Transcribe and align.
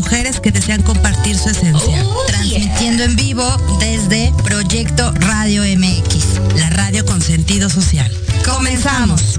mujeres 0.00 0.40
que 0.40 0.50
desean 0.50 0.82
compartir 0.82 1.36
su 1.36 1.50
esencia. 1.50 2.02
Oh, 2.06 2.24
Transmitiendo 2.26 3.04
en 3.04 3.16
vivo 3.16 3.44
desde 3.80 4.32
Proyecto 4.42 5.12
Radio 5.12 5.62
MX, 5.62 6.56
la 6.56 6.70
radio 6.70 7.04
con 7.04 7.20
sentido 7.20 7.68
social. 7.68 8.10
Comenzamos. 8.46 9.29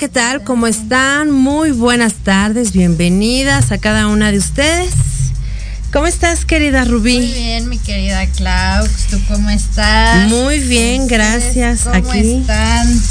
¿Qué 0.00 0.08
tal? 0.08 0.42
¿Cómo 0.44 0.66
están? 0.66 1.30
Muy 1.30 1.72
buenas 1.72 2.14
tardes, 2.24 2.72
bienvenidas 2.72 3.70
a 3.70 3.76
cada 3.76 4.06
una 4.06 4.32
de 4.32 4.38
ustedes. 4.38 4.88
¿Cómo 5.92 6.06
estás, 6.06 6.46
querida 6.46 6.86
Rubí? 6.86 7.18
Muy 7.18 7.26
bien, 7.26 7.68
mi 7.68 7.76
querida 7.76 8.24
Klaus. 8.28 8.88
¿Tú 9.10 9.20
cómo 9.28 9.50
estás? 9.50 10.26
Muy 10.30 10.58
bien, 10.60 11.06
gracias. 11.06 11.82
¿Cómo 11.82 11.96
Aquí 11.96 12.36
están? 12.40 13.02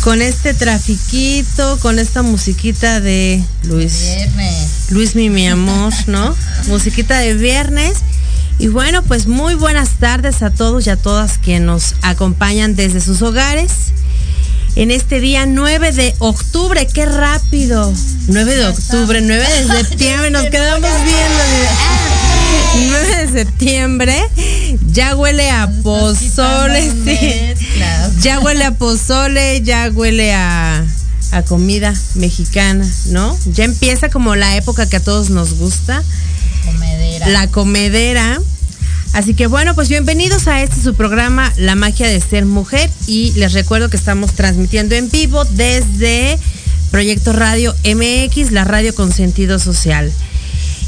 con 0.00 0.22
este 0.22 0.54
trafiquito, 0.54 1.78
con 1.80 1.98
esta 1.98 2.22
musiquita 2.22 3.02
de 3.02 3.44
Luis. 3.64 4.14
Viernes. 4.16 4.86
Luis 4.88 5.14
mi, 5.14 5.28
mi 5.28 5.46
amor, 5.46 5.92
¿no? 6.06 6.34
musiquita 6.68 7.18
de 7.18 7.34
viernes. 7.34 7.98
Y 8.58 8.68
bueno, 8.68 9.02
pues 9.02 9.26
muy 9.26 9.56
buenas 9.56 9.90
tardes 9.98 10.42
a 10.42 10.48
todos 10.48 10.86
y 10.86 10.90
a 10.90 10.96
todas 10.96 11.36
que 11.36 11.60
nos 11.60 11.96
acompañan 12.00 12.76
desde 12.76 13.02
sus 13.02 13.20
hogares 13.20 13.92
en 14.78 14.92
este 14.92 15.20
día 15.20 15.44
9 15.44 15.90
de 15.90 16.14
octubre. 16.20 16.86
¡Qué 16.86 17.04
rápido! 17.04 17.92
9 18.28 18.56
de 18.56 18.66
octubre, 18.68 19.20
9 19.20 19.44
de 19.44 19.66
septiembre, 19.66 20.30
nos 20.30 20.46
quedamos 20.46 20.90
viendo. 21.04 21.42
9 22.86 23.26
de 23.26 23.32
septiembre, 23.32 24.16
ya 24.92 25.16
huele 25.16 25.50
a 25.50 25.68
pozole, 25.82 26.92
sí. 27.04 27.18
Ya 28.20 28.38
huele 28.38 28.64
a 28.64 28.70
pozole, 28.70 29.62
ya 29.62 29.90
huele 29.92 30.32
a, 30.32 30.84
a 31.32 31.42
comida 31.42 31.92
mexicana, 32.14 32.88
¿no? 33.06 33.36
Ya 33.46 33.64
empieza 33.64 34.10
como 34.10 34.36
la 34.36 34.54
época 34.54 34.88
que 34.88 34.96
a 34.96 35.00
todos 35.00 35.30
nos 35.30 35.54
gusta. 35.54 36.04
Comedera. 36.64 37.28
La 37.30 37.48
comedera. 37.48 38.40
Así 39.12 39.34
que 39.34 39.46
bueno, 39.46 39.74
pues 39.74 39.88
bienvenidos 39.88 40.48
a 40.48 40.62
este 40.62 40.80
su 40.80 40.94
programa 40.94 41.52
La 41.56 41.74
magia 41.74 42.08
de 42.08 42.20
ser 42.20 42.46
mujer 42.46 42.90
y 43.06 43.32
les 43.32 43.52
recuerdo 43.52 43.90
que 43.90 43.96
estamos 43.96 44.34
transmitiendo 44.34 44.94
en 44.94 45.10
vivo 45.10 45.44
desde 45.44 46.38
Proyecto 46.90 47.32
Radio 47.32 47.74
MX, 47.84 48.52
la 48.52 48.64
radio 48.64 48.94
con 48.94 49.12
sentido 49.12 49.58
social. 49.58 50.12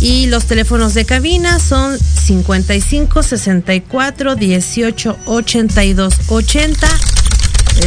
Y 0.00 0.26
los 0.26 0.46
teléfonos 0.46 0.94
de 0.94 1.04
cabina 1.04 1.58
son 1.58 1.98
55 1.98 3.22
64 3.22 4.36
18 4.36 5.16
82 5.26 6.14
80 6.28 6.88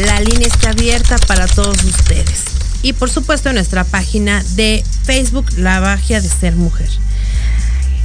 la 0.05 0.19
línea 0.19 0.47
está 0.47 0.71
abierta 0.71 1.17
para 1.27 1.47
todos 1.47 1.83
ustedes. 1.83 2.43
Y 2.81 2.93
por 2.93 3.09
supuesto 3.09 3.49
en 3.49 3.55
nuestra 3.55 3.83
página 3.83 4.43
de 4.55 4.83
Facebook, 5.03 5.45
La 5.57 5.81
Magia 5.81 6.21
de 6.21 6.29
Ser 6.29 6.55
Mujer. 6.55 6.89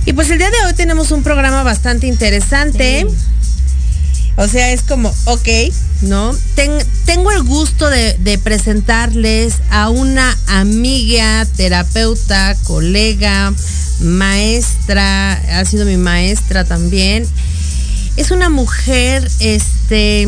Y 0.05 0.13
pues 0.13 0.31
el 0.31 0.39
día 0.39 0.51
de 0.51 0.67
hoy 0.67 0.75
tenemos 0.75 1.11
un 1.11 1.23
programa 1.23 1.63
bastante 1.63 2.07
interesante. 2.07 3.07
Sí. 3.09 3.17
O 4.37 4.49
sea, 4.49 4.73
es 4.73 4.83
como, 4.83 5.15
ok, 5.27 5.49
¿no? 6.03 6.35
Ten, 6.55 6.73
tengo 7.05 7.31
el 7.31 7.43
gusto 7.43 7.91
de, 7.91 8.15
de, 8.15 8.39
presentarles 8.39 9.57
a 9.71 9.91
una 9.91 10.37
amiga, 10.47 11.47
terapeuta, 11.57 12.57
colega, 12.65 13.53
maestra, 14.01 15.33
ha 15.33 15.65
sido 15.67 15.85
mi 15.85 15.99
maestra 15.99 16.65
también. 16.65 17.27
Es 18.17 18.31
una 18.31 18.49
mujer, 18.49 19.31
este, 19.39 20.27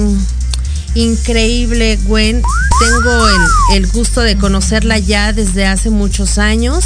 increíble, 0.94 1.99
Gwen. 2.05 2.43
Tengo 2.81 3.29
el, 3.29 3.76
el, 3.76 3.87
gusto 3.88 4.20
de 4.20 4.37
conocerla 4.37 4.99
ya 4.99 5.32
desde 5.32 5.67
hace 5.67 5.91
muchos 5.91 6.38
años. 6.38 6.85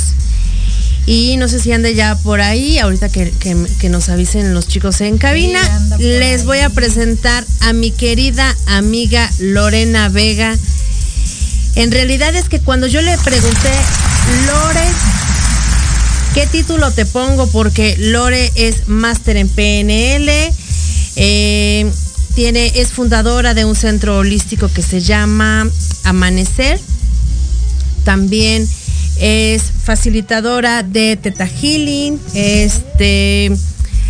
Y 1.06 1.38
no 1.38 1.48
sé 1.48 1.58
si 1.58 1.72
ande 1.72 1.94
ya 1.94 2.16
por 2.16 2.42
ahí, 2.42 2.78
ahorita 2.78 3.08
que, 3.08 3.30
que, 3.30 3.56
que 3.80 3.88
nos 3.88 4.10
avisen 4.10 4.52
los 4.52 4.68
chicos 4.68 5.00
en 5.00 5.16
cabina. 5.16 5.60
Sí, 5.96 6.02
les 6.02 6.44
voy 6.44 6.58
a 6.58 6.68
presentar 6.68 7.46
a 7.60 7.72
mi 7.72 7.90
querida 7.90 8.54
amiga 8.66 9.30
Lorena 9.38 10.10
Vega. 10.10 10.54
En 11.76 11.92
realidad 11.92 12.34
es 12.34 12.48
que 12.50 12.60
cuando 12.60 12.86
yo 12.86 13.00
le 13.00 13.16
pregunté, 13.18 13.70
Lore, 14.46 14.86
¿qué 16.34 16.46
título 16.46 16.90
te 16.90 17.06
pongo? 17.06 17.46
Porque 17.46 17.96
Lore 17.98 18.52
es 18.56 18.88
máster 18.88 19.38
en 19.38 19.48
PNL. 19.48 20.28
Eh, 21.16 21.90
tiene, 22.38 22.70
es 22.76 22.92
fundadora 22.92 23.52
de 23.52 23.64
un 23.64 23.74
centro 23.74 24.18
holístico 24.18 24.70
que 24.72 24.80
se 24.80 25.00
llama 25.00 25.68
Amanecer. 26.04 26.78
También 28.04 28.64
es 29.18 29.72
facilitadora 29.82 30.84
de 30.84 31.16
Teta 31.16 31.48
Healing. 31.48 32.20
Este 32.34 33.46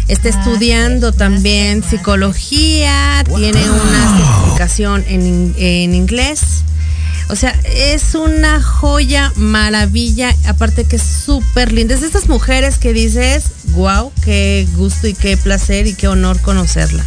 está 0.08 0.28
estudiando 0.28 1.12
también 1.12 1.82
psicología. 1.82 3.24
Tiene 3.34 3.64
una 3.70 4.18
certificación 4.18 5.06
en, 5.08 5.54
en 5.56 5.94
inglés. 5.94 6.64
O 7.30 7.34
sea, 7.34 7.58
es 7.64 8.14
una 8.14 8.62
joya, 8.62 9.32
maravilla, 9.36 10.36
aparte 10.46 10.84
que 10.84 10.96
es 10.96 11.02
súper 11.02 11.72
linda. 11.72 11.94
Es 11.94 12.02
de 12.02 12.08
estas 12.08 12.28
mujeres 12.28 12.76
que 12.76 12.92
dices, 12.92 13.44
wow, 13.68 14.12
qué 14.22 14.68
gusto 14.76 15.08
y 15.08 15.14
qué 15.14 15.38
placer 15.38 15.86
y 15.86 15.94
qué 15.94 16.08
honor 16.08 16.38
conocerla. 16.42 17.02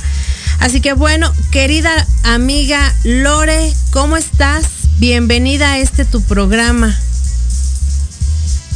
Así 0.61 0.79
que 0.79 0.93
bueno, 0.93 1.33
querida 1.49 1.89
amiga 2.21 2.93
Lore, 3.03 3.73
¿cómo 3.89 4.15
estás? 4.15 4.63
Bienvenida 4.99 5.73
a 5.73 5.79
este 5.79 6.05
tu 6.05 6.21
programa. 6.21 6.95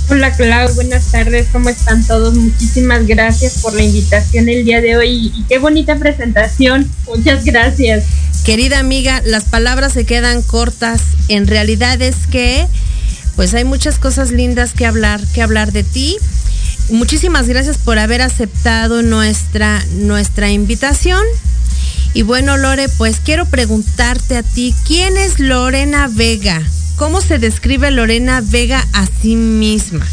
Hola 0.10 0.36
Clau, 0.36 0.74
buenas 0.74 1.12
tardes, 1.12 1.46
¿cómo 1.52 1.70
están 1.70 2.04
todos? 2.08 2.34
Muchísimas 2.34 3.06
gracias 3.06 3.60
por 3.60 3.76
la 3.76 3.84
invitación 3.84 4.50
el 4.50 4.66
día 4.66 4.82
de 4.82 4.98
hoy 4.98 5.32
y 5.36 5.44
qué 5.44 5.60
bonita 5.60 5.96
presentación. 5.98 6.90
Muchas 7.06 7.46
gracias. 7.46 8.06
Querida 8.44 8.80
amiga, 8.80 9.22
las 9.24 9.44
palabras 9.44 9.94
se 9.94 10.06
quedan 10.06 10.42
cortas. 10.42 11.02
En 11.28 11.46
realidad 11.46 12.02
es 12.02 12.16
que 12.32 12.66
pues 13.36 13.54
hay 13.54 13.64
muchas 13.64 14.00
cosas 14.00 14.32
lindas 14.32 14.74
que 14.74 14.88
hablar, 14.88 15.22
que 15.36 15.44
hablar 15.44 15.72
de 15.72 15.84
ti. 15.84 16.18
Muchísimas 16.90 17.48
gracias 17.48 17.78
por 17.78 18.00
haber 18.00 18.24
aceptado 18.24 19.04
nuestra, 19.04 19.86
nuestra 20.00 20.50
invitación. 20.50 21.24
Y 22.14 22.22
bueno, 22.22 22.58
Lore, 22.58 22.88
pues 22.90 23.20
quiero 23.24 23.46
preguntarte 23.46 24.38
a 24.38 24.44
ti, 24.44 24.74
¿quién 24.88 25.18
es 25.18 25.40
Lorena 25.40 26.08
Vega? 26.08 26.62
¿Cómo 26.96 27.20
se 27.20 27.40
describe 27.40 27.92
Lorena 27.92 28.42
Vega 28.42 28.86
a 28.94 29.06
sí 29.22 29.36
misma? 29.36 30.06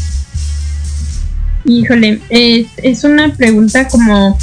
Híjole, 1.65 2.21
es, 2.29 2.67
es 2.77 3.03
una 3.05 3.33
pregunta 3.33 3.87
como 3.87 4.37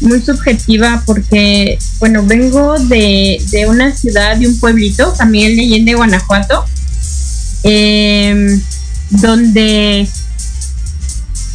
muy 0.00 0.20
subjetiva 0.20 1.02
porque, 1.06 1.78
bueno, 1.98 2.24
vengo 2.24 2.78
de, 2.78 3.40
de, 3.50 3.66
una 3.66 3.94
ciudad, 3.94 4.36
de 4.36 4.48
un 4.48 4.58
pueblito, 4.58 5.12
también 5.12 5.56
Leyende, 5.56 5.94
Guanajuato, 5.94 6.64
eh, 7.64 8.58
donde 9.10 10.08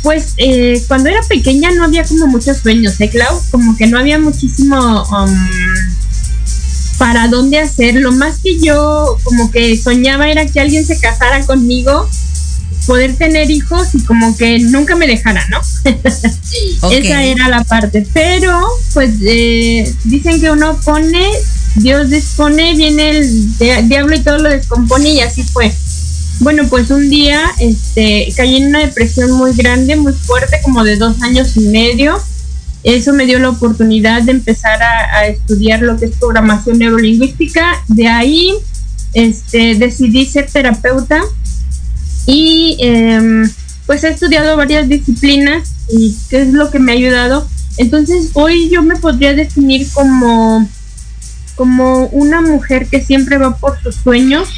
pues 0.04 0.34
eh, 0.38 0.84
cuando 0.88 1.10
era 1.10 1.22
pequeña 1.22 1.72
no 1.72 1.86
había 1.86 2.04
como 2.04 2.28
muchos 2.28 2.58
sueños, 2.58 3.00
¿eh, 3.00 3.10
Clau? 3.10 3.42
Como 3.50 3.76
que 3.78 3.88
no 3.88 3.98
había 3.98 4.20
muchísimo 4.20 4.78
um, 5.04 5.50
para 6.98 7.30
dónde 7.30 7.58
hacer. 7.58 7.96
Lo 7.96 8.12
más 8.12 8.40
que 8.44 8.60
yo 8.60 9.18
como 9.24 9.50
que 9.50 9.76
soñaba 9.78 10.30
era 10.30 10.46
que 10.46 10.60
alguien 10.60 10.86
se 10.86 11.00
casara 11.00 11.46
conmigo 11.46 12.08
poder 12.86 13.16
tener 13.16 13.50
hijos 13.50 13.96
y 13.96 14.04
como 14.04 14.36
que 14.36 14.60
nunca 14.60 14.96
me 14.98 15.08
dejara, 15.08 15.48
¿no? 15.50 15.62
Esa 16.92 17.24
era 17.24 17.48
la 17.48 17.64
parte. 17.64 18.06
Pero, 18.14 18.62
pues, 18.94 19.16
eh, 19.26 19.90
dicen 20.04 20.42
que 20.42 20.52
uno 20.52 20.78
pone, 20.84 21.26
Dios 21.76 22.10
dispone, 22.10 22.76
viene 22.76 23.12
el 23.12 23.58
diablo 23.88 24.16
y 24.16 24.20
todo 24.20 24.38
lo 24.40 24.50
descompone 24.50 25.10
y 25.10 25.22
así 25.22 25.44
fue. 25.44 25.74
Bueno, 26.40 26.64
pues 26.70 26.90
un 26.92 27.10
día 27.10 27.42
este, 27.60 28.34
caí 28.36 28.58
en 28.58 28.68
una 28.68 28.80
depresión 28.80 29.32
muy 29.32 29.54
grande, 29.54 29.96
muy 29.96 30.14
fuerte, 30.14 30.58
como 30.64 30.84
de 30.84 30.98
dos 30.98 31.22
años 31.22 31.56
y 31.56 31.62
medio. 31.62 32.18
Eso 32.84 33.14
me 33.14 33.26
dio 33.26 33.40
la 33.40 33.50
oportunidad 33.50 34.24
de 34.24 34.32
empezar 34.32 34.82
a, 34.84 35.28
estudiar 35.28 35.82
lo 35.82 35.98
que 35.98 36.06
es 36.06 36.16
programación 36.18 36.80
neurolingüística. 36.80 37.82
De 37.88 38.08
ahí 38.08 38.54
este, 39.14 39.76
decidí 39.76 40.26
ser 40.26 40.48
terapeuta 40.52 41.22
y 42.26 42.78
em, 42.80 43.50
pues 43.86 44.04
he 44.04 44.10
estudiado 44.10 44.58
varias 44.58 44.88
disciplinas 44.88 45.70
y 45.90 46.16
qué 46.30 46.42
es 46.42 46.50
lo 46.50 46.72
que 46.72 46.80
me 46.80 46.92
ha 46.92 46.96
ayudado. 46.96 47.48
Entonces 47.78 48.32
hoy 48.34 48.70
yo 48.70 48.84
me 48.84 48.98
podría 48.98 49.34
definir 49.34 49.88
como, 49.94 50.68
como 51.56 52.08
una 52.08 52.42
mujer 52.42 52.88
que 52.88 53.02
siempre 53.02 53.38
va 53.38 53.56
por 53.58 53.82
sus 53.82 53.96
sueños, 53.96 54.50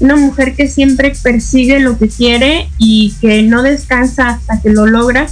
una 0.00 0.16
mujer 0.16 0.54
que 0.54 0.68
siempre 0.68 1.12
persigue 1.22 1.80
lo 1.80 1.98
que 1.98 2.08
quiere 2.08 2.68
y 2.78 3.14
que 3.20 3.42
no 3.42 3.62
descansa 3.62 4.30
hasta 4.30 4.60
que 4.60 4.70
lo 4.70 4.86
logra, 4.86 5.26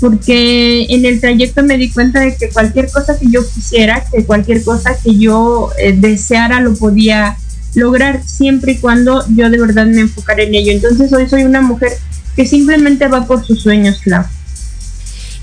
porque 0.00 0.86
en 0.90 1.04
el 1.04 1.20
trayecto 1.20 1.62
me 1.62 1.76
di 1.76 1.90
cuenta 1.90 2.20
de 2.20 2.36
que 2.36 2.48
cualquier 2.50 2.90
cosa 2.90 3.18
que 3.18 3.30
yo 3.30 3.40
quisiera, 3.48 4.04
que 4.12 4.24
cualquier 4.24 4.62
cosa 4.62 4.96
que 5.02 5.16
yo 5.16 5.70
eh, 5.78 5.92
deseara 5.92 6.60
lo 6.60 6.74
podía 6.74 7.36
lograr 7.74 8.22
siempre 8.24 8.72
y 8.72 8.78
cuando 8.78 9.24
yo 9.34 9.50
de 9.50 9.58
verdad 9.58 9.86
me 9.86 10.00
enfocara 10.00 10.42
en 10.42 10.54
ello. 10.54 10.72
Entonces 10.72 11.12
hoy 11.12 11.28
soy 11.28 11.44
una 11.44 11.60
mujer 11.60 11.92
que 12.36 12.46
simplemente 12.46 13.08
va 13.08 13.26
por 13.26 13.44
sus 13.44 13.62
sueños, 13.62 14.00
Clau. 14.02 14.24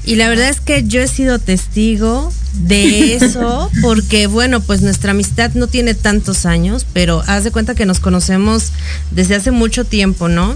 Y 0.06 0.16
la 0.16 0.30
verdad 0.30 0.50
es 0.50 0.60
que 0.60 0.84
yo 0.84 1.02
he 1.02 1.08
sido 1.08 1.40
testigo 1.40 2.32
de 2.56 3.16
eso, 3.16 3.70
porque 3.82 4.28
bueno, 4.28 4.62
pues 4.62 4.82
nuestra 4.82 5.12
amistad 5.12 5.52
no 5.54 5.68
tiene 5.68 5.94
tantos 5.94 6.46
años, 6.46 6.86
pero 6.94 7.24
haz 7.28 7.44
de 7.44 7.52
cuenta 7.52 7.76
que 7.76 7.86
nos 7.86 8.00
conocemos 8.00 8.72
desde 9.12 9.36
hace 9.36 9.52
mucho 9.52 9.86
tiempo, 9.86 10.28
¿no? 10.28 10.56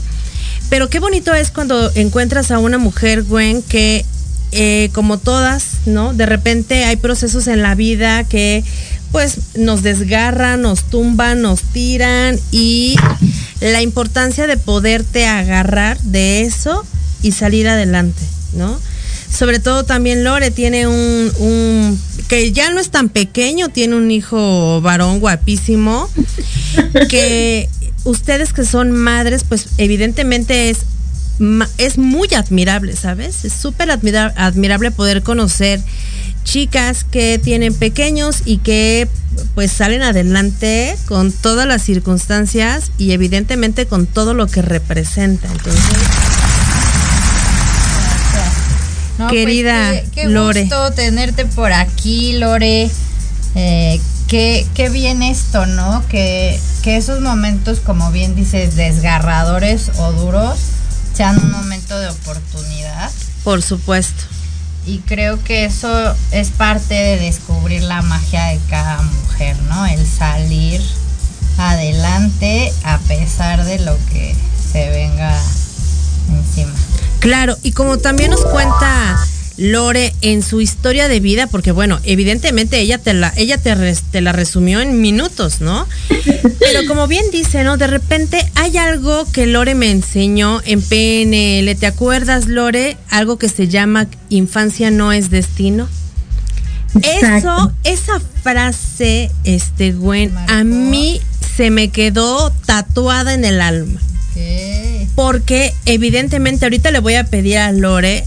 Pero 0.69 0.89
qué 0.89 0.99
bonito 0.99 1.33
es 1.33 1.51
cuando 1.51 1.91
encuentras 1.95 2.51
a 2.51 2.59
una 2.59 2.77
mujer, 2.77 3.23
Gwen, 3.23 3.63
que 3.63 4.05
eh, 4.51 4.89
como 4.93 5.17
todas, 5.17 5.65
¿no? 5.85 6.13
De 6.13 6.25
repente 6.25 6.85
hay 6.85 6.95
procesos 6.95 7.47
en 7.47 7.61
la 7.61 7.75
vida 7.75 8.23
que 8.23 8.63
pues 9.11 9.55
nos 9.55 9.81
desgarran, 9.81 10.61
nos 10.61 10.83
tumban, 10.83 11.41
nos 11.41 11.61
tiran 11.61 12.39
y 12.51 12.95
la 13.59 13.81
importancia 13.81 14.47
de 14.47 14.57
poderte 14.57 15.25
agarrar 15.27 15.99
de 16.01 16.41
eso 16.41 16.85
y 17.21 17.31
salir 17.31 17.67
adelante, 17.67 18.21
¿no? 18.53 18.79
Sobre 19.31 19.59
todo 19.59 19.83
también 19.83 20.23
Lore 20.23 20.51
tiene 20.51 20.87
un, 20.87 21.31
un 21.37 21.99
que 22.27 22.51
ya 22.51 22.71
no 22.71 22.79
es 22.79 22.89
tan 22.89 23.09
pequeño, 23.09 23.69
tiene 23.69 23.95
un 23.95 24.11
hijo 24.11 24.81
varón 24.81 25.19
guapísimo, 25.19 26.09
que 27.09 27.69
ustedes 28.03 28.53
que 28.53 28.65
son 28.65 28.91
madres, 28.91 29.43
pues 29.47 29.67
evidentemente 29.77 30.69
es 30.69 30.79
es 31.77 31.97
muy 31.97 32.27
admirable, 32.35 32.95
¿sabes? 32.95 33.45
Es 33.45 33.53
súper 33.53 33.89
admirable 33.91 34.91
poder 34.91 35.23
conocer 35.23 35.79
chicas 36.43 37.03
que 37.03 37.39
tienen 37.41 37.73
pequeños 37.73 38.41
y 38.45 38.57
que 38.57 39.07
pues 39.55 39.71
salen 39.71 40.01
adelante 40.01 40.97
con 41.05 41.31
todas 41.31 41.67
las 41.67 41.81
circunstancias 41.81 42.91
y 42.97 43.11
evidentemente 43.11 43.85
con 43.85 44.05
todo 44.05 44.33
lo 44.33 44.47
que 44.47 44.61
representa. 44.61 45.47
Entonces, 45.49 45.83
pues, 49.27 49.31
querida 49.31 50.01
qué, 50.13 50.25
Lore. 50.25 50.61
gusto 50.61 50.91
tenerte 50.91 51.45
por 51.45 51.73
aquí, 51.73 52.33
Lore. 52.33 52.89
Eh, 53.55 53.99
qué, 54.27 54.65
qué 54.73 54.89
bien 54.89 55.23
esto, 55.23 55.65
¿no? 55.65 56.03
Que, 56.07 56.59
que 56.83 56.97
esos 56.97 57.21
momentos, 57.21 57.79
como 57.79 58.11
bien 58.11 58.35
dices, 58.35 58.75
desgarradores 58.75 59.91
o 59.97 60.11
duros, 60.13 60.59
sean 61.13 61.37
un 61.37 61.51
momento 61.51 61.99
de 61.99 62.07
oportunidad. 62.07 63.11
Por 63.43 63.61
supuesto. 63.61 64.23
Y 64.85 64.99
creo 64.99 65.43
que 65.43 65.65
eso 65.65 66.15
es 66.31 66.49
parte 66.49 66.93
de 66.93 67.17
descubrir 67.17 67.83
la 67.83 68.01
magia 68.01 68.45
de 68.45 68.59
cada 68.69 69.01
mujer, 69.01 69.57
¿no? 69.63 69.85
El 69.85 70.05
salir 70.07 70.81
adelante 71.57 72.73
a 72.83 72.97
pesar 72.99 73.65
de 73.65 73.79
lo 73.79 73.97
que 74.11 74.35
se 74.71 74.89
venga 74.89 75.37
encima. 76.29 76.73
Claro, 77.19 77.57
y 77.63 77.71
como 77.73 77.97
también 77.97 78.31
nos 78.31 78.45
cuenta 78.45 79.27
Lore 79.57 80.13
en 80.21 80.41
su 80.41 80.61
historia 80.61 81.09
de 81.09 81.19
vida, 81.19 81.47
porque 81.47 81.71
bueno, 81.71 81.99
evidentemente 82.03 82.79
ella 82.79 82.97
te 82.97 83.13
la, 83.13 83.33
ella 83.35 83.57
te, 83.57 83.75
te 84.11 84.21
la 84.21 84.31
resumió 84.31 84.79
en 84.79 85.01
minutos, 85.01 85.59
¿no? 85.59 85.85
Pero 86.59 86.87
como 86.87 87.07
bien 87.07 87.25
dice, 87.31 87.63
¿no? 87.63 87.75
De 87.75 87.87
repente 87.87 88.49
hay 88.55 88.77
algo 88.77 89.29
que 89.33 89.45
Lore 89.47 89.75
me 89.75 89.91
enseñó 89.91 90.61
en 90.65 90.81
PNL. 90.81 91.75
¿Te 91.75 91.87
acuerdas, 91.87 92.47
Lore? 92.47 92.97
Algo 93.09 93.37
que 93.37 93.49
se 93.49 93.67
llama 93.67 94.07
infancia 94.29 94.91
no 94.91 95.11
es 95.11 95.29
destino. 95.29 95.89
Eso, 97.01 97.71
esa 97.83 98.19
frase, 98.41 99.29
este, 99.43 99.91
Gwen, 99.91 100.33
a 100.47 100.63
mí 100.63 101.21
se 101.55 101.69
me 101.69 101.89
quedó 101.89 102.51
tatuada 102.65 103.33
en 103.33 103.43
el 103.43 103.59
alma. 103.59 103.99
Porque 105.19 105.73
evidentemente 105.85 106.63
ahorita 106.63 106.91
le 106.91 106.99
voy 106.99 107.15
a 107.15 107.25
pedir 107.25 107.57
a 107.57 107.73
Lore 107.73 108.25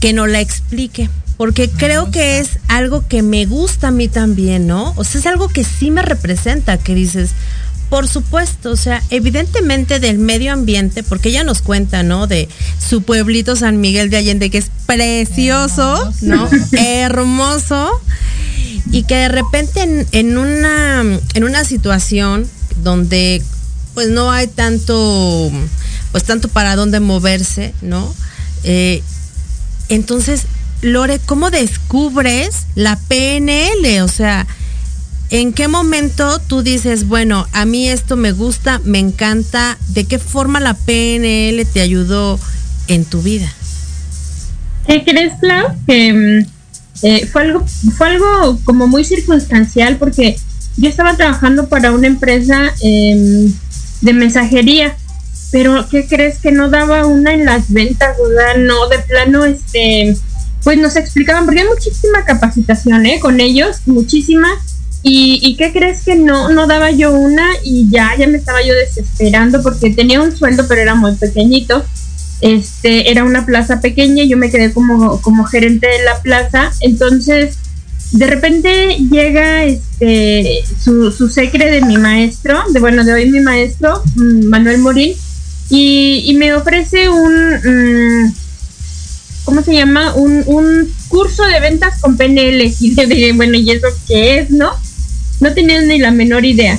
que 0.00 0.12
no 0.12 0.26
la 0.26 0.42
explique. 0.42 1.08
Porque 1.38 1.70
creo 1.70 2.10
que 2.10 2.40
es 2.40 2.58
algo 2.68 3.08
que 3.08 3.22
me 3.22 3.46
gusta 3.46 3.88
a 3.88 3.90
mí 3.90 4.08
también, 4.08 4.66
¿no? 4.66 4.92
O 4.96 5.04
sea, 5.04 5.18
es 5.18 5.26
algo 5.26 5.48
que 5.48 5.64
sí 5.64 5.90
me 5.90 6.02
representa, 6.02 6.76
que 6.76 6.94
dices, 6.94 7.30
por 7.88 8.06
supuesto, 8.06 8.70
o 8.70 8.76
sea, 8.76 9.02
evidentemente 9.08 9.98
del 9.98 10.18
medio 10.18 10.52
ambiente, 10.52 11.02
porque 11.02 11.30
ella 11.30 11.42
nos 11.42 11.62
cuenta, 11.62 12.02
¿no? 12.02 12.26
De 12.26 12.50
su 12.78 13.00
pueblito 13.00 13.56
San 13.56 13.80
Miguel 13.80 14.10
de 14.10 14.18
Allende, 14.18 14.50
que 14.50 14.58
es 14.58 14.70
precioso, 14.84 16.12
¿no? 16.20 16.50
Hermoso. 16.72 17.98
Y 18.90 19.04
que 19.04 19.16
de 19.16 19.28
repente 19.28 20.06
en, 20.12 20.36
una, 20.36 21.02
en 21.32 21.44
una 21.44 21.64
situación 21.64 22.46
donde 22.82 23.42
pues 23.94 24.08
no 24.08 24.30
hay 24.30 24.48
tanto, 24.48 25.50
pues 26.12 26.24
tanto 26.24 26.48
para 26.48 26.76
dónde 26.76 27.00
moverse, 27.00 27.74
¿no? 27.80 28.12
Eh, 28.64 29.02
entonces, 29.88 30.42
Lore, 30.82 31.20
¿cómo 31.24 31.50
descubres 31.50 32.66
la 32.74 32.98
PNL? 33.08 34.02
O 34.02 34.08
sea, 34.08 34.46
¿en 35.30 35.52
qué 35.52 35.68
momento 35.68 36.40
tú 36.40 36.62
dices, 36.62 37.06
bueno, 37.06 37.46
a 37.52 37.64
mí 37.64 37.88
esto 37.88 38.16
me 38.16 38.32
gusta, 38.32 38.80
me 38.84 38.98
encanta? 38.98 39.78
¿De 39.88 40.04
qué 40.04 40.18
forma 40.18 40.60
la 40.60 40.74
PNL 40.74 41.64
te 41.66 41.80
ayudó 41.80 42.38
en 42.88 43.04
tu 43.04 43.22
vida? 43.22 43.50
¿Qué 44.86 45.04
crees, 45.04 45.32
Clau? 45.40 45.74
Que 45.86 46.12
mm, 46.12 46.46
eh, 47.02 47.26
fue, 47.26 47.42
algo, 47.42 47.64
fue 47.96 48.08
algo 48.08 48.58
como 48.64 48.86
muy 48.86 49.04
circunstancial 49.04 49.96
porque 49.96 50.36
yo 50.76 50.88
estaba 50.88 51.16
trabajando 51.16 51.68
para 51.68 51.92
una 51.92 52.06
empresa 52.06 52.72
em, 52.80 53.52
de 54.04 54.12
mensajería 54.12 54.96
pero 55.54 55.86
¿qué 55.88 56.04
crees 56.04 56.40
que 56.40 56.50
no 56.50 56.68
daba 56.68 57.06
una 57.06 57.32
en 57.32 57.44
las 57.44 57.72
ventas? 57.72 58.16
O 58.18 58.28
sea, 58.28 58.56
no, 58.56 58.88
de 58.88 58.98
plano, 58.98 59.44
este, 59.44 60.16
pues 60.64 60.78
nos 60.78 60.96
explicaban, 60.96 61.44
porque 61.44 61.60
hay 61.60 61.68
muchísima 61.68 62.24
capacitación, 62.24 63.06
¿eh? 63.06 63.20
Con 63.20 63.38
ellos, 63.38 63.82
muchísima. 63.86 64.48
Y, 65.04 65.38
y, 65.40 65.54
qué 65.54 65.72
crees 65.72 66.02
que 66.02 66.16
no, 66.16 66.48
no 66.48 66.66
daba 66.66 66.90
yo 66.90 67.12
una 67.12 67.46
y 67.62 67.88
ya, 67.88 68.16
ya 68.18 68.26
me 68.26 68.38
estaba 68.38 68.62
yo 68.66 68.74
desesperando 68.74 69.62
porque 69.62 69.90
tenía 69.90 70.20
un 70.20 70.36
sueldo, 70.36 70.66
pero 70.66 70.80
era 70.80 70.96
muy 70.96 71.14
pequeñito. 71.14 71.84
Este, 72.40 73.12
era 73.12 73.22
una 73.22 73.46
plaza 73.46 73.80
pequeña 73.80 74.24
yo 74.24 74.36
me 74.36 74.50
quedé 74.50 74.72
como, 74.72 75.20
como 75.20 75.44
gerente 75.44 75.86
de 75.86 76.02
la 76.02 76.20
plaza. 76.20 76.72
Entonces, 76.80 77.58
de 78.14 78.28
repente 78.28 78.96
llega 79.10 79.64
este 79.64 80.62
su, 80.80 81.10
su 81.10 81.28
secre 81.28 81.68
de 81.68 81.80
mi 81.82 81.96
maestro, 81.96 82.62
de 82.70 82.78
bueno, 82.78 83.04
de 83.04 83.12
hoy 83.12 83.28
mi 83.28 83.40
maestro, 83.40 84.04
mm, 84.14 84.46
Manuel 84.46 84.78
Morín, 84.78 85.14
y, 85.68 86.32
me 86.38 86.54
ofrece 86.54 87.08
un, 87.08 87.54
mm, 87.54 88.34
¿cómo 89.44 89.62
se 89.62 89.74
llama? 89.74 90.14
Un, 90.14 90.44
un, 90.46 90.94
curso 91.08 91.44
de 91.44 91.58
ventas 91.58 92.00
con 92.00 92.16
PNL. 92.16 92.62
Y 92.80 92.90
dije, 92.90 93.32
bueno, 93.32 93.56
¿y 93.56 93.70
eso 93.70 93.88
qué 94.06 94.38
es, 94.38 94.50
no? 94.50 94.70
No 95.40 95.52
tenía 95.52 95.80
ni 95.82 95.98
la 95.98 96.12
menor 96.12 96.44
idea. 96.44 96.78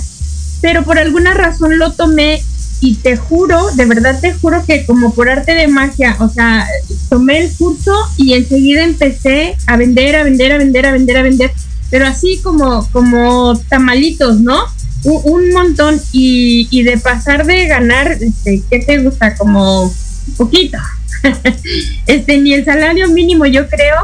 Pero 0.62 0.84
por 0.84 1.00
alguna 1.00 1.34
razón 1.34 1.78
lo 1.78 1.92
tomé 1.92 2.42
y 2.82 2.96
te 2.96 3.16
juro, 3.18 3.72
de 3.72 3.86
verdad 3.86 4.20
te 4.20 4.34
juro 4.34 4.64
que 4.66 4.86
como 4.86 5.14
por 5.14 5.30
arte 5.30 5.56
de 5.56 5.68
magia, 5.68 6.16
o 6.20 6.30
sea, 6.30 6.68
tomé 7.10 7.40
el 7.40 7.52
curso 7.54 7.94
y 8.18 8.34
enseguida 8.34 8.84
empecé 8.84 9.56
a 9.68 9.78
vender, 9.78 10.16
a 10.16 10.24
vender, 10.24 10.52
a 10.52 10.58
vender, 10.58 10.86
a 10.86 10.92
vender, 10.92 11.18
a 11.18 11.22
vender, 11.24 11.52
pero 11.90 12.06
así 12.06 12.40
como, 12.44 12.88
como 12.92 13.58
tamalitos, 13.70 14.40
¿no? 14.42 14.64
un, 15.06 15.52
montón 15.52 16.02
y, 16.12 16.68
y, 16.72 16.84
de 16.84 16.98
pasar 16.98 17.46
de 17.46 17.68
ganar, 17.68 18.12
este, 18.12 18.64
¿qué 18.70 18.80
te 18.80 18.98
gusta? 19.00 19.36
Como 19.36 19.94
poquito. 20.38 20.78
este, 22.08 22.38
ni 22.38 22.54
el 22.54 22.66
salario 22.66 23.08
mínimo, 23.10 23.46
yo 23.46 23.68
creo, 23.68 23.98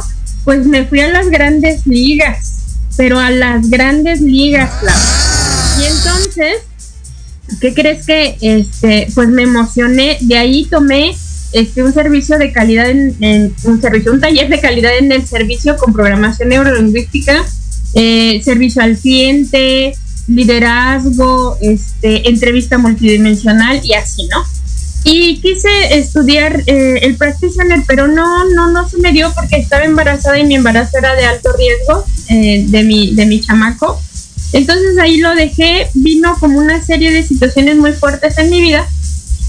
pues 0.43 0.65
me 0.65 0.85
fui 0.85 0.99
a 0.99 1.09
las 1.09 1.29
grandes 1.29 1.85
ligas, 1.85 2.77
pero 2.97 3.19
a 3.19 3.29
las 3.29 3.69
grandes 3.69 4.21
ligas, 4.21 4.71
Y 5.79 5.85
entonces, 5.85 6.61
¿qué 7.59 7.73
crees 7.73 8.05
que, 8.05 8.37
este, 8.41 9.07
pues 9.13 9.29
me 9.29 9.43
emocioné, 9.43 10.17
de 10.21 10.37
ahí 10.37 10.65
tomé 10.65 11.15
este, 11.51 11.83
un 11.83 11.93
servicio 11.93 12.37
de 12.37 12.51
calidad 12.51 12.89
en, 12.89 13.53
un 13.63 13.81
servicio, 13.81 14.13
un 14.13 14.21
taller 14.21 14.49
de 14.49 14.59
calidad 14.59 14.97
en 14.97 15.11
el 15.11 15.25
servicio 15.27 15.75
con 15.77 15.93
programación 15.93 16.49
neurolingüística, 16.49 17.45
eh, 17.93 18.41
servicio 18.43 18.81
al 18.81 18.97
cliente, 18.97 19.93
liderazgo, 20.27 21.57
este, 21.61 22.29
entrevista 22.29 22.77
multidimensional 22.77 23.81
y 23.83 23.93
así, 23.93 24.27
¿no? 24.27 24.43
Y 25.03 25.41
quise 25.41 25.97
estudiar 25.97 26.63
eh, 26.67 26.99
el 27.01 27.15
practitioner, 27.17 27.81
pero 27.87 28.07
no, 28.07 28.45
no, 28.49 28.71
no 28.71 28.87
se 28.87 28.99
me 28.99 29.11
dio 29.11 29.33
porque 29.33 29.57
estaba 29.57 29.83
embarazada 29.83 30.37
y 30.37 30.45
mi 30.45 30.55
embarazo 30.55 30.99
era 30.99 31.15
de 31.15 31.25
alto 31.25 31.49
riesgo 31.57 32.05
eh, 32.29 32.65
de, 32.67 32.83
mi, 32.83 33.15
de 33.15 33.25
mi 33.25 33.41
chamaco. 33.41 33.99
Entonces 34.53 34.97
ahí 34.99 35.17
lo 35.17 35.33
dejé, 35.35 35.87
vino 35.93 36.35
como 36.39 36.59
una 36.59 36.83
serie 36.83 37.11
de 37.11 37.23
situaciones 37.23 37.77
muy 37.77 37.93
fuertes 37.93 38.37
en 38.37 38.49
mi 38.49 38.61
vida 38.61 38.87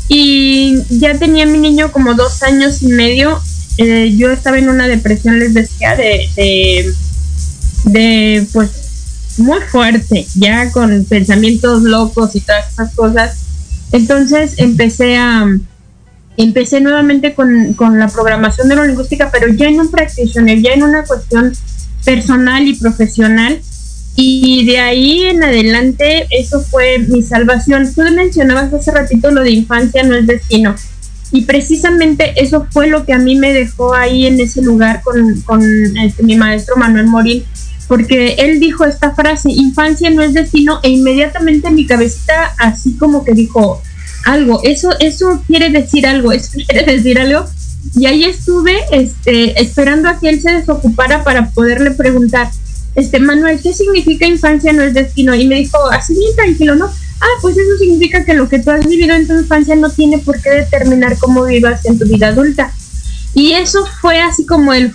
y 0.08 0.76
ya 0.90 1.18
tenía 1.18 1.46
mi 1.46 1.58
niño 1.58 1.90
como 1.92 2.14
dos 2.14 2.42
años 2.42 2.82
y 2.82 2.88
medio. 2.88 3.40
Eh, 3.78 4.14
yo 4.16 4.30
estaba 4.30 4.58
en 4.58 4.68
una 4.68 4.86
depresión, 4.86 5.38
les 5.38 5.54
decía, 5.54 5.96
de, 5.96 6.94
de, 7.84 8.46
pues 8.52 8.70
muy 9.38 9.60
fuerte, 9.62 10.26
ya 10.34 10.70
con 10.70 11.04
pensamientos 11.06 11.82
locos 11.82 12.36
y 12.36 12.40
todas 12.40 12.70
esas 12.72 12.94
cosas. 12.94 13.38
Entonces 13.92 14.54
empecé 14.58 15.16
a 15.16 15.46
empecé 16.36 16.80
nuevamente 16.80 17.34
con, 17.34 17.74
con 17.74 17.98
la 17.98 18.08
programación 18.08 18.68
neurolingüística, 18.68 19.30
pero 19.30 19.48
ya 19.48 19.66
en 19.66 19.80
un 19.80 19.90
practitioner, 19.90 20.60
ya 20.60 20.72
en 20.72 20.82
una 20.82 21.04
cuestión 21.04 21.52
personal 22.04 22.66
y 22.66 22.74
profesional. 22.74 23.60
Y 24.14 24.66
de 24.66 24.78
ahí 24.78 25.22
en 25.22 25.42
adelante, 25.42 26.26
eso 26.30 26.60
fue 26.60 26.98
mi 26.98 27.22
salvación. 27.22 27.92
Tú 27.94 28.02
mencionabas 28.14 28.72
hace 28.72 28.90
ratito 28.90 29.30
lo 29.30 29.42
de 29.42 29.52
infancia 29.52 30.02
no 30.02 30.14
es 30.14 30.26
destino. 30.26 30.74
Y 31.32 31.42
precisamente 31.42 32.34
eso 32.36 32.66
fue 32.70 32.88
lo 32.88 33.06
que 33.06 33.14
a 33.14 33.18
mí 33.18 33.36
me 33.36 33.54
dejó 33.54 33.94
ahí 33.94 34.26
en 34.26 34.38
ese 34.38 34.60
lugar 34.60 35.00
con, 35.02 35.40
con 35.40 35.62
este, 35.96 36.22
mi 36.22 36.36
maestro 36.36 36.76
Manuel 36.76 37.06
Morín, 37.06 37.44
porque 37.88 38.34
él 38.38 38.60
dijo 38.60 38.84
esta 38.84 39.14
frase, 39.14 39.50
infancia 39.50 40.10
no 40.10 40.22
es 40.22 40.34
destino, 40.34 40.80
e 40.82 40.90
inmediatamente 40.90 41.68
en 41.68 41.74
mi 41.74 41.86
cabecita 41.86 42.54
así 42.58 42.98
como 42.98 43.24
que 43.24 43.32
dijo 43.32 43.80
algo, 44.26 44.60
eso, 44.62 44.90
eso 45.00 45.42
quiere 45.46 45.70
decir 45.70 46.06
algo, 46.06 46.32
eso 46.32 46.50
quiere 46.68 46.92
decir 46.92 47.18
algo. 47.18 47.46
Y 47.96 48.06
ahí 48.06 48.24
estuve 48.24 48.76
este, 48.92 49.60
esperando 49.60 50.10
a 50.10 50.20
que 50.20 50.28
él 50.28 50.40
se 50.40 50.52
desocupara 50.52 51.24
para 51.24 51.50
poderle 51.50 51.92
preguntar, 51.92 52.50
este 52.94 53.20
Manuel, 53.20 53.60
¿qué 53.62 53.72
significa 53.72 54.26
infancia 54.26 54.72
no 54.72 54.82
es 54.82 54.94
destino? 54.94 55.34
Y 55.34 55.46
me 55.46 55.56
dijo, 55.56 55.78
así 55.90 56.14
bien 56.14 56.34
tranquilo, 56.34 56.74
¿no? 56.74 56.86
Ah, 56.86 57.38
pues 57.40 57.56
eso 57.56 57.78
significa 57.78 58.24
que 58.24 58.34
lo 58.34 58.48
que 58.48 58.58
tú 58.58 58.70
has 58.70 58.86
vivido 58.86 59.14
en 59.14 59.26
tu 59.26 59.34
infancia 59.34 59.76
no 59.76 59.90
tiene 59.90 60.18
por 60.18 60.40
qué 60.40 60.50
determinar 60.50 61.16
cómo 61.18 61.44
vivas 61.44 61.84
en 61.84 61.98
tu 61.98 62.04
vida 62.06 62.28
adulta. 62.28 62.72
Y 63.34 63.52
eso 63.52 63.86
fue 64.00 64.20
así 64.20 64.44
como 64.44 64.74
el 64.74 64.92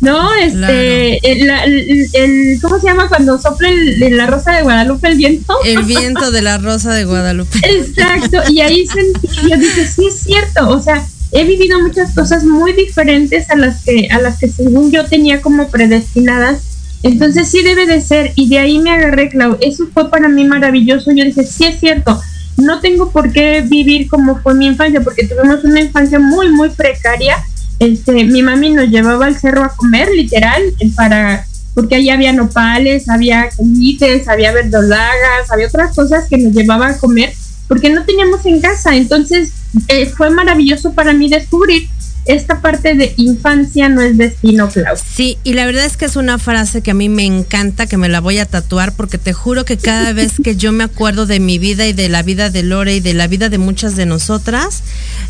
¿no? 0.00 0.32
Este, 0.34 1.18
el, 1.30 2.58
¿cómo 2.60 2.80
se 2.80 2.86
llama 2.86 3.08
cuando 3.08 3.38
sopla 3.38 3.68
la 3.70 4.26
rosa 4.26 4.52
de 4.52 4.62
Guadalupe 4.62 5.08
el 5.08 5.16
viento? 5.16 5.54
El 5.64 5.82
viento 5.84 6.30
de 6.30 6.42
la 6.42 6.58
rosa 6.58 6.94
de 6.94 7.04
Guadalupe. 7.04 7.58
Exacto, 7.62 8.38
y 8.50 8.60
ahí 8.60 8.86
sentí, 8.86 9.28
yo 9.48 9.56
dije, 9.56 9.86
sí 9.86 10.06
es 10.06 10.20
cierto, 10.20 10.70
o 10.70 10.80
sea, 10.80 11.06
he 11.32 11.44
vivido 11.44 11.80
muchas 11.80 12.14
cosas 12.14 12.44
muy 12.44 12.72
diferentes 12.72 13.50
a 13.50 13.56
las 13.56 13.84
que, 13.84 14.08
a 14.10 14.20
las 14.20 14.38
que 14.38 14.48
según 14.48 14.90
yo 14.90 15.06
tenía 15.06 15.40
como 15.40 15.68
predestinadas, 15.68 16.62
entonces 17.02 17.48
sí 17.48 17.62
debe 17.62 17.86
de 17.86 18.00
ser, 18.00 18.32
y 18.34 18.48
de 18.48 18.58
ahí 18.58 18.78
me 18.78 18.90
agarré, 18.90 19.28
Clau, 19.28 19.56
eso 19.60 19.88
fue 19.92 20.10
para 20.10 20.28
mí 20.28 20.44
maravilloso, 20.44 21.12
yo 21.12 21.24
dije, 21.24 21.44
sí 21.44 21.64
es 21.64 21.80
cierto, 21.80 22.20
no 22.56 22.80
tengo 22.80 23.10
por 23.10 23.32
qué 23.32 23.62
vivir 23.62 24.08
como 24.08 24.40
fue 24.40 24.54
mi 24.54 24.66
infancia, 24.66 25.00
porque 25.00 25.26
tuvimos 25.26 25.64
una 25.64 25.80
infancia 25.80 26.18
muy, 26.18 26.50
muy 26.50 26.68
precaria, 26.70 27.36
este, 27.78 28.24
mi 28.24 28.42
mami 28.42 28.70
nos 28.70 28.90
llevaba 28.90 29.26
al 29.26 29.38
cerro 29.38 29.64
a 29.64 29.74
comer, 29.74 30.10
literal, 30.10 30.62
para, 30.94 31.46
porque 31.74 31.94
allá 31.94 32.14
había 32.14 32.32
nopales, 32.32 33.08
había 33.08 33.48
comites, 33.56 34.28
había 34.28 34.52
verdolagas, 34.52 35.50
había 35.50 35.68
otras 35.68 35.94
cosas 35.94 36.28
que 36.28 36.36
nos 36.36 36.52
llevaba 36.52 36.88
a 36.88 36.98
comer, 36.98 37.32
porque 37.68 37.88
no 37.88 38.04
teníamos 38.04 38.44
en 38.44 38.60
casa. 38.60 38.96
Entonces, 38.96 39.52
eh, 39.88 40.06
fue 40.06 40.30
maravilloso 40.30 40.92
para 40.92 41.12
mí 41.12 41.28
descubrir 41.28 41.88
esta 42.26 42.60
parte 42.60 42.94
de 42.94 43.14
infancia 43.16 43.88
no 43.88 44.02
es 44.02 44.16
destino, 44.16 44.68
Clau. 44.68 44.96
Sí, 44.96 45.38
y 45.42 45.54
la 45.54 45.64
verdad 45.66 45.84
es 45.84 45.96
que 45.96 46.04
es 46.04 46.16
una 46.16 46.38
frase 46.38 46.82
que 46.82 46.90
a 46.90 46.94
mí 46.94 47.08
me 47.08 47.24
encanta, 47.24 47.86
que 47.86 47.96
me 47.96 48.08
la 48.08 48.20
voy 48.20 48.38
a 48.38 48.46
tatuar, 48.46 48.94
porque 48.94 49.18
te 49.18 49.32
juro 49.32 49.64
que 49.64 49.78
cada 49.78 50.12
vez 50.14 50.34
que 50.42 50.56
yo 50.56 50.72
me 50.72 50.84
acuerdo 50.84 51.26
de 51.26 51.40
mi 51.40 51.58
vida 51.58 51.86
y 51.86 51.92
de 51.92 52.08
la 52.08 52.22
vida 52.22 52.50
de 52.50 52.62
Lore 52.62 52.96
y 52.96 53.00
de 53.00 53.14
la 53.14 53.26
vida 53.26 53.48
de 53.48 53.58
muchas 53.58 53.96
de 53.96 54.06
nosotras, 54.06 54.82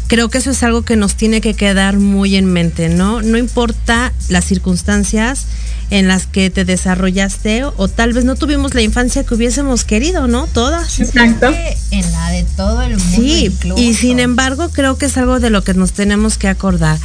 creo 0.09 0.29
que 0.29 0.39
eso 0.39 0.51
es 0.51 0.63
algo 0.63 0.83
que 0.83 0.97
nos 0.97 1.15
tiene 1.15 1.41
que 1.41 1.55
quedar 1.55 1.99
muy 1.99 2.37
en 2.37 2.47
mente, 2.47 2.89
¿no? 2.89 3.23
No 3.23 3.39
importa 3.39 4.13
las 4.29 4.45
circunstancias 4.45 5.47
en 5.91 6.07
las 6.07 6.27
que 6.27 6.51
te 6.51 6.65
desarrollaste 6.65 7.65
o 7.65 7.89
tal 7.89 8.13
vez 8.13 8.25
no 8.25 8.37
tuvimos 8.37 8.75
la 8.75 8.83
infancia 8.83 9.25
que 9.25 9.35
hubiésemos 9.35 9.85
querido, 9.85 10.29
¿no? 10.29 10.47
Todas. 10.47 11.01
Exacto. 11.01 11.53
En 11.91 12.13
la 12.13 12.31
de 12.31 12.45
todo 12.57 12.83
el 12.83 12.97
mundo. 12.97 13.17
Sí, 13.17 13.53
y 13.77 13.95
sin 13.95 14.21
embargo 14.21 14.71
creo 14.71 14.97
que 14.97 15.07
es 15.07 15.17
algo 15.17 15.41
de 15.41 15.51
lo 15.51 15.63
que 15.63 15.75
nos 15.75 15.93
tenemos 15.93 16.39
que 16.39 16.49
acordar. 16.49 16.99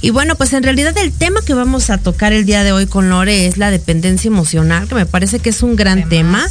Y 0.00 0.10
bueno, 0.10 0.36
pues 0.36 0.54
en 0.54 0.62
realidad 0.62 0.96
el 0.96 1.12
tema 1.12 1.40
que 1.44 1.52
vamos 1.52 1.90
a 1.90 1.98
tocar 1.98 2.32
el 2.32 2.46
día 2.46 2.64
de 2.64 2.72
hoy 2.72 2.86
con 2.86 3.10
Lore 3.10 3.46
es 3.46 3.58
la 3.58 3.70
dependencia 3.70 4.28
emocional, 4.28 4.88
que 4.88 4.94
me 4.94 5.06
parece 5.06 5.40
que 5.40 5.50
es 5.50 5.62
un 5.62 5.76
gran 5.76 6.08
tema. 6.08 6.48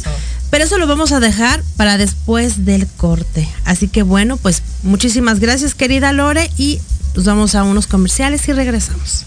Pero 0.50 0.64
eso 0.64 0.78
lo 0.78 0.88
vamos 0.88 1.12
a 1.12 1.20
dejar 1.20 1.62
para 1.76 1.96
después 1.96 2.64
del 2.64 2.86
corte. 2.86 3.48
Así 3.64 3.86
que 3.86 4.02
bueno, 4.02 4.36
pues 4.36 4.62
muchísimas 4.82 5.38
gracias 5.38 5.74
querida 5.74 6.12
Lore 6.12 6.50
y 6.56 6.80
nos 7.14 7.24
vamos 7.24 7.54
a 7.54 7.62
unos 7.62 7.86
comerciales 7.86 8.48
y 8.48 8.52
regresamos. 8.52 9.26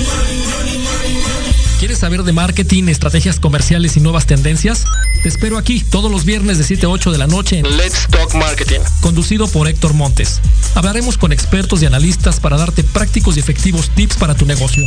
¿Quieres 1.81 1.97
saber 1.97 2.21
de 2.21 2.31
marketing, 2.31 2.89
estrategias 2.89 3.39
comerciales 3.39 3.97
y 3.97 4.01
nuevas 4.01 4.27
tendencias? 4.27 4.85
Te 5.23 5.29
espero 5.29 5.57
aquí 5.57 5.83
todos 5.83 6.11
los 6.11 6.25
viernes 6.25 6.59
de 6.59 6.63
7 6.63 6.85
a 6.85 6.89
8 6.89 7.11
de 7.11 7.17
la 7.17 7.25
noche 7.25 7.57
en 7.57 7.75
Let's 7.75 8.05
Talk 8.07 8.35
Marketing, 8.35 8.81
conducido 8.99 9.47
por 9.47 9.67
Héctor 9.67 9.95
Montes. 9.95 10.41
Hablaremos 10.75 11.17
con 11.17 11.31
expertos 11.31 11.81
y 11.81 11.87
analistas 11.87 12.39
para 12.39 12.55
darte 12.55 12.83
prácticos 12.83 13.35
y 13.35 13.39
efectivos 13.39 13.89
tips 13.95 14.17
para 14.17 14.35
tu 14.35 14.45
negocio. 14.45 14.85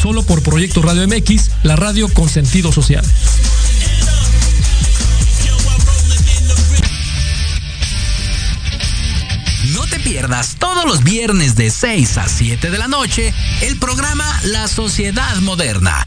Solo 0.00 0.22
por 0.22 0.42
Proyecto 0.42 0.80
Radio 0.80 1.06
MX, 1.06 1.50
la 1.62 1.76
radio 1.76 2.08
con 2.08 2.26
sentido 2.30 2.72
social. 2.72 3.04
No 9.74 9.86
te 9.88 10.00
pierdas 10.00 10.56
todos 10.58 10.86
los 10.86 11.04
viernes 11.04 11.54
de 11.54 11.68
6 11.68 12.16
a 12.16 12.28
7 12.30 12.70
de 12.70 12.78
la 12.78 12.88
noche 12.88 13.34
el 13.60 13.78
programa 13.78 14.24
La 14.44 14.68
Sociedad 14.68 15.36
Moderna 15.42 16.06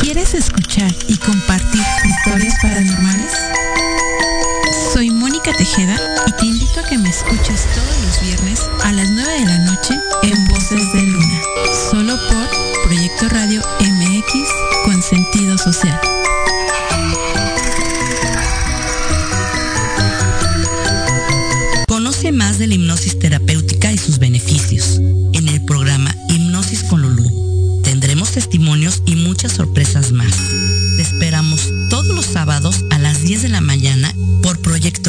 ¿Quieres 0.00 0.34
escuchar 0.34 0.92
y 1.08 1.16
compartir 1.16 1.82
historias 2.04 2.54
paranormales? 2.60 3.32
Soy 4.92 5.10
Mónica 5.10 5.52
Tejeda 5.52 5.98
y 6.26 6.32
te 6.32 6.46
invito 6.46 6.80
a 6.80 6.88
que 6.88 6.98
me 6.98 7.08
escuches 7.08 7.66
todos 7.74 8.02
los 8.04 8.20
viernes 8.22 8.60
a 8.82 8.92
las 8.92 9.10
9 9.10 9.32
de 9.32 9.46
la 9.46 9.58
noche 9.58 9.94
en 10.22 10.48
Voces 10.48 10.92
de 10.92 11.02
Luna, 11.02 11.40
solo 11.90 12.16
por 12.28 12.82
Proyecto 12.84 13.28
Radio 13.28 13.62
MX 13.80 14.48
con 14.84 15.02
sentido 15.02 15.56
social. 15.58 16.00
Conoce 21.88 22.32
más 22.32 22.58
de 22.58 22.66
la 22.66 22.74
hipnosis 22.74 23.14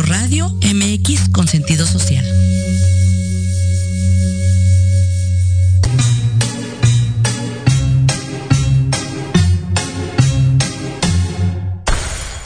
Radio 0.01 0.49
MX 0.61 1.29
con 1.31 1.47
sentido 1.47 1.85
social. 1.85 2.25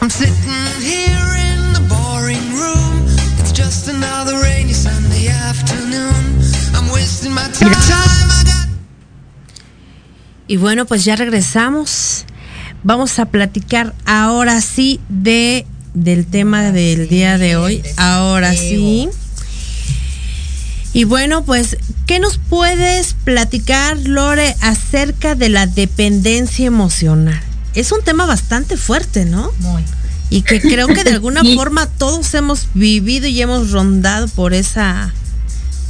I'm 0.02 0.10
sitting 0.10 0.34
here 0.82 1.36
in 1.38 1.74
the 1.74 1.82
boring 1.88 2.52
room. 2.54 3.06
It's 3.40 3.54
just 3.54 3.88
another 3.88 4.38
rainy 4.42 4.74
Sunday 4.74 5.30
afternoon. 5.30 6.42
I'm 6.76 6.92
wasting 6.92 7.34
my 7.34 7.50
time. 7.52 7.72
I 7.72 7.90
got... 7.90 8.68
Y 10.48 10.58
bueno, 10.58 10.86
pues 10.86 11.06
ya 11.06 11.16
regresamos. 11.16 12.26
Vamos 12.84 13.20
a 13.20 13.26
platicar 13.26 13.94
ahora 14.06 14.62
sí 14.62 15.00
de 15.10 15.66
del 15.94 16.26
tema 16.26 16.72
del 16.72 17.08
día 17.08 17.38
de 17.38 17.56
hoy. 17.56 17.84
Ahora 17.98 18.54
sí. 18.54 19.10
Y 20.94 21.04
bueno, 21.04 21.44
pues, 21.44 21.78
¿qué 22.06 22.20
nos 22.20 22.40
puedes 22.40 23.14
platicar, 23.24 23.98
Lore, 24.00 24.56
acerca 24.62 25.36
de 25.36 25.50
la 25.50 25.68
dependencia 25.68 26.66
emocional? 26.66 27.40
Es 27.76 27.92
un 27.92 28.02
tema 28.02 28.26
bastante 28.26 28.78
fuerte, 28.78 29.26
¿no? 29.26 29.52
Muy. 29.60 29.84
Y 30.30 30.42
que 30.42 30.60
creo 30.60 30.88
que 30.88 31.04
de 31.04 31.12
alguna 31.12 31.44
forma 31.56 31.86
todos 31.86 32.34
hemos 32.34 32.68
vivido 32.74 33.28
y 33.28 33.42
hemos 33.42 33.72
rondado 33.72 34.28
por 34.28 34.54
esa 34.54 35.14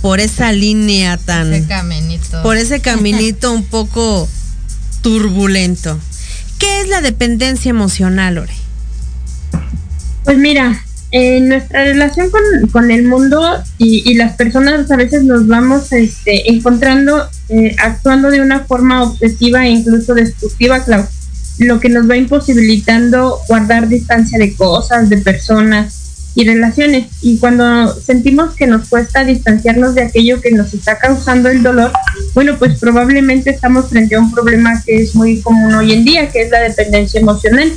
por 0.01 0.19
esa 0.19 0.51
línea 0.51 1.17
tan 1.17 1.53
ese 1.53 1.67
caminito. 1.67 2.43
por 2.43 2.55
ese 2.57 2.81
caminito 2.81 3.51
un 3.51 3.63
poco 3.63 4.29
turbulento. 5.01 5.97
¿Qué 6.59 6.81
es 6.81 6.89
la 6.89 7.01
dependencia 7.01 7.69
emocional, 7.69 8.35
Lore? 8.35 8.66
Pues 10.27 10.39
mira, 10.39 10.77
en 11.11 11.47
nuestra 11.47 11.85
relación 11.85 12.29
con, 12.73 12.91
el 12.91 13.05
mundo 13.05 13.41
y, 13.77 14.13
las 14.15 14.33
personas 14.33 14.91
a 14.91 14.97
veces 14.97 15.23
nos 15.23 15.47
vamos 15.47 15.93
este, 15.93 16.51
encontrando 16.51 17.29
eh, 17.47 17.73
actuando 17.81 18.29
de 18.29 18.41
una 18.41 18.65
forma 18.65 19.03
obsesiva 19.03 19.65
e 19.65 19.69
incluso 19.69 20.13
destructiva, 20.13 20.83
Clau, 20.83 21.05
lo 21.59 21.79
que 21.79 21.87
nos 21.87 22.09
va 22.09 22.17
imposibilitando 22.17 23.39
guardar 23.47 23.87
distancia 23.87 24.37
de 24.37 24.53
cosas, 24.53 25.07
de 25.07 25.15
personas 25.19 26.31
y 26.35 26.43
relaciones. 26.45 27.07
Y 27.21 27.37
cuando 27.37 27.97
sentimos 28.01 28.53
que 28.55 28.67
nos 28.67 28.89
cuesta 28.89 29.23
distanciarnos 29.23 29.95
de 29.95 30.01
aquello 30.01 30.41
que 30.41 30.51
nos 30.51 30.73
está 30.73 30.99
causando 30.99 31.47
el 31.47 31.63
dolor, 31.63 31.93
bueno, 32.33 32.57
pues 32.59 32.79
probablemente 32.79 33.51
estamos 33.51 33.87
frente 33.87 34.15
a 34.15 34.19
un 34.19 34.33
problema 34.33 34.83
que 34.85 35.03
es 35.03 35.15
muy 35.15 35.39
común 35.39 35.73
hoy 35.73 35.93
en 35.93 36.03
día, 36.03 36.29
que 36.29 36.41
es 36.41 36.51
la 36.51 36.59
dependencia 36.59 37.21
emocional. 37.21 37.71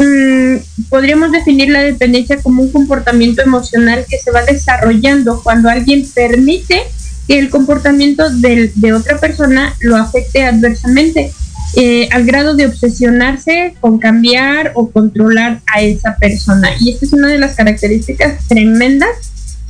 Mm, 0.00 0.56
podríamos 0.88 1.30
definir 1.30 1.68
la 1.68 1.82
dependencia 1.82 2.38
como 2.38 2.62
un 2.62 2.72
comportamiento 2.72 3.42
emocional 3.42 4.06
que 4.08 4.16
se 4.16 4.30
va 4.30 4.42
desarrollando 4.42 5.42
cuando 5.42 5.68
alguien 5.68 6.08
permite 6.14 6.84
que 7.28 7.38
el 7.38 7.50
comportamiento 7.50 8.30
de, 8.30 8.72
de 8.74 8.92
otra 8.94 9.18
persona 9.18 9.76
lo 9.80 9.96
afecte 9.96 10.42
adversamente 10.42 11.32
eh, 11.76 12.08
al 12.12 12.24
grado 12.24 12.56
de 12.56 12.66
obsesionarse 12.66 13.74
con 13.78 13.98
cambiar 13.98 14.72
o 14.74 14.90
controlar 14.90 15.60
a 15.72 15.82
esa 15.82 16.16
persona. 16.16 16.70
Y 16.80 16.92
esta 16.92 17.04
es 17.04 17.12
una 17.12 17.28
de 17.28 17.38
las 17.38 17.54
características 17.54 18.48
tremendas 18.48 19.10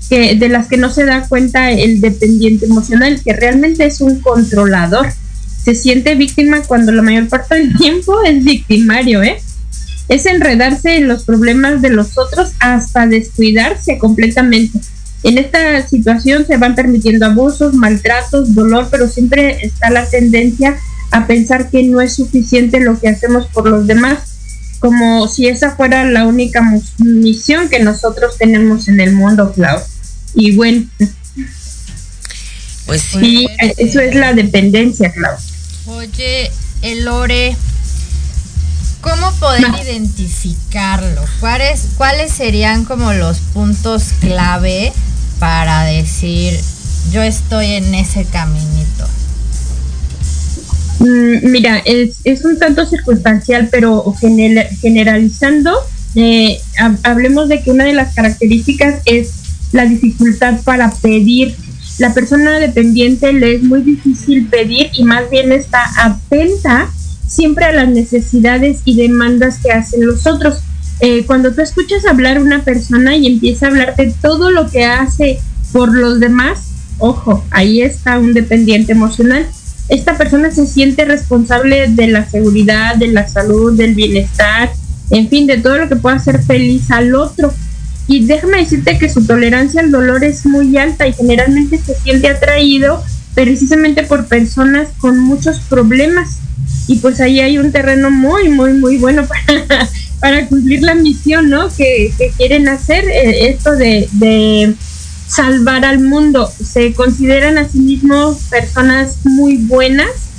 que, 0.08 0.36
de 0.36 0.48
las 0.48 0.68
que 0.68 0.76
no 0.76 0.90
se 0.90 1.04
da 1.04 1.28
cuenta 1.28 1.70
el 1.72 2.00
dependiente 2.00 2.66
emocional, 2.66 3.20
que 3.22 3.34
realmente 3.34 3.84
es 3.84 4.00
un 4.00 4.20
controlador. 4.20 5.08
Se 5.62 5.74
siente 5.74 6.14
víctima 6.14 6.62
cuando 6.62 6.92
la 6.92 7.02
mayor 7.02 7.28
parte 7.28 7.56
del 7.56 7.76
tiempo 7.78 8.22
es 8.22 8.44
victimario, 8.44 9.22
¿eh? 9.22 9.42
Es 10.10 10.26
enredarse 10.26 10.96
en 10.96 11.06
los 11.06 11.22
problemas 11.22 11.80
de 11.82 11.90
los 11.90 12.18
otros 12.18 12.50
hasta 12.58 13.06
descuidarse 13.06 13.96
completamente. 13.96 14.80
En 15.22 15.38
esta 15.38 15.86
situación 15.86 16.46
se 16.46 16.56
van 16.56 16.74
permitiendo 16.74 17.26
abusos, 17.26 17.74
maltratos, 17.74 18.54
dolor, 18.54 18.88
pero 18.90 19.06
siempre 19.06 19.64
está 19.64 19.88
la 19.88 20.04
tendencia 20.04 20.78
a 21.12 21.28
pensar 21.28 21.70
que 21.70 21.84
no 21.84 22.00
es 22.00 22.14
suficiente 22.16 22.80
lo 22.80 22.98
que 22.98 23.08
hacemos 23.08 23.46
por 23.46 23.68
los 23.68 23.86
demás, 23.86 24.18
como 24.80 25.28
si 25.28 25.46
esa 25.46 25.76
fuera 25.76 26.04
la 26.04 26.26
única 26.26 26.60
misión 26.98 27.68
que 27.68 27.78
nosotros 27.78 28.36
tenemos 28.36 28.88
en 28.88 28.98
el 28.98 29.12
mundo, 29.12 29.52
Clau. 29.52 29.78
Y 30.34 30.56
bueno, 30.56 30.86
pues 32.86 33.02
sí, 33.02 33.46
eso 33.76 34.00
es 34.00 34.16
la 34.16 34.32
dependencia, 34.32 35.12
Clau. 35.12 35.36
Oye, 35.86 36.50
Elore, 36.82 37.56
¿cómo 39.00 39.32
poder 39.38 39.64
identificarlo? 39.82 41.20
¿Cuáles, 41.40 41.88
¿Cuáles 41.96 42.32
serían 42.32 42.84
como 42.84 43.12
los 43.12 43.38
puntos 43.38 44.12
clave 44.20 44.92
para 45.38 45.84
decir 45.84 46.58
yo 47.12 47.22
estoy 47.22 47.72
en 47.72 47.94
ese 47.94 48.24
caminito? 48.24 49.06
Mm, 51.00 51.50
mira, 51.50 51.78
es, 51.78 52.16
es, 52.24 52.44
un 52.44 52.58
tanto 52.58 52.84
circunstancial, 52.84 53.68
pero 53.70 54.14
generalizando, 54.80 55.72
eh, 56.14 56.60
hablemos 57.02 57.48
de 57.48 57.62
que 57.62 57.70
una 57.70 57.84
de 57.84 57.94
las 57.94 58.14
características 58.14 59.00
es 59.06 59.32
la 59.72 59.86
dificultad 59.86 60.60
para 60.62 60.90
pedir. 60.90 61.56
La 61.98 62.12
persona 62.12 62.58
dependiente 62.58 63.32
le 63.32 63.56
es 63.56 63.62
muy 63.62 63.82
difícil 63.82 64.46
pedir 64.48 64.90
y 64.94 65.04
más 65.04 65.28
bien 65.30 65.52
está 65.52 65.84
atenta 66.02 66.90
siempre 67.30 67.64
a 67.64 67.72
las 67.72 67.88
necesidades 67.88 68.80
y 68.84 68.96
demandas 68.96 69.58
que 69.62 69.72
hacen 69.72 70.06
los 70.06 70.26
otros. 70.26 70.62
Eh, 71.00 71.24
cuando 71.24 71.54
tú 71.54 71.62
escuchas 71.62 72.04
hablar 72.04 72.42
una 72.42 72.62
persona 72.62 73.16
y 73.16 73.26
empieza 73.26 73.66
a 73.66 73.68
hablarte 73.70 74.12
todo 74.20 74.50
lo 74.50 74.68
que 74.68 74.84
hace 74.84 75.40
por 75.72 75.96
los 75.96 76.20
demás, 76.20 76.72
ojo, 76.98 77.42
ahí 77.50 77.80
está 77.80 78.18
un 78.18 78.34
dependiente 78.34 78.92
emocional 78.92 79.46
esta 79.90 80.16
persona 80.16 80.52
se 80.52 80.66
siente 80.66 81.04
responsable 81.04 81.88
de 81.88 82.06
la 82.06 82.24
seguridad, 82.24 82.94
de 82.94 83.08
la 83.08 83.26
salud, 83.26 83.76
del 83.76 83.94
bienestar, 83.94 84.70
en 85.10 85.28
fin, 85.28 85.48
de 85.48 85.58
todo 85.58 85.78
lo 85.78 85.88
que 85.88 85.96
pueda 85.96 86.14
hacer 86.14 86.40
feliz 86.44 86.92
al 86.92 87.14
otro. 87.16 87.52
Y 88.06 88.24
déjame 88.24 88.58
decirte 88.58 88.98
que 88.98 89.08
su 89.08 89.26
tolerancia 89.26 89.80
al 89.80 89.90
dolor 89.90 90.22
es 90.22 90.46
muy 90.46 90.76
alta 90.76 91.08
y 91.08 91.12
generalmente 91.12 91.78
se 91.78 91.94
siente 91.96 92.28
atraído 92.28 93.02
precisamente 93.34 94.04
por 94.04 94.26
personas 94.26 94.88
con 94.98 95.18
muchos 95.18 95.58
problemas. 95.58 96.38
Y 96.90 96.96
pues 96.96 97.20
ahí 97.20 97.40
hay 97.40 97.58
un 97.58 97.70
terreno 97.70 98.10
muy, 98.10 98.48
muy, 98.48 98.72
muy 98.72 98.98
bueno 98.98 99.26
para, 99.28 99.88
para 100.18 100.46
cumplir 100.46 100.82
la 100.82 100.94
misión, 100.94 101.48
¿no? 101.48 101.68
Que, 101.74 102.12
quieren 102.36 102.68
hacer 102.68 103.04
eh, 103.04 103.50
esto 103.50 103.76
de 103.76 104.74
salvar 105.26 105.84
al 105.84 106.00
mundo. 106.00 106.50
Se 106.62 106.92
consideran 106.92 107.58
a 107.58 107.68
sí 107.68 107.78
mismos 107.78 108.38
personas 108.50 109.18
muy 109.24 109.56
buenas 109.58 110.30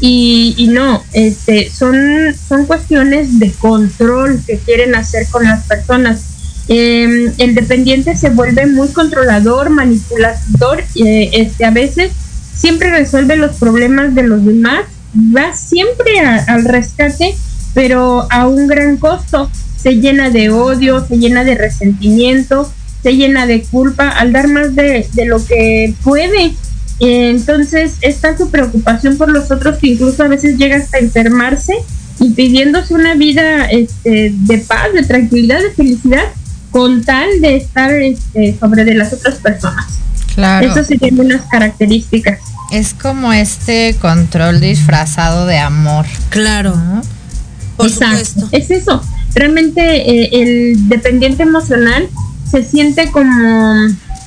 y, 0.00 0.68
no, 0.70 1.04
este, 1.12 1.70
son, 1.70 2.34
son 2.48 2.64
cuestiones 2.64 3.38
de 3.38 3.52
control 3.52 4.40
que 4.46 4.58
quieren 4.58 4.94
hacer 4.94 5.26
con 5.30 5.44
las 5.44 5.66
personas. 5.66 6.24
Em, 6.68 7.32
el 7.38 7.54
dependiente 7.54 8.16
se 8.16 8.30
vuelve 8.30 8.66
muy 8.66 8.88
controlador, 8.88 9.70
manipulador, 9.70 10.84
eh, 10.94 11.30
este, 11.34 11.64
a 11.64 11.70
veces 11.70 12.12
siempre 12.54 12.90
resuelve 12.90 13.36
los 13.36 13.56
problemas 13.56 14.14
de 14.14 14.22
los 14.22 14.44
demás, 14.44 14.84
va 15.14 15.52
siempre 15.54 16.20
al 16.20 16.64
rescate, 16.64 17.34
pero 17.74 18.26
a 18.30 18.46
un 18.46 18.66
gran 18.66 18.96
costo. 18.96 19.50
Se 19.76 19.94
llena 19.94 20.30
de 20.30 20.50
odio, 20.50 21.06
se 21.06 21.16
llena 21.16 21.44
de 21.44 21.54
resentimiento, 21.54 22.70
se 23.02 23.16
llena 23.16 23.46
de 23.46 23.62
culpa 23.62 24.08
al 24.08 24.32
dar 24.32 24.48
más 24.48 24.74
de, 24.74 25.06
lo 25.26 25.44
que 25.44 25.94
puede. 26.04 26.52
entonces 27.00 27.94
está 28.02 28.36
su 28.36 28.50
preocupación 28.50 29.16
por 29.16 29.30
los 29.30 29.50
otros 29.50 29.78
que 29.78 29.88
incluso 29.88 30.22
a 30.22 30.28
veces 30.28 30.58
llega 30.58 30.76
hasta 30.76 30.98
enfermarse 30.98 31.74
impidiéndose 32.20 32.92
una 32.92 33.14
vida 33.14 33.64
este, 33.70 34.34
de 34.34 34.58
paz, 34.58 34.92
de 34.92 35.02
tranquilidad, 35.02 35.62
de 35.62 35.70
felicidad, 35.70 36.24
con 36.70 37.02
tal 37.02 37.40
de 37.40 37.56
estar 37.56 37.92
este, 37.92 38.56
sobre 38.60 38.84
de 38.84 38.94
las 38.94 39.12
otras 39.12 39.36
personas. 39.36 39.86
Claro. 40.34 40.70
Eso 40.70 40.84
serían 40.84 41.18
unas 41.18 41.42
características. 41.50 42.38
Es 42.70 42.94
como 42.94 43.32
este 43.32 43.96
control 44.00 44.60
disfrazado 44.60 45.46
de 45.46 45.58
amor. 45.58 46.06
Claro. 46.28 46.74
Exacto. 47.78 48.48
Es 48.52 48.70
eso. 48.70 49.02
Realmente 49.34 49.80
eh, 49.80 50.30
el 50.32 50.88
dependiente 50.88 51.42
emocional 51.42 52.08
se 52.50 52.64
siente 52.64 53.10
como, 53.10 53.74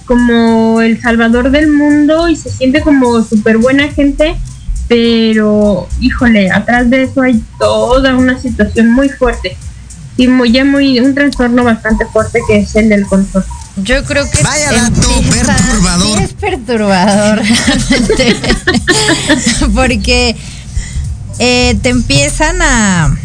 como 0.05 0.81
el 0.81 1.01
salvador 1.01 1.51
del 1.51 1.71
mundo 1.71 2.29
y 2.29 2.35
se 2.35 2.49
siente 2.49 2.81
como 2.81 3.21
súper 3.23 3.57
buena 3.57 3.89
gente, 3.89 4.35
pero 4.87 5.87
híjole, 5.99 6.51
atrás 6.51 6.89
de 6.89 7.03
eso 7.03 7.21
hay 7.21 7.43
toda 7.59 8.15
una 8.15 8.39
situación 8.39 8.91
muy 8.91 9.09
fuerte 9.09 9.57
y 10.15 10.27
muy, 10.27 10.51
ya 10.51 10.63
muy 10.63 10.99
un 10.99 11.13
trastorno 11.13 11.63
bastante 11.63 12.05
fuerte 12.05 12.39
que 12.47 12.59
es 12.59 12.75
el 12.75 12.89
del 12.89 13.05
control. 13.05 13.43
Yo 13.77 14.03
creo 14.03 14.29
que 14.29 14.43
Vaya 14.43 14.71
dato 14.71 15.21
perturbador. 15.31 16.21
es 16.21 16.33
perturbador 16.33 17.41
porque 19.73 20.35
eh, 21.39 21.75
te 21.81 21.89
empiezan 21.89 22.61
a, 22.61 23.17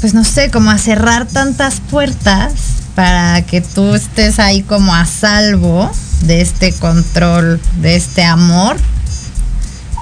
pues 0.00 0.14
no 0.14 0.22
sé, 0.22 0.50
como 0.50 0.70
a 0.70 0.78
cerrar 0.78 1.26
tantas 1.26 1.80
puertas 1.80 2.52
para 2.94 3.42
que 3.42 3.60
tú 3.60 3.94
estés 3.94 4.38
ahí 4.38 4.62
como 4.62 4.94
a 4.94 5.04
salvo 5.04 5.90
de 6.22 6.40
este 6.40 6.72
control, 6.72 7.60
de 7.76 7.96
este 7.96 8.24
amor, 8.24 8.76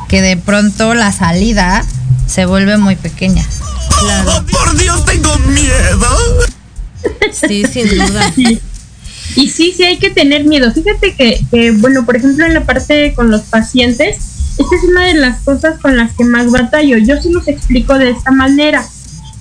que 0.08 0.20
de 0.20 0.36
pronto 0.36 0.94
la 0.94 1.12
salida 1.12 1.84
se 2.26 2.44
vuelve 2.44 2.76
muy 2.76 2.96
pequeña. 2.96 3.46
Claro. 4.00 4.30
Oh, 4.36 4.42
por 4.44 4.76
Dios, 4.76 5.04
tengo 5.06 5.38
miedo. 5.38 6.46
Sí, 7.32 7.64
sin 7.72 7.88
duda. 7.88 8.32
Y 9.34 9.48
sí, 9.48 9.72
sí 9.76 9.82
hay 9.84 9.98
que 9.98 10.10
tener 10.10 10.44
miedo. 10.44 10.72
Fíjate 10.72 11.14
que, 11.14 11.40
que, 11.50 11.72
bueno, 11.72 12.06
por 12.06 12.16
ejemplo, 12.16 12.46
en 12.46 12.54
la 12.54 12.64
parte 12.64 13.12
con 13.14 13.30
los 13.30 13.42
pacientes, 13.42 14.16
esta 14.58 14.76
es 14.76 14.84
una 14.84 15.06
de 15.06 15.14
las 15.14 15.40
cosas 15.42 15.78
con 15.80 15.96
las 15.96 16.14
que 16.14 16.24
más 16.24 16.50
batallo. 16.50 16.96
Yo 16.98 17.20
sí 17.20 17.30
los 17.30 17.46
explico 17.48 17.98
de 17.98 18.10
esta 18.10 18.30
manera. 18.30 18.86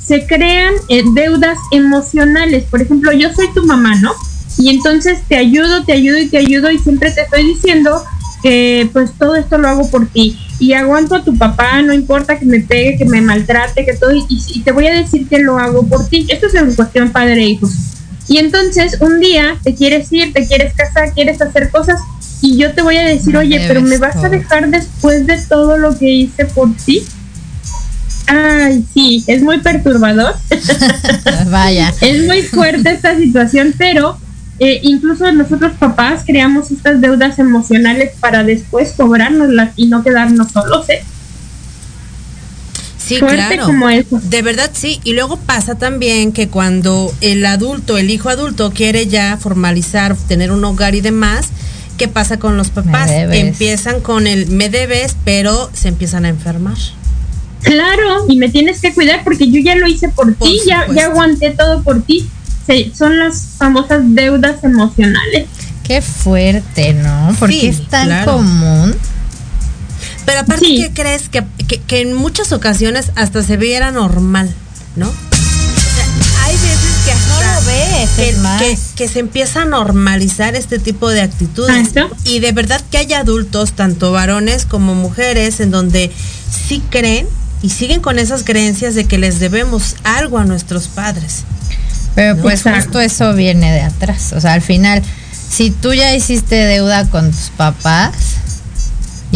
Se 0.03 0.25
crean 0.25 0.73
eh, 0.89 1.03
deudas 1.13 1.57
emocionales. 1.71 2.65
Por 2.65 2.81
ejemplo, 2.81 3.11
yo 3.13 3.33
soy 3.33 3.53
tu 3.53 3.65
mamá, 3.65 3.95
¿no? 3.95 4.13
Y 4.57 4.69
entonces 4.69 5.19
te 5.27 5.37
ayudo, 5.37 5.83
te 5.85 5.93
ayudo 5.93 6.17
y 6.17 6.27
te 6.27 6.37
ayudo 6.37 6.71
y 6.71 6.79
siempre 6.79 7.11
te 7.11 7.21
estoy 7.21 7.45
diciendo 7.45 8.03
que 8.41 8.89
pues 8.93 9.11
todo 9.17 9.35
esto 9.35 9.57
lo 9.57 9.67
hago 9.67 9.89
por 9.89 10.07
ti 10.07 10.37
y 10.59 10.73
aguanto 10.73 11.15
a 11.15 11.23
tu 11.23 11.37
papá, 11.37 11.81
no 11.81 11.93
importa 11.93 12.39
que 12.39 12.45
me 12.45 12.59
pegue, 12.59 12.97
que 12.97 13.05
me 13.05 13.21
maltrate, 13.21 13.85
que 13.85 13.93
todo, 13.93 14.11
y, 14.13 14.61
te 14.61 14.71
voy 14.71 14.87
a 14.87 14.93
decir 14.93 15.27
que 15.27 15.39
lo 15.39 15.57
hago 15.57 15.85
por 15.85 16.07
ti. 16.07 16.25
Esto 16.29 16.47
es 16.47 16.55
en 16.55 16.73
cuestión 16.73 17.11
padre 17.11 17.43
e 17.43 17.49
hijos. 17.49 17.94
Y 18.27 18.37
entonces 18.37 18.97
un 19.01 19.19
día 19.19 19.57
te 19.63 19.75
quieres 19.75 20.11
ir, 20.11 20.33
te 20.33 20.47
quieres 20.47 20.73
casar, 20.73 21.13
quieres 21.13 21.41
hacer 21.41 21.69
cosas 21.69 21.99
y 22.41 22.57
yo 22.57 22.73
te 22.73 22.81
voy 22.81 22.97
a 22.97 23.05
decir, 23.05 23.35
oye, 23.37 23.63
pero 23.67 23.81
me 23.81 23.97
vas 23.97 24.17
a 24.17 24.29
dejar 24.29 24.69
después 24.69 25.25
de 25.25 25.37
todo 25.37 25.77
lo 25.77 25.97
que 25.97 26.11
hice 26.11 26.45
por 26.45 26.75
ti. 26.75 27.03
Ay, 28.27 28.83
sí, 28.93 29.23
es 29.27 29.41
muy 29.41 29.59
perturbador. 29.59 30.35
Vaya. 31.49 31.93
es 32.01 32.25
muy 32.25 32.41
fuerte 32.41 32.91
esta 32.91 33.15
situación, 33.15 33.73
pero 33.77 34.17
eh, 34.59 34.79
incluso 34.83 35.31
nosotros 35.31 35.73
papás 35.77 36.23
creamos 36.25 36.71
estas 36.71 37.01
deudas 37.01 37.39
emocionales 37.39 38.13
para 38.19 38.43
después 38.43 38.93
cobrárnoslas 38.93 39.71
y 39.75 39.87
no 39.87 40.03
quedarnos 40.03 40.51
solos. 40.51 40.89
¿eh? 40.89 41.03
Sí, 43.05 43.17
claro. 43.19 43.67
De 44.23 44.41
verdad 44.41 44.71
sí. 44.73 44.99
Y 45.03 45.13
luego 45.13 45.37
pasa 45.37 45.75
también 45.75 46.31
que 46.31 46.47
cuando 46.47 47.13
el 47.21 47.45
adulto, 47.45 47.97
el 47.97 48.09
hijo 48.09 48.29
adulto 48.29 48.71
quiere 48.71 49.07
ya 49.07 49.37
formalizar, 49.37 50.15
tener 50.27 50.51
un 50.51 50.63
hogar 50.63 50.95
y 50.95 51.01
demás, 51.01 51.49
¿qué 51.97 52.07
pasa 52.07 52.39
con 52.39 52.57
los 52.57 52.71
papás? 52.71 53.11
Empiezan 53.11 54.01
con 54.01 54.25
el 54.25 54.47
me 54.47 54.69
debes, 54.69 55.15
pero 55.23 55.69
se 55.73 55.89
empiezan 55.89 56.25
a 56.25 56.29
enfermar. 56.29 56.77
Claro, 57.61 58.25
y 58.27 58.37
me 58.37 58.49
tienes 58.49 58.81
que 58.81 58.93
cuidar 58.93 59.23
porque 59.23 59.49
yo 59.49 59.59
ya 59.59 59.75
lo 59.75 59.87
hice 59.87 60.09
por, 60.09 60.33
ti, 60.35 60.59
ya, 60.67 60.85
ya 60.93 61.05
aguanté 61.05 61.51
todo 61.51 61.81
por 61.83 62.01
ti. 62.01 62.27
Sí, 62.67 62.91
son 62.95 63.19
las 63.19 63.49
famosas 63.57 64.01
deudas 64.03 64.63
emocionales. 64.63 65.47
Qué 65.83 66.01
fuerte, 66.01 66.93
¿no? 66.93 67.35
Porque 67.39 67.69
es 67.69 67.87
tan 67.87 68.25
común. 68.25 68.95
Pero 70.25 70.39
aparte, 70.39 70.65
¿qué 70.65 70.91
crees? 70.93 71.29
Que, 71.29 71.43
que, 71.87 72.01
en 72.01 72.13
muchas 72.13 72.51
ocasiones 72.51 73.11
hasta 73.15 73.43
se 73.43 73.57
viera 73.57 73.91
normal, 73.91 74.53
¿no? 74.95 75.11
hay 76.45 76.53
veces 76.53 77.05
que 77.05 77.11
hasta 77.11 77.33
no 77.33 77.41
lo 77.41 77.65
ves, 77.65 78.09
que, 78.59 78.77
que, 78.95 79.07
se 79.07 79.19
empieza 79.19 79.63
a 79.63 79.65
normalizar 79.65 80.55
este 80.55 80.79
tipo 80.79 81.09
de 81.09 81.21
actitudes. 81.21 81.89
Y 82.23 82.39
de 82.39 82.51
verdad 82.51 82.81
que 82.91 82.97
hay 82.99 83.13
adultos, 83.13 83.73
tanto 83.73 84.11
varones 84.11 84.65
como 84.65 84.93
mujeres, 84.93 85.59
en 85.59 85.71
donde 85.71 86.11
sí 86.67 86.83
creen 86.89 87.27
y 87.61 87.69
siguen 87.69 88.01
con 88.01 88.19
esas 88.19 88.43
creencias 88.43 88.93
de 88.95 89.05
que 89.05 89.17
les 89.17 89.39
debemos 89.39 89.95
algo 90.03 90.37
a 90.37 90.45
nuestros 90.45 90.87
padres. 90.87 91.43
Pero 92.13 92.37
pues 92.37 92.63
justo 92.63 92.99
eso 92.99 93.33
viene 93.33 93.73
de 93.73 93.81
atrás. 93.81 94.33
O 94.33 94.39
sea, 94.39 94.53
al 94.53 94.61
final, 94.61 95.01
si 95.49 95.71
tú 95.71 95.93
ya 95.93 96.15
hiciste 96.15 96.55
deuda 96.55 97.09
con 97.09 97.31
tus 97.31 97.49
papás 97.57 98.13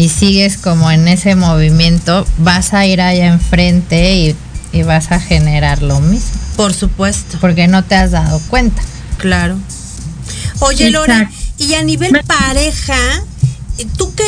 y 0.00 0.08
sigues 0.08 0.56
como 0.56 0.90
en 0.90 1.08
ese 1.08 1.34
movimiento, 1.34 2.26
vas 2.38 2.72
a 2.72 2.86
ir 2.86 3.02
allá 3.02 3.26
enfrente 3.26 4.34
y, 4.72 4.82
vas 4.82 5.12
a 5.12 5.20
generar 5.20 5.82
lo 5.82 6.00
mismo. 6.00 6.30
Por 6.56 6.72
supuesto. 6.72 7.36
Porque 7.38 7.68
no 7.68 7.84
te 7.84 7.96
has 7.96 8.12
dado 8.12 8.40
cuenta. 8.48 8.80
Claro. 9.18 9.58
Oye, 10.60 10.90
Lore, 10.90 11.28
y 11.58 11.74
a 11.74 11.82
nivel 11.82 12.12
pareja, 12.26 12.96
tú 13.98 14.14
que 14.14 14.24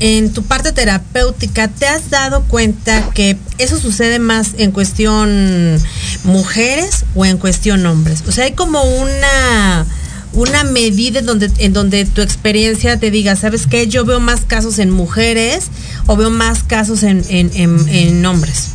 en 0.00 0.32
tu 0.32 0.42
parte 0.42 0.72
terapéutica 0.72 1.68
te 1.68 1.86
has 1.86 2.10
dado 2.10 2.42
cuenta 2.42 3.10
que 3.10 3.36
eso 3.58 3.78
sucede 3.78 4.18
más 4.18 4.54
en 4.58 4.72
cuestión 4.72 5.80
mujeres 6.24 7.04
o 7.14 7.24
en 7.24 7.38
cuestión 7.38 7.86
hombres. 7.86 8.24
O 8.26 8.32
sea, 8.32 8.46
hay 8.46 8.54
como 8.54 8.82
una 8.82 9.86
una 10.32 10.64
medida 10.64 11.20
en 11.20 11.26
donde, 11.26 11.50
en 11.58 11.72
donde 11.72 12.04
tu 12.04 12.22
experiencia 12.22 12.98
te 12.98 13.10
diga, 13.10 13.36
¿sabes 13.36 13.66
qué? 13.66 13.86
Yo 13.86 14.04
veo 14.04 14.20
más 14.20 14.42
casos 14.42 14.78
en 14.78 14.90
mujeres 14.90 15.68
o 16.06 16.16
veo 16.16 16.30
más 16.30 16.62
casos 16.62 17.02
en, 17.02 17.24
en, 17.28 18.26
hombres. 18.26 18.70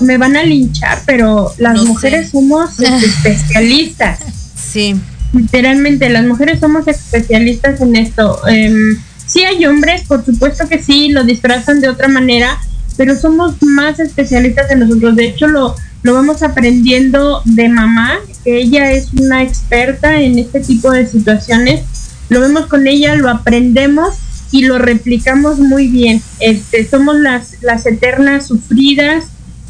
me 0.00 0.16
van 0.18 0.36
a 0.36 0.42
linchar, 0.42 1.02
pero 1.06 1.52
las 1.58 1.82
mujeres 1.84 2.30
somos 2.30 2.78
especialistas. 2.80 4.18
Sí 4.54 4.96
literalmente 5.32 6.08
las 6.10 6.24
mujeres 6.24 6.60
somos 6.60 6.86
especialistas 6.86 7.80
en 7.80 7.96
esto. 7.96 8.40
Eh, 8.48 8.96
sí 9.26 9.44
hay 9.44 9.64
hombres, 9.66 10.02
por 10.02 10.24
supuesto 10.24 10.68
que 10.68 10.82
sí, 10.82 11.08
lo 11.08 11.24
disfrazan 11.24 11.80
de 11.80 11.88
otra 11.88 12.08
manera, 12.08 12.58
pero 12.96 13.16
somos 13.18 13.56
más 13.62 13.98
especialistas 13.98 14.70
en 14.70 14.80
nosotros. 14.80 15.16
De 15.16 15.26
hecho, 15.26 15.46
lo, 15.46 15.74
lo 16.02 16.14
vamos 16.14 16.42
aprendiendo 16.42 17.42
de 17.44 17.68
mamá, 17.68 18.18
que 18.44 18.58
ella 18.58 18.92
es 18.92 19.12
una 19.12 19.42
experta 19.42 20.20
en 20.20 20.38
este 20.38 20.60
tipo 20.60 20.90
de 20.90 21.06
situaciones. 21.06 21.82
Lo 22.28 22.40
vemos 22.40 22.66
con 22.66 22.86
ella, 22.86 23.14
lo 23.14 23.28
aprendemos 23.28 24.16
y 24.50 24.62
lo 24.62 24.78
replicamos 24.78 25.58
muy 25.58 25.88
bien. 25.88 26.22
Este, 26.40 26.88
somos 26.88 27.18
las, 27.18 27.62
las 27.62 27.86
eternas 27.86 28.46
sufridas, 28.46 29.24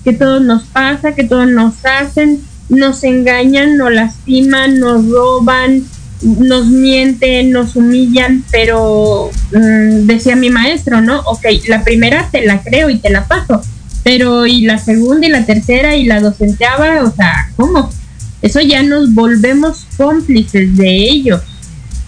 que 0.04 0.12
todo 0.12 0.40
nos 0.40 0.64
pasa, 0.64 1.14
que 1.14 1.24
todo 1.24 1.46
nos 1.46 1.74
hacen, 1.84 2.40
nos 2.68 3.04
engañan, 3.04 3.76
nos 3.76 3.92
lastiman, 3.92 4.80
nos 4.80 5.08
roban, 5.08 5.84
nos 6.22 6.66
mienten, 6.66 7.50
nos 7.50 7.76
humillan, 7.76 8.44
pero 8.50 9.30
mm, 9.52 10.06
decía 10.06 10.36
mi 10.36 10.50
maestro, 10.50 11.00
¿no? 11.00 11.20
Ok, 11.20 11.46
la 11.68 11.84
primera 11.84 12.28
te 12.30 12.44
la 12.44 12.62
creo 12.62 12.90
y 12.90 12.98
te 12.98 13.10
la 13.10 13.26
paso, 13.26 13.62
pero 14.02 14.46
y 14.46 14.62
la 14.62 14.78
segunda 14.78 15.26
y 15.26 15.30
la 15.30 15.44
tercera 15.44 15.96
y 15.96 16.04
la 16.04 16.20
docenteaba, 16.20 17.02
o 17.04 17.14
sea, 17.14 17.50
¿cómo? 17.56 17.90
Eso 18.42 18.60
ya 18.60 18.82
nos 18.82 19.14
volvemos 19.14 19.86
cómplices 19.96 20.76
de 20.76 20.88
ellos. 20.88 21.40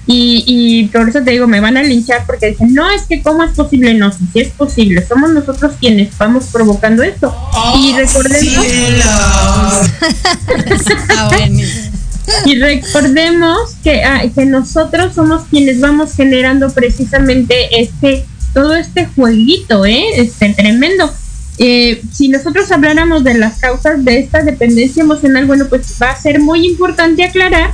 Y, 0.06 0.44
y 0.46 0.88
por 0.88 1.08
eso 1.08 1.22
te 1.22 1.30
digo, 1.30 1.46
me 1.46 1.60
van 1.60 1.78
a 1.78 1.82
linchar 1.82 2.26
porque 2.26 2.50
dicen, 2.50 2.74
no, 2.74 2.90
es 2.90 3.02
que 3.02 3.22
cómo 3.22 3.42
es 3.42 3.52
posible, 3.52 3.94
no, 3.94 4.12
si 4.12 4.26
es 4.34 4.50
posible, 4.50 5.06
somos 5.06 5.32
nosotros 5.32 5.72
quienes 5.80 6.16
vamos 6.18 6.46
provocando 6.52 7.02
esto. 7.02 7.34
y 7.78 7.94
recordemos... 7.94 8.66
y 12.44 12.58
recordemos 12.58 13.76
que, 13.82 14.04
ah, 14.04 14.22
que 14.34 14.44
nosotros 14.44 15.14
somos 15.14 15.44
quienes 15.50 15.80
vamos 15.80 16.14
generando 16.14 16.70
precisamente 16.70 17.80
este, 17.80 18.26
todo 18.52 18.74
este 18.74 19.08
jueguito, 19.14 19.86
¿eh? 19.86 20.04
Este 20.16 20.52
tremendo. 20.52 21.10
Eh, 21.58 22.02
si 22.12 22.28
nosotros 22.28 22.70
habláramos 22.72 23.22
de 23.22 23.34
las 23.34 23.58
causas 23.58 24.04
de 24.04 24.18
esta 24.18 24.42
dependencia 24.42 25.02
emocional, 25.02 25.46
bueno, 25.46 25.66
pues 25.68 25.94
va 26.02 26.10
a 26.10 26.20
ser 26.20 26.40
muy 26.40 26.66
importante 26.66 27.22
aclarar 27.22 27.72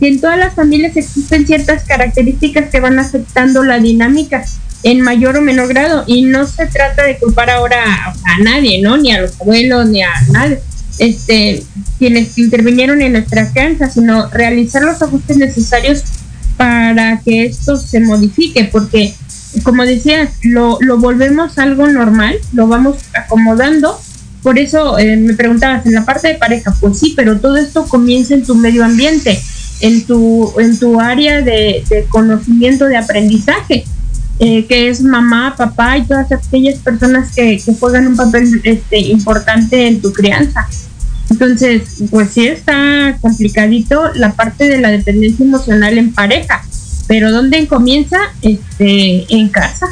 que 0.00 0.08
en 0.08 0.20
todas 0.20 0.38
las 0.38 0.54
familias 0.54 0.96
existen 0.96 1.46
ciertas 1.46 1.84
características 1.84 2.70
que 2.70 2.80
van 2.80 2.98
afectando 2.98 3.64
la 3.64 3.78
dinámica 3.80 4.44
en 4.82 5.00
mayor 5.00 5.36
o 5.36 5.40
menor 5.40 5.68
grado 5.68 6.04
y 6.06 6.22
no 6.22 6.46
se 6.46 6.66
trata 6.66 7.04
de 7.04 7.18
culpar 7.18 7.50
ahora 7.50 7.82
a, 8.04 8.42
nadie, 8.42 8.80
¿no? 8.80 8.96
Ni 8.96 9.12
a 9.12 9.20
los 9.20 9.40
abuelos, 9.40 9.88
ni 9.88 10.02
a 10.02 10.10
nadie, 10.30 10.60
este, 10.98 11.64
quienes 11.98 12.38
intervinieron 12.38 13.02
en 13.02 13.12
nuestra 13.12 13.50
crianza, 13.50 13.90
sino 13.90 14.30
realizar 14.30 14.82
los 14.82 15.02
ajustes 15.02 15.36
necesarios 15.36 16.04
para 16.56 17.20
que 17.20 17.46
esto 17.46 17.76
se 17.76 18.00
modifique, 18.00 18.64
porque 18.64 19.14
como 19.62 19.84
decía, 19.84 20.30
lo, 20.42 20.78
lo 20.80 20.98
volvemos 20.98 21.58
algo 21.58 21.88
normal, 21.88 22.36
lo 22.52 22.66
vamos 22.66 22.98
acomodando. 23.14 24.00
Por 24.42 24.58
eso 24.58 24.98
eh, 24.98 25.16
me 25.16 25.34
preguntabas, 25.34 25.84
en 25.86 25.94
la 25.94 26.04
parte 26.04 26.28
de 26.28 26.34
pareja, 26.34 26.74
pues 26.80 26.98
sí, 26.98 27.14
pero 27.16 27.38
todo 27.40 27.56
esto 27.56 27.86
comienza 27.86 28.34
en 28.34 28.44
tu 28.44 28.54
medio 28.54 28.84
ambiente 28.84 29.40
en 29.80 30.04
tu, 30.04 30.52
en 30.58 30.78
tu 30.78 31.00
área 31.00 31.42
de, 31.42 31.84
conocimiento, 32.08 32.86
de 32.86 32.96
aprendizaje, 32.96 33.84
eh, 34.38 34.66
que 34.66 34.88
es 34.88 35.02
mamá, 35.02 35.54
papá 35.56 35.98
y 35.98 36.04
todas 36.04 36.30
aquellas 36.32 36.78
personas 36.78 37.34
que, 37.34 37.60
juegan 37.78 38.06
un 38.06 38.16
papel 38.16 38.60
este, 38.64 38.98
importante 38.98 39.86
en 39.86 40.00
tu 40.00 40.12
crianza. 40.12 40.68
Entonces, 41.30 42.02
pues 42.10 42.30
sí 42.30 42.46
está 42.46 43.18
complicadito 43.20 44.12
la 44.14 44.32
parte 44.32 44.68
de 44.68 44.80
la 44.80 44.90
dependencia 44.90 45.44
emocional 45.44 45.98
en 45.98 46.12
pareja, 46.12 46.64
pero 47.08 47.32
¿dónde 47.32 47.66
comienza? 47.66 48.18
Este, 48.42 49.26
en 49.34 49.48
casa. 49.48 49.88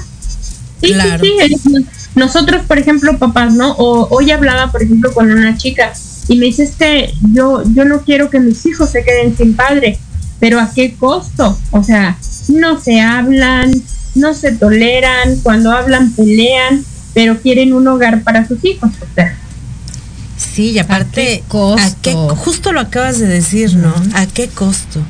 Sí, 0.81 0.92
sí, 1.20 1.57
sí. 1.59 1.87
Nosotros, 2.14 2.62
por 2.66 2.79
ejemplo, 2.79 3.18
papás, 3.18 3.55
¿no? 3.55 3.72
O, 3.72 4.09
hoy 4.14 4.31
hablaba, 4.31 4.70
por 4.70 4.83
ejemplo, 4.83 5.12
con 5.12 5.33
una 5.33 5.57
chica 5.57 5.92
y 6.29 6.37
me 6.37 6.46
dice, 6.46 6.64
es 6.64 6.72
que 6.72 7.14
yo, 7.33 7.62
yo 7.74 7.85
no 7.85 8.02
quiero 8.02 8.31
que 8.31 8.40
mis 8.40 8.64
hijos 8.66 8.90
se 8.90 9.05
queden 9.05 9.37
sin 9.37 9.55
padre, 9.55 9.98
pero 10.40 10.61
¿a 10.61 10.72
qué 10.74 10.94
costo? 10.94 11.59
O 11.70 11.83
sea, 11.83 12.18
no 12.48 12.81
se 12.81 13.00
hablan, 13.00 13.70
no 14.14 14.35
se 14.35 14.52
toleran, 14.52 15.37
cuando 15.42 15.72
hablan 15.72 16.12
pelean, 16.12 16.85
pero 17.14 17.40
quieren 17.40 17.72
un 17.72 17.87
hogar 17.88 18.22
para 18.22 18.46
sus 18.46 18.64
hijos. 18.64 18.90
O 19.00 19.14
sea. 19.14 19.37
Sí, 20.37 20.72
y 20.72 20.79
aparte, 20.79 21.42
¿A 21.50 21.90
qué 22.02 22.12
justo 22.12 22.72
lo 22.72 22.81
acabas 22.81 23.18
de 23.18 23.26
decir, 23.26 23.74
¿no? 23.76 23.94
¿A 24.14 24.26
qué 24.26 24.48
costo? 24.48 25.00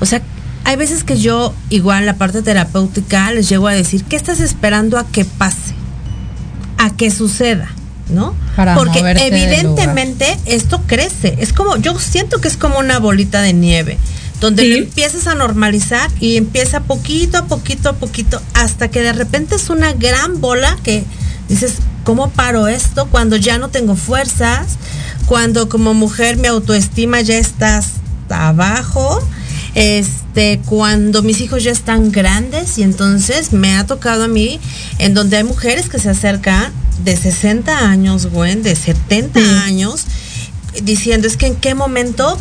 O 0.00 0.06
sea, 0.06 0.22
hay 0.64 0.76
veces 0.76 1.04
que 1.04 1.18
yo, 1.18 1.54
igual 1.70 2.06
la 2.06 2.16
parte 2.16 2.42
terapéutica, 2.42 3.30
les 3.32 3.48
llego 3.48 3.68
a 3.68 3.72
decir, 3.72 4.04
¿qué 4.04 4.16
estás 4.16 4.40
esperando 4.40 4.98
a 4.98 5.06
que 5.06 5.24
pase? 5.24 5.74
A 6.78 6.90
que 6.90 7.10
suceda, 7.10 7.68
¿no? 8.08 8.34
Porque 8.76 9.00
evidentemente 9.00 10.38
esto 10.46 10.82
crece. 10.86 11.36
Es 11.38 11.52
como, 11.52 11.76
yo 11.76 11.98
siento 11.98 12.40
que 12.40 12.48
es 12.48 12.56
como 12.56 12.78
una 12.78 12.98
bolita 12.98 13.40
de 13.42 13.52
nieve, 13.52 13.98
donde 14.40 14.78
empiezas 14.78 15.26
a 15.26 15.34
normalizar 15.34 16.10
y 16.20 16.36
empieza 16.36 16.80
poquito 16.80 17.38
a 17.38 17.46
poquito 17.46 17.88
a 17.90 17.92
poquito, 17.94 18.40
hasta 18.54 18.88
que 18.88 19.02
de 19.02 19.12
repente 19.12 19.56
es 19.56 19.70
una 19.70 19.92
gran 19.92 20.40
bola 20.40 20.76
que 20.82 21.04
dices, 21.48 21.76
¿cómo 22.04 22.30
paro 22.30 22.68
esto? 22.68 23.06
Cuando 23.06 23.36
ya 23.36 23.58
no 23.58 23.68
tengo 23.68 23.96
fuerzas, 23.96 24.78
cuando 25.26 25.68
como 25.68 25.94
mujer 25.94 26.36
mi 26.36 26.46
autoestima 26.48 27.20
ya 27.20 27.36
está 27.36 27.78
hasta 27.78 28.48
abajo 28.48 29.22
este, 29.74 30.60
cuando 30.66 31.22
mis 31.22 31.40
hijos 31.40 31.64
ya 31.64 31.70
están 31.70 32.12
grandes 32.12 32.78
y 32.78 32.82
entonces 32.82 33.52
me 33.52 33.74
ha 33.76 33.86
tocado 33.86 34.24
a 34.24 34.28
mí 34.28 34.60
en 34.98 35.14
donde 35.14 35.38
hay 35.38 35.44
mujeres 35.44 35.88
que 35.88 35.98
se 35.98 36.10
acercan 36.10 36.72
de 37.04 37.16
60 37.16 37.88
años, 37.88 38.26
güey, 38.26 38.56
de 38.56 38.74
70 38.74 39.40
años, 39.64 40.04
diciendo 40.82 41.26
es 41.26 41.36
que 41.36 41.46
en 41.46 41.56
qué 41.56 41.74
momento, 41.74 42.38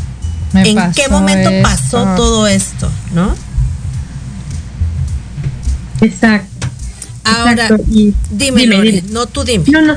en 0.54 0.78
qué 0.94 1.08
momento 1.10 1.50
pasó 1.63 2.15
todo 2.15 2.48
esto, 2.48 2.91
¿no? 3.13 3.34
Exacto. 6.02 6.67
Ahora, 7.24 7.70
dime, 8.32 9.04
no 9.10 9.26
tú 9.28 9.44
dime. 9.44 9.63
No, 9.72 9.82
no. 9.82 9.96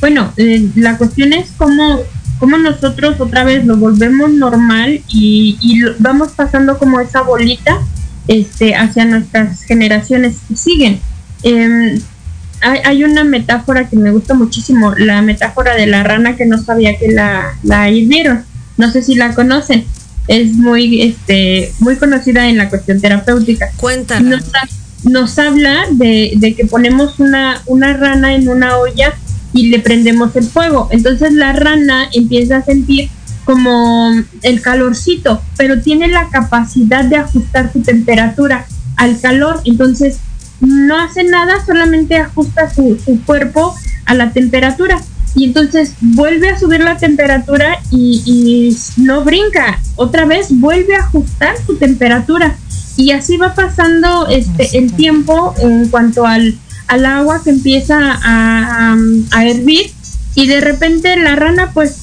Bueno, 0.00 0.32
eh, 0.36 0.68
la 0.76 0.96
cuestión 0.96 1.32
es 1.32 1.48
cómo 1.56 2.00
cómo 2.38 2.56
nosotros 2.58 3.20
otra 3.20 3.44
vez 3.44 3.64
lo 3.66 3.76
volvemos 3.76 4.30
normal 4.30 5.00
y, 5.08 5.82
vamos 5.98 6.32
pasando 6.32 6.78
como 6.78 7.00
esa 7.00 7.22
bolita 7.22 7.78
este, 8.26 8.74
hacia 8.74 9.04
nuestras 9.04 9.62
generaciones 9.62 10.36
que 10.48 10.56
siguen. 10.56 11.00
Em, 11.42 12.00
hay, 12.60 13.04
una 13.04 13.22
metáfora 13.24 13.88
que 13.88 13.96
me 13.96 14.10
gusta 14.10 14.34
muchísimo, 14.34 14.94
la 14.96 15.22
metáfora 15.22 15.74
de 15.74 15.86
la 15.86 16.02
rana 16.02 16.36
que 16.36 16.44
no 16.44 16.58
sabía 16.58 16.98
que 16.98 17.08
la, 17.08 17.56
la 17.62 17.88
hirvieron. 17.90 18.44
No 18.76 18.90
sé 18.90 19.02
si 19.02 19.14
la 19.14 19.34
conocen. 19.34 19.84
Es 20.26 20.52
muy, 20.52 21.02
este, 21.02 21.72
muy 21.78 21.96
conocida 21.96 22.48
en 22.48 22.58
la 22.58 22.68
cuestión 22.68 23.00
terapéutica. 23.00 23.70
Cuéntanos. 23.76 24.44
Nos, 25.04 25.38
habla 25.38 25.84
de, 25.92 26.32
de, 26.36 26.54
que 26.54 26.66
ponemos 26.66 27.20
una, 27.20 27.62
una 27.66 27.92
rana 27.96 28.34
en 28.34 28.48
una 28.48 28.76
olla 28.78 29.14
y 29.52 29.68
le 29.68 29.80
prendemos 29.80 30.34
el 30.36 30.44
fuego. 30.44 30.88
Entonces 30.90 31.32
la 31.32 31.52
rana 31.52 32.08
empieza 32.12 32.58
a 32.58 32.64
sentir 32.64 33.10
como 33.44 34.12
el 34.42 34.60
calorcito, 34.60 35.40
pero 35.56 35.80
tiene 35.80 36.08
la 36.08 36.28
capacidad 36.28 37.04
de 37.04 37.16
ajustar 37.16 37.72
su 37.72 37.80
temperatura 37.80 38.66
al 38.96 39.18
calor. 39.20 39.62
Entonces 39.64 40.18
no 40.60 40.98
hace 40.98 41.24
nada, 41.24 41.64
solamente 41.64 42.16
ajusta 42.16 42.68
su, 42.72 42.98
cuerpo 43.24 43.74
a 44.04 44.14
la 44.14 44.32
temperatura. 44.32 45.00
Y 45.34 45.44
entonces 45.44 45.94
vuelve 46.00 46.50
a 46.50 46.58
subir 46.58 46.80
la 46.80 46.96
temperatura 46.96 47.78
y, 47.90 48.22
y 48.26 49.02
no 49.02 49.24
brinca. 49.24 49.80
Otra 49.96 50.24
vez 50.24 50.48
vuelve 50.50 50.96
a 50.96 51.00
ajustar 51.00 51.54
su 51.64 51.76
temperatura. 51.76 52.56
Y 52.96 53.12
así 53.12 53.36
va 53.36 53.54
pasando 53.54 54.26
este, 54.26 54.76
el 54.76 54.92
tiempo 54.92 55.54
en 55.58 55.88
cuanto 55.88 56.26
al, 56.26 56.58
al 56.88 57.06
agua 57.06 57.42
que 57.44 57.50
empieza 57.50 58.18
a, 58.22 58.96
hervir 59.42 59.92
y 60.34 60.46
de 60.46 60.60
repente 60.60 61.16
la 61.16 61.36
rana 61.36 61.70
pues 61.72 61.96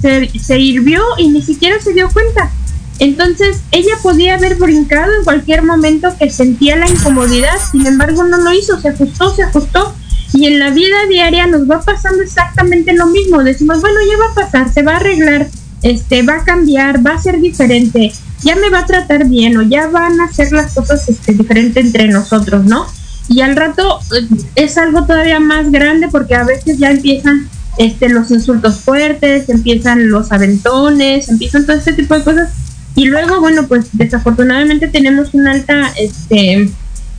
se, 0.00 0.30
se, 0.38 0.58
hirvió 0.58 1.02
y 1.18 1.28
ni 1.28 1.42
siquiera 1.42 1.80
se 1.80 1.92
dio 1.92 2.08
cuenta. 2.10 2.50
Entonces 2.98 3.58
ella 3.70 3.94
podía 4.02 4.34
haber 4.34 4.56
brincado 4.56 5.12
en 5.18 5.24
cualquier 5.24 5.62
momento 5.62 6.08
que 6.18 6.30
sentía 6.30 6.76
la 6.76 6.88
incomodidad, 6.88 7.54
sin 7.70 7.86
embargo 7.86 8.24
no 8.24 8.38
lo 8.38 8.52
hizo, 8.52 8.80
se 8.80 8.88
ajustó, 8.88 9.34
se 9.34 9.44
ajustó 9.44 9.94
y 10.32 10.46
en 10.46 10.58
la 10.58 10.70
vida 10.70 10.96
diaria 11.08 11.46
nos 11.46 11.68
va 11.68 11.80
pasando 11.80 12.22
exactamente 12.22 12.92
lo 12.94 13.06
mismo. 13.06 13.42
Decimos, 13.42 13.80
bueno, 13.80 13.98
ya 14.08 14.18
va 14.18 14.32
a 14.32 14.34
pasar, 14.34 14.72
se 14.72 14.82
va 14.82 14.92
a 14.92 14.96
arreglar, 14.96 15.48
este, 15.82 16.22
va 16.22 16.36
a 16.36 16.44
cambiar, 16.44 17.04
va 17.04 17.12
a 17.12 17.22
ser 17.22 17.40
diferente, 17.40 18.12
ya 18.42 18.56
me 18.56 18.70
va 18.70 18.80
a 18.80 18.86
tratar 18.86 19.26
bien 19.26 19.56
o 19.56 19.62
ya 19.62 19.88
van 19.88 20.20
a 20.20 20.24
hacer 20.24 20.52
las 20.52 20.74
cosas 20.74 21.08
este, 21.08 21.32
diferente 21.32 21.80
entre 21.80 22.08
nosotros, 22.08 22.64
¿no? 22.64 22.86
Y 23.28 23.40
al 23.40 23.56
rato 23.56 24.00
eh, 24.16 24.26
es 24.56 24.78
algo 24.78 25.04
todavía 25.04 25.40
más 25.40 25.70
grande 25.70 26.08
porque 26.10 26.34
a 26.34 26.44
veces 26.44 26.78
ya 26.78 26.90
empiezan 26.90 27.48
este 27.76 28.08
los 28.08 28.30
insultos 28.30 28.80
fuertes, 28.80 29.48
empiezan 29.48 30.10
los 30.10 30.32
aventones, 30.32 31.28
empiezan 31.28 31.66
todo 31.66 31.76
este 31.76 31.92
tipo 31.92 32.14
de 32.14 32.24
cosas 32.24 32.50
y 32.96 33.06
luego 33.06 33.40
bueno 33.40 33.66
pues 33.68 33.90
desafortunadamente 33.92 34.88
tenemos 34.88 35.34
una 35.34 35.52
alta 35.52 35.92
este 35.98 36.70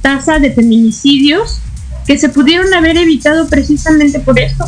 tasa 0.02 0.40
de 0.40 0.52
feminicidios 0.52 1.60
que 2.08 2.18
se 2.18 2.30
pudieron 2.30 2.74
haber 2.74 2.98
evitado 2.98 3.48
precisamente 3.48 4.20
por 4.20 4.40
esto. 4.40 4.66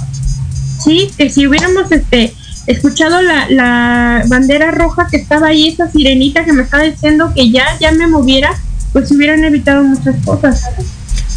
Sí, 0.84 1.10
que 1.18 1.30
si 1.30 1.48
hubiéramos 1.48 1.92
este 1.92 2.34
escuchado 2.68 3.22
la, 3.22 3.50
la 3.50 4.24
bandera 4.28 4.70
roja 4.72 5.08
que 5.10 5.18
estaba 5.18 5.48
ahí, 5.48 5.70
esa 5.70 5.90
sirenita 5.90 6.46
que 6.46 6.54
me 6.54 6.64
estaba 6.64 6.84
diciendo 6.84 7.32
que 7.36 7.50
ya, 7.50 7.66
ya 7.80 7.92
me 7.92 8.06
moviera, 8.06 8.52
pues 8.94 9.12
hubieran 9.12 9.44
evitado 9.44 9.84
muchas 9.84 10.16
cosas. 10.24 10.62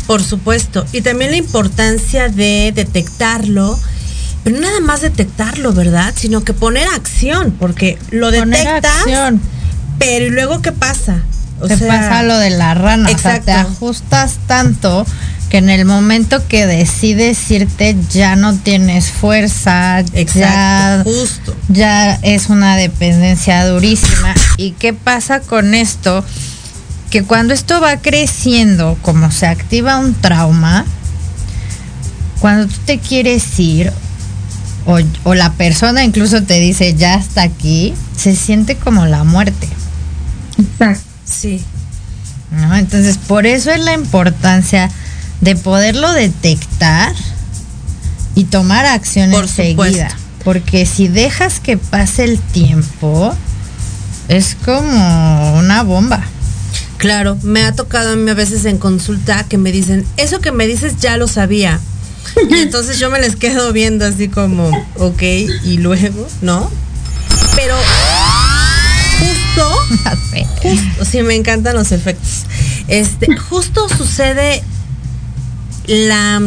Por 0.07 0.23
supuesto. 0.23 0.85
Y 0.93 1.01
también 1.01 1.31
la 1.31 1.37
importancia 1.37 2.29
de 2.29 2.73
detectarlo. 2.75 3.79
Pero 4.43 4.57
no 4.57 4.62
nada 4.62 4.81
más 4.81 5.01
detectarlo, 5.01 5.73
¿verdad? 5.73 6.12
Sino 6.17 6.45
que 6.45 6.53
poner 6.53 6.87
acción, 6.88 7.53
porque 7.59 7.99
lo 8.11 8.31
detectas. 8.31 8.85
Acción. 8.85 9.40
Pero 9.99 10.27
¿y 10.27 10.31
luego 10.31 10.61
qué 10.61 10.73
pasa? 10.73 11.23
O 11.61 11.67
te 11.67 11.79
pasa 11.79 12.23
lo 12.23 12.37
de 12.38 12.51
la 12.51 12.75
rana. 12.75 13.11
Exacto. 13.11 13.47
te 13.47 13.53
ajustas 13.53 14.38
tanto 14.47 15.07
que 15.49 15.59
en 15.59 15.71
el 15.71 15.85
momento 15.85 16.47
que 16.49 16.67
decides 16.67 17.51
irte 17.51 17.97
ya 18.11 18.37
no 18.37 18.55
tienes 18.57 19.11
fuerza. 19.11 20.01
Exacto, 20.01 20.38
ya, 20.38 21.01
justo. 21.05 21.57
Ya 21.69 22.14
es 22.23 22.49
una 22.49 22.77
dependencia 22.77 23.67
durísima. 23.67 24.35
¿Y 24.57 24.73
qué 24.73 24.93
pasa 24.93 25.40
con 25.40 25.75
esto? 25.75 26.25
Que 27.14 27.22
cuando 27.22 27.55
esto 27.55 27.81
va 27.81 27.98
creciendo, 27.98 28.98
como 29.00 29.31
se 29.31 29.46
activa 29.46 29.98
un 29.98 30.14
trauma, 30.14 30.85
cuando 32.40 32.66
tú 32.66 32.74
te 32.87 32.98
quieres 32.98 33.57
ir, 33.61 33.92
o, 34.85 34.98
la 35.33 35.53
persona 35.53 36.03
incluso 36.03 36.42
te 36.42 36.59
dice 36.59 36.94
ya 36.94 37.14
está 37.14 37.42
aquí, 37.42 37.94
se 38.16 38.35
siente 38.35 38.74
como 38.74 39.07
la 39.07 39.22
muerte. 39.22 39.68
Exacto. 40.59 41.05
Sí. 41.24 41.62
Entonces, 42.72 43.16
por 43.16 43.46
eso 43.46 43.70
es 43.70 43.79
la 43.79 43.92
importancia 43.92 44.90
de 45.40 45.55
poderlo 45.55 46.12
detectar 46.14 47.14
y 48.35 48.42
tomar 48.42 48.87
acción 48.87 49.33
enseguida. 49.33 50.09
Porque 50.42 50.85
si 50.85 51.07
dejas 51.07 51.61
que 51.61 51.77
pase 51.77 52.24
el 52.24 52.40
tiempo, 52.40 53.33
es 54.27 54.57
como 54.64 55.55
una 55.57 55.85
bomba. 55.85 56.24
Claro, 56.98 57.37
me 57.42 57.62
ha 57.62 57.74
tocado 57.74 58.12
a 58.12 58.16
mí 58.16 58.30
a 58.30 58.35
veces 58.35 58.64
en 58.64 58.78
consulta 58.78 59.44
que 59.44 59.59
me 59.59 59.72
dicen, 59.72 60.07
eso 60.16 60.40
que 60.40 60.52
me 60.52 60.66
dices 60.66 60.98
ya 60.98 61.16
lo 61.16 61.28
sabía. 61.28 61.80
Y 62.48 62.54
entonces 62.59 62.98
yo 62.98 63.11
me 63.11 63.20
les 63.20 63.37
quedo 63.37 63.72
viendo 63.72 64.04
así 64.07 64.28
como, 64.28 64.70
ok, 64.96 65.22
y 65.64 65.78
luego, 65.78 66.26
¿no? 66.40 66.70
Pero 67.57 67.74
justo, 69.20 69.70
justo, 70.62 71.04
sí, 71.04 71.22
me 71.22 71.35
encantan 71.35 71.76
los 71.76 71.92
efectos. 71.92 72.44
Este, 72.88 73.37
justo 73.37 73.88
sucede 73.88 74.62
la, 75.87 76.40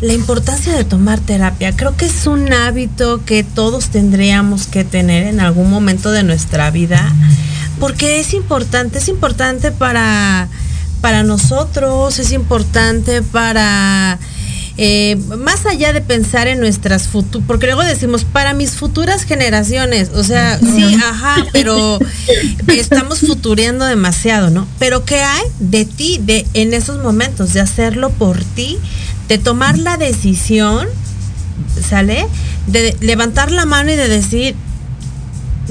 la 0.00 0.12
importancia 0.12 0.72
de 0.72 0.84
tomar 0.84 1.20
terapia. 1.20 1.76
Creo 1.76 1.96
que 1.96 2.06
es 2.06 2.26
un 2.26 2.52
hábito 2.52 3.24
que 3.24 3.44
todos 3.44 3.88
tendríamos 3.88 4.66
que 4.66 4.84
tener 4.84 5.26
en 5.26 5.40
algún 5.40 5.70
momento 5.70 6.10
de 6.10 6.22
nuestra 6.22 6.70
vida 6.70 7.12
porque 7.80 8.20
es 8.20 8.34
importante, 8.34 8.98
es 8.98 9.08
importante 9.08 9.72
para, 9.72 10.48
para 11.00 11.22
nosotros, 11.24 12.18
es 12.18 12.30
importante 12.32 13.22
para... 13.22 14.18
Eh, 14.82 15.16
más 15.38 15.66
allá 15.66 15.92
de 15.92 16.00
pensar 16.00 16.48
en 16.48 16.58
nuestras 16.58 17.06
futuras, 17.06 17.46
porque 17.46 17.66
luego 17.66 17.82
decimos, 17.82 18.24
para 18.24 18.54
mis 18.54 18.70
futuras 18.70 19.24
generaciones, 19.24 20.10
o 20.14 20.24
sea, 20.24 20.58
sí, 20.58 20.94
ajá, 21.04 21.44
pero 21.52 21.98
estamos 22.68 23.20
futureando 23.20 23.84
demasiado, 23.84 24.48
¿no? 24.48 24.66
Pero 24.78 25.04
¿qué 25.04 25.20
hay 25.20 25.42
de 25.58 25.84
ti 25.84 26.18
de 26.22 26.46
en 26.54 26.72
esos 26.72 27.02
momentos 27.02 27.52
de 27.52 27.60
hacerlo 27.60 28.08
por 28.08 28.42
ti, 28.42 28.78
de 29.28 29.36
tomar 29.36 29.76
la 29.76 29.98
decisión, 29.98 30.88
¿sale? 31.86 32.26
De 32.66 32.96
levantar 33.00 33.50
la 33.50 33.66
mano 33.66 33.90
y 33.90 33.96
de 33.96 34.08
decir, 34.08 34.54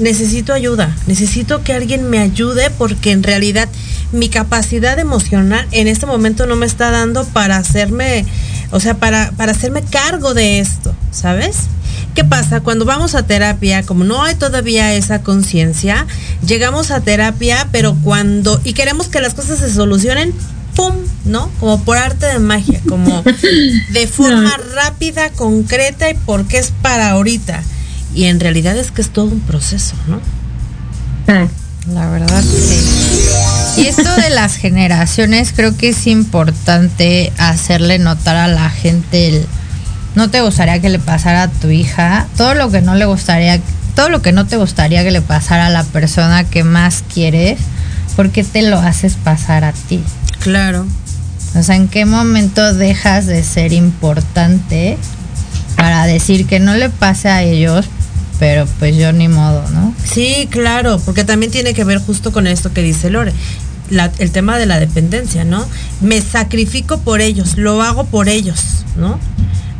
necesito 0.00 0.52
ayuda, 0.52 0.96
necesito 1.06 1.62
que 1.62 1.72
alguien 1.72 2.08
me 2.10 2.18
ayude 2.18 2.70
porque 2.70 3.12
en 3.12 3.22
realidad 3.22 3.68
mi 4.12 4.28
capacidad 4.28 4.98
emocional 4.98 5.66
en 5.70 5.86
este 5.86 6.06
momento 6.06 6.46
no 6.46 6.56
me 6.56 6.66
está 6.66 6.90
dando 6.90 7.24
para 7.24 7.56
hacerme, 7.56 8.24
o 8.70 8.80
sea, 8.80 8.94
para, 8.94 9.32
para 9.36 9.52
hacerme 9.52 9.82
cargo 9.82 10.34
de 10.34 10.60
esto, 10.60 10.94
¿sabes? 11.12 11.56
¿Qué 12.14 12.24
pasa? 12.24 12.60
Cuando 12.60 12.84
vamos 12.84 13.14
a 13.14 13.24
terapia, 13.24 13.84
como 13.84 14.04
no 14.04 14.22
hay 14.22 14.34
todavía 14.34 14.94
esa 14.94 15.22
conciencia, 15.22 16.06
llegamos 16.44 16.90
a 16.90 17.00
terapia, 17.00 17.68
pero 17.70 17.96
cuando, 18.02 18.60
y 18.64 18.72
queremos 18.72 19.08
que 19.08 19.20
las 19.20 19.34
cosas 19.34 19.60
se 19.60 19.72
solucionen, 19.72 20.34
¡pum! 20.74 20.94
¿No? 21.24 21.50
Como 21.60 21.84
por 21.84 21.98
arte 21.98 22.26
de 22.26 22.38
magia, 22.38 22.80
como 22.88 23.22
de 23.90 24.06
forma 24.08 24.56
rápida, 24.74 25.30
concreta 25.30 26.10
y 26.10 26.14
porque 26.14 26.58
es 26.58 26.72
para 26.82 27.10
ahorita. 27.10 27.62
Y 28.14 28.24
en 28.24 28.40
realidad 28.40 28.76
es 28.76 28.90
que 28.90 29.02
es 29.02 29.10
todo 29.10 29.26
un 29.26 29.40
proceso, 29.40 29.94
¿no? 30.08 30.20
Ah. 31.28 31.46
La 31.88 32.10
verdad, 32.10 32.42
sí. 32.42 33.80
Y 33.80 33.86
esto 33.86 34.14
de 34.16 34.30
las 34.30 34.56
generaciones, 34.56 35.52
creo 35.54 35.76
que 35.76 35.90
es 35.90 36.06
importante 36.06 37.32
hacerle 37.38 37.98
notar 37.98 38.36
a 38.36 38.48
la 38.48 38.68
gente 38.68 39.28
el 39.28 39.46
no 40.14 40.28
te 40.28 40.40
gustaría 40.40 40.80
que 40.80 40.88
le 40.88 40.98
pasara 40.98 41.44
a 41.44 41.48
tu 41.48 41.68
hija, 41.68 42.26
todo 42.36 42.54
lo 42.54 42.70
que 42.70 42.80
no 42.80 42.96
le 42.96 43.04
gustaría, 43.04 43.60
todo 43.94 44.08
lo 44.08 44.22
que 44.22 44.32
no 44.32 44.46
te 44.46 44.56
gustaría 44.56 45.04
que 45.04 45.12
le 45.12 45.22
pasara 45.22 45.66
a 45.66 45.70
la 45.70 45.84
persona 45.84 46.44
que 46.44 46.64
más 46.64 47.04
quieres, 47.14 47.60
¿por 48.16 48.30
qué 48.30 48.42
te 48.42 48.62
lo 48.62 48.78
haces 48.78 49.14
pasar 49.14 49.64
a 49.64 49.72
ti? 49.72 50.02
Claro. 50.40 50.86
O 51.54 51.62
sea, 51.62 51.76
¿en 51.76 51.88
qué 51.88 52.04
momento 52.06 52.74
dejas 52.74 53.26
de 53.26 53.42
ser 53.44 53.72
importante 53.72 54.98
para 55.76 56.06
decir 56.06 56.46
que 56.46 56.60
no 56.60 56.74
le 56.74 56.90
pase 56.90 57.28
a 57.28 57.42
ellos, 57.42 57.86
pero 58.40 58.66
pues 58.80 58.96
yo 58.96 59.12
ni 59.12 59.28
modo, 59.28 59.62
¿no? 59.70 59.94
Sí, 60.02 60.48
claro, 60.50 61.00
porque 61.04 61.22
también 61.22 61.52
tiene 61.52 61.74
que 61.74 61.84
ver 61.84 61.98
justo 61.98 62.32
con 62.32 62.48
esto 62.48 62.72
que 62.72 62.82
dice 62.82 63.10
Lore. 63.10 63.32
el 64.18 64.30
tema 64.32 64.58
de 64.58 64.66
la 64.66 64.80
dependencia, 64.80 65.44
¿no? 65.44 65.64
Me 66.00 66.20
sacrifico 66.20 66.98
por 66.98 67.20
ellos, 67.20 67.56
lo 67.56 67.82
hago 67.82 68.06
por 68.06 68.28
ellos, 68.28 68.84
¿no? 68.96 69.20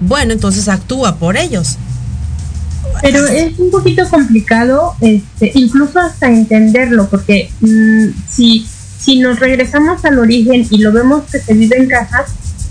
bueno, 0.00 0.32
entonces 0.32 0.68
actúa 0.68 1.16
por 1.16 1.36
ellos. 1.36 1.76
Pero 3.02 3.26
es 3.26 3.58
un 3.58 3.70
poquito 3.70 4.08
complicado, 4.08 4.94
este, 5.00 5.52
incluso 5.54 5.98
hasta 5.98 6.28
entenderlo, 6.28 7.08
porque 7.08 7.50
mm, 7.60 8.08
si, 8.28 8.66
si 8.98 9.18
nos 9.20 9.38
regresamos 9.38 10.04
al 10.04 10.18
origen 10.18 10.66
y 10.70 10.78
lo 10.78 10.92
vemos 10.92 11.24
que 11.30 11.38
se 11.38 11.54
vive 11.54 11.76
en 11.76 11.88
casa, 11.88 12.24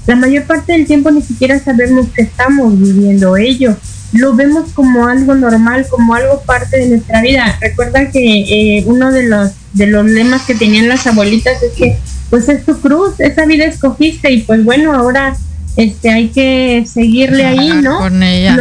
la 0.07 0.15
mayor 0.15 0.45
parte 0.45 0.73
del 0.73 0.85
tiempo 0.85 1.11
ni 1.11 1.21
siquiera 1.21 1.59
sabemos 1.59 2.07
que 2.09 2.23
estamos 2.23 2.79
viviendo 2.79 3.37
ello. 3.37 3.75
Lo 4.11 4.35
vemos 4.35 4.71
como 4.73 5.07
algo 5.07 5.35
normal, 5.35 5.85
como 5.89 6.15
algo 6.15 6.41
parte 6.41 6.77
de 6.77 6.87
nuestra 6.87 7.21
vida. 7.21 7.57
Recuerda 7.61 8.09
que 8.09 8.77
eh, 8.79 8.83
uno 8.87 9.11
de 9.11 9.23
los, 9.23 9.51
de 9.73 9.87
los 9.87 10.05
lemas 10.05 10.43
que 10.43 10.55
tenían 10.55 10.87
las 10.87 11.05
abuelitas 11.05 11.61
es 11.61 11.73
que 11.73 11.97
pues 12.29 12.47
es 12.49 12.65
tu 12.65 12.79
cruz, 12.79 13.19
esa 13.19 13.45
vida 13.45 13.65
escogiste 13.65 14.31
y 14.31 14.41
pues 14.43 14.63
bueno, 14.63 14.93
ahora 14.93 15.35
este 15.75 16.09
hay 16.09 16.27
que 16.29 16.85
seguirle 16.91 17.45
ahí, 17.45 17.71
¿no? 17.81 17.99
Con 17.99 18.21
ella. 18.21 18.57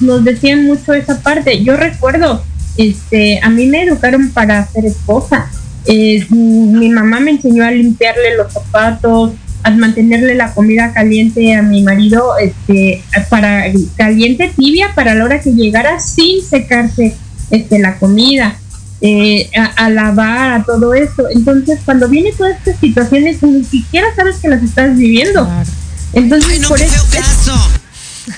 Nos, 0.00 0.24
decían 0.24 0.64
mucho 0.64 0.94
esa 0.94 1.20
parte. 1.20 1.62
Yo 1.62 1.76
recuerdo, 1.76 2.42
este, 2.76 3.40
a 3.42 3.50
mí 3.50 3.66
me 3.66 3.82
educaron 3.82 4.30
para 4.30 4.66
ser 4.66 4.86
esposa. 4.86 5.50
Eh, 5.86 6.26
mi 6.30 6.88
mamá 6.90 7.20
me 7.20 7.32
enseñó 7.32 7.64
a 7.64 7.70
limpiarle 7.70 8.36
los 8.36 8.52
zapatos, 8.52 9.32
a 9.62 9.70
mantenerle 9.70 10.34
la 10.34 10.54
comida 10.54 10.92
caliente 10.92 11.54
a 11.54 11.62
mi 11.62 11.82
marido, 11.82 12.38
este, 12.38 13.02
para 13.28 13.64
caliente 13.96 14.52
tibia 14.56 14.94
para 14.94 15.14
la 15.14 15.24
hora 15.24 15.40
que 15.40 15.52
llegara 15.52 16.00
sin 16.00 16.42
secarse 16.42 17.14
este 17.50 17.78
la 17.78 17.98
comida. 17.98 18.56
Eh, 19.00 19.48
a, 19.54 19.88
lavar, 19.90 20.54
a 20.54 20.64
todo 20.64 20.92
eso. 20.92 21.28
Entonces, 21.30 21.78
cuando 21.84 22.08
viene 22.08 22.32
todas 22.32 22.58
estas 22.58 22.80
situaciones, 22.80 23.40
ni 23.44 23.62
siquiera 23.62 24.08
sabes 24.16 24.38
que 24.38 24.48
las 24.48 24.60
estás 24.60 24.96
viviendo. 24.96 25.48
Entonces, 26.12 26.66
por 26.66 26.80
eso, 26.80 27.04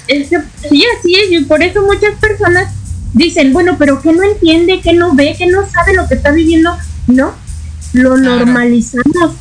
Es, 0.07 0.29
sí, 0.29 0.85
así 0.99 1.14
es, 1.14 1.33
y 1.33 1.45
por 1.47 1.62
eso 1.62 1.81
muchas 1.83 2.14
personas 2.21 2.75
dicen, 3.14 3.55
bueno, 3.55 3.77
pero 3.79 4.03
que 4.03 4.12
no 4.12 4.23
entiende, 4.23 4.81
que 4.83 4.93
no 4.93 5.14
ve, 5.14 5.35
que 5.39 5.47
no 5.47 5.66
sabe 5.66 5.95
lo 5.95 6.07
que 6.07 6.16
está 6.16 6.31
viviendo. 6.31 6.77
No, 7.07 7.33
lo 7.95 8.18
normalizamos. 8.18 9.33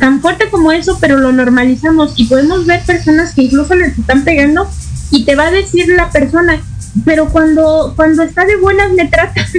Tan 0.00 0.20
fuerte 0.20 0.48
como 0.50 0.72
eso, 0.72 0.98
pero 1.00 1.18
lo 1.18 1.32
normalizamos. 1.32 2.14
Y 2.16 2.26
podemos 2.26 2.66
ver 2.66 2.82
personas 2.84 3.34
que 3.34 3.42
incluso 3.42 3.74
les 3.74 3.98
están 3.98 4.24
pegando 4.24 4.68
y 5.10 5.24
te 5.24 5.34
va 5.34 5.46
a 5.46 5.50
decir 5.50 5.88
la 5.88 6.10
persona, 6.10 6.60
pero 7.04 7.28
cuando, 7.28 7.92
cuando 7.94 8.22
está 8.22 8.44
de 8.44 8.56
buenas 8.56 8.92
me 8.92 9.06
trata. 9.06 9.46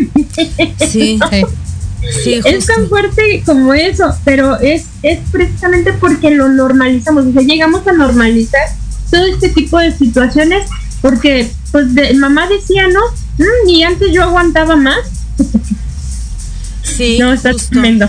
Sí, 0.88 1.20
sí 2.24 2.34
es 2.46 2.66
tan 2.68 2.88
fuerte 2.88 3.42
como 3.46 3.74
eso, 3.74 4.16
pero 4.24 4.60
es, 4.60 4.86
es 5.02 5.20
precisamente 5.32 5.94
porque 5.94 6.30
lo 6.30 6.48
normalizamos, 6.48 7.26
o 7.26 7.34
sea, 7.34 7.42
llegamos 7.42 7.86
a 7.88 7.94
normalizar 7.94 8.62
todo 9.10 9.26
este 9.26 9.50
tipo 9.50 9.80
de 9.80 9.92
situaciones 9.92 10.70
porque 11.02 11.50
pues 11.72 11.94
de, 11.96 12.14
mamá 12.16 12.48
decía, 12.48 12.88
¿no? 12.88 13.00
Mm, 13.38 13.70
y 13.70 13.84
antes 13.84 14.12
yo 14.12 14.24
aguantaba 14.24 14.76
más. 14.76 15.00
Sí, 16.84 17.18
no, 17.20 17.34
está 17.34 17.52
tremendo. 17.54 18.08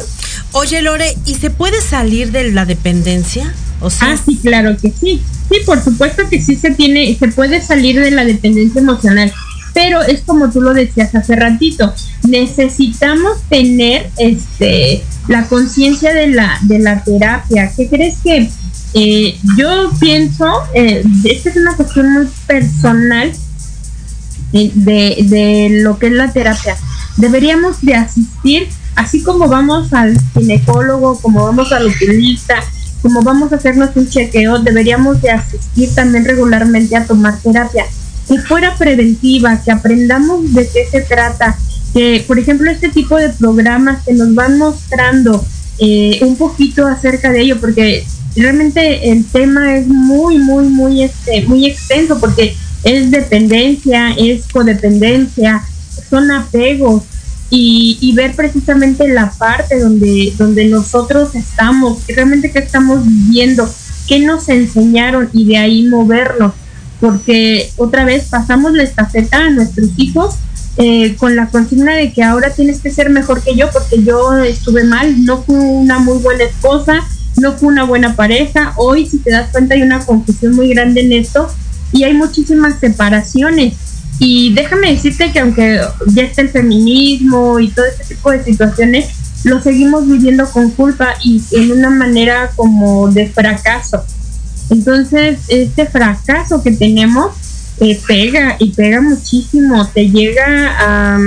Oye, 0.53 0.83
Lore, 0.83 1.17
¿y 1.27 1.35
se 1.35 1.51
puede 1.51 1.81
salir 1.81 2.33
de 2.33 2.51
la 2.53 2.65
dependencia? 2.65 3.53
O 3.81 3.89
ah, 4.01 4.17
sí, 4.17 4.39
claro 4.43 4.77
que 4.77 4.91
sí. 4.91 5.23
Sí, 5.49 5.57
por 5.65 5.83
supuesto 5.83 6.29
que 6.29 6.43
sí 6.43 6.57
se 6.57 6.73
tiene, 6.73 7.17
se 7.19 7.29
puede 7.29 7.63
salir 7.63 8.01
de 8.01 8.11
la 8.11 8.25
dependencia 8.25 8.81
emocional 8.81 9.33
pero 9.79 10.03
es 10.03 10.23
como 10.23 10.51
tú 10.51 10.61
lo 10.61 10.75
decías 10.75 11.15
hace 11.15 11.37
ratito, 11.37 11.95
necesitamos 12.27 13.41
tener 13.49 14.11
este 14.17 15.05
la 15.29 15.45
conciencia 15.45 16.13
de 16.15 16.29
la, 16.29 16.59
de 16.63 16.81
la 16.81 17.05
terapia. 17.05 17.71
¿Qué 17.77 17.89
crees 17.89 18.17
que 18.25 18.51
eh, 18.95 19.39
yo 19.57 19.93
pienso, 20.01 20.47
eh, 20.75 21.05
esta 21.25 21.51
es 21.51 21.57
una 21.57 21.77
cuestión 21.77 22.13
muy 22.13 22.29
personal 22.47 23.33
eh, 24.53 24.73
de, 24.75 25.17
de 25.29 25.69
lo 25.83 25.99
que 25.99 26.07
es 26.07 26.13
la 26.13 26.33
terapia. 26.33 26.77
Deberíamos 27.17 27.81
de 27.83 27.95
asistir, 27.95 28.69
así 28.99 29.23
como 29.23 29.49
vamos 29.49 29.93
al 29.93 30.19
ginecólogo, 30.35 31.21
como 31.21 31.45
vamos 31.45 31.71
al 31.73 31.87
oculista, 31.87 32.57
como 33.01 33.23
vamos 33.23 33.53
a 33.53 33.57
hacernos 33.57 33.91
un 33.95 34.09
chequeo, 34.09 34.59
deberíamos 34.59 35.23
de 35.23 35.31
asistir 35.31 35.95
también 35.95 36.25
regularmente 36.25 36.97
a 36.97 37.07
tomar 37.07 37.39
terapia. 37.39 37.85
Que 38.27 38.41
fuera 38.41 38.75
preventiva, 38.77 39.63
que 39.65 39.71
aprendamos 39.71 40.53
de 40.53 40.69
qué 40.69 40.85
se 40.91 41.03
trata, 41.03 41.57
que 41.95 42.25
por 42.27 42.41
ejemplo 42.41 42.71
este 42.71 42.89
tipo 42.89 43.17
de 43.17 43.29
programas 43.29 44.05
que 44.05 44.15
nos 44.15 44.35
van 44.35 44.59
mostrando 44.59 45.45
eh, 45.79 46.19
un 46.23 46.37
poquito 46.37 46.85
acerca 46.85 47.31
de 47.31 47.43
ello, 47.43 47.61
porque 47.61 48.05
realmente 48.35 49.13
el 49.13 49.25
tema 49.27 49.77
es 49.77 49.87
muy, 49.87 50.39
muy, 50.39 50.67
muy, 50.67 51.05
este, 51.05 51.43
muy 51.43 51.67
extenso, 51.67 52.19
porque 52.19 52.57
es 52.83 53.13
dependencia, 53.13 54.11
es 54.19 54.45
codependencia, 54.53 55.63
son 56.11 56.33
apegos, 56.33 57.05
y, 57.51 57.99
y, 58.01 58.15
ver 58.15 58.35
precisamente 58.35 59.09
la 59.09 59.31
parte 59.31 59.79
donde, 59.81 60.35
donde 60.37 60.67
nosotros 60.67 61.35
estamos, 61.35 62.07
realmente 62.07 62.51
qué 62.51 62.59
estamos 62.59 63.07
viviendo, 63.07 63.69
qué 64.07 64.19
nos 64.19 64.49
enseñaron 64.49 65.31
y 65.33 65.47
de 65.47 65.57
ahí 65.57 65.85
movernos 65.85 66.53
porque 67.01 67.71
otra 67.77 68.05
vez 68.05 68.27
pasamos 68.29 68.73
la 68.73 68.83
estafeta 68.83 69.39
a 69.39 69.51
nuestros 69.51 69.91
hijos 69.97 70.37
eh, 70.77 71.17
con 71.17 71.37
la 71.37 71.49
consigna 71.49 71.95
de 71.95 72.13
que 72.13 72.23
ahora 72.23 72.51
tienes 72.51 72.81
que 72.81 72.91
ser 72.91 73.11
mejor 73.11 73.43
que 73.43 73.57
yo 73.57 73.69
porque 73.73 74.03
yo 74.03 74.37
estuve 74.39 74.85
mal, 74.85 75.25
no 75.25 75.43
fui 75.43 75.57
una 75.57 75.99
muy 75.99 76.19
buena 76.19 76.45
esposa, 76.45 77.01
no 77.37 77.57
fui 77.57 77.69
una 77.69 77.85
buena 77.85 78.15
pareja. 78.15 78.75
Hoy, 78.77 79.07
si 79.07 79.19
te 79.19 79.31
das 79.31 79.51
cuenta, 79.51 79.75
hay 79.75 79.83
una 79.83 80.05
confusión 80.05 80.55
muy 80.55 80.69
grande 80.69 81.01
en 81.01 81.13
esto 81.13 81.49
y 81.93 82.05
hay 82.05 82.15
muchísimas 82.15 82.79
separaciones. 82.79 83.75
Y 84.19 84.53
déjame 84.55 84.93
decirte 84.93 85.31
que 85.33 85.39
aunque 85.39 85.81
ya 86.09 86.23
está 86.23 86.43
el 86.43 86.49
feminismo 86.49 87.61
y 87.61 87.69
todo 87.69 87.87
este 87.87 88.15
tipo 88.15 88.31
de 88.31 88.43
situaciones, 88.43 89.07
lo 89.45 89.63
seguimos 89.63 90.09
viviendo 90.09 90.51
con 90.51 90.71
culpa 90.71 91.15
y 91.23 91.43
en 91.53 91.73
una 91.73 91.91
manera 91.91 92.51
como 92.57 93.09
de 93.11 93.29
fracaso. 93.29 94.05
Entonces, 94.71 95.39
este 95.49 95.87
fracaso 95.87 96.63
que 96.63 96.73
tenemos 96.73 97.33
eh, 97.81 98.01
pega 98.07 98.57
y 98.59 98.73
pega 98.73 99.01
muchísimo, 99.01 99.87
te 99.89 100.11
llega 100.11 100.77
a, 100.81 101.19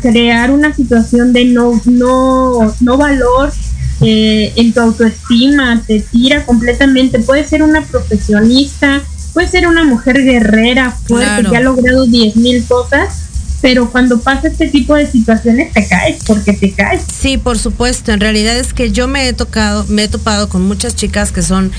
crear 0.00 0.50
una 0.50 0.74
situación 0.74 1.32
de 1.32 1.44
no, 1.44 1.80
no, 1.84 2.74
no 2.80 2.96
valor 2.96 3.52
eh, 4.00 4.52
en 4.56 4.72
tu 4.72 4.80
autoestima, 4.80 5.82
te 5.86 6.00
tira 6.00 6.44
completamente. 6.44 7.18
Puede 7.20 7.46
ser 7.46 7.62
una 7.62 7.82
profesionista, 7.82 9.02
puede 9.34 9.48
ser 9.48 9.66
una 9.66 9.84
mujer 9.84 10.22
guerrera, 10.22 10.92
fuerte, 10.92 11.50
que 11.50 11.56
ha 11.56 11.60
logrado 11.60 12.06
10 12.06 12.36
mil 12.36 12.64
cosas, 12.64 13.24
pero 13.60 13.90
cuando 13.90 14.20
pasa 14.20 14.48
este 14.48 14.68
tipo 14.68 14.94
de 14.94 15.10
situaciones 15.10 15.72
te 15.72 15.86
caes 15.86 16.18
porque 16.24 16.52
te 16.52 16.70
caes. 16.72 17.02
Sí, 17.12 17.36
por 17.36 17.58
supuesto. 17.58 18.12
En 18.12 18.20
realidad 18.20 18.56
es 18.56 18.72
que 18.72 18.92
yo 18.92 19.08
me 19.08 19.28
he 19.28 19.32
tocado, 19.32 19.84
me 19.88 20.04
he 20.04 20.08
topado 20.08 20.48
con 20.48 20.62
muchas 20.62 20.94
chicas 20.94 21.32
que 21.32 21.42
son 21.42 21.72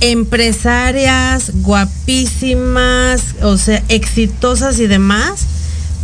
empresarias 0.00 1.52
guapísimas, 1.62 3.34
o 3.42 3.58
sea, 3.58 3.82
exitosas 3.88 4.78
y 4.78 4.86
demás, 4.86 5.46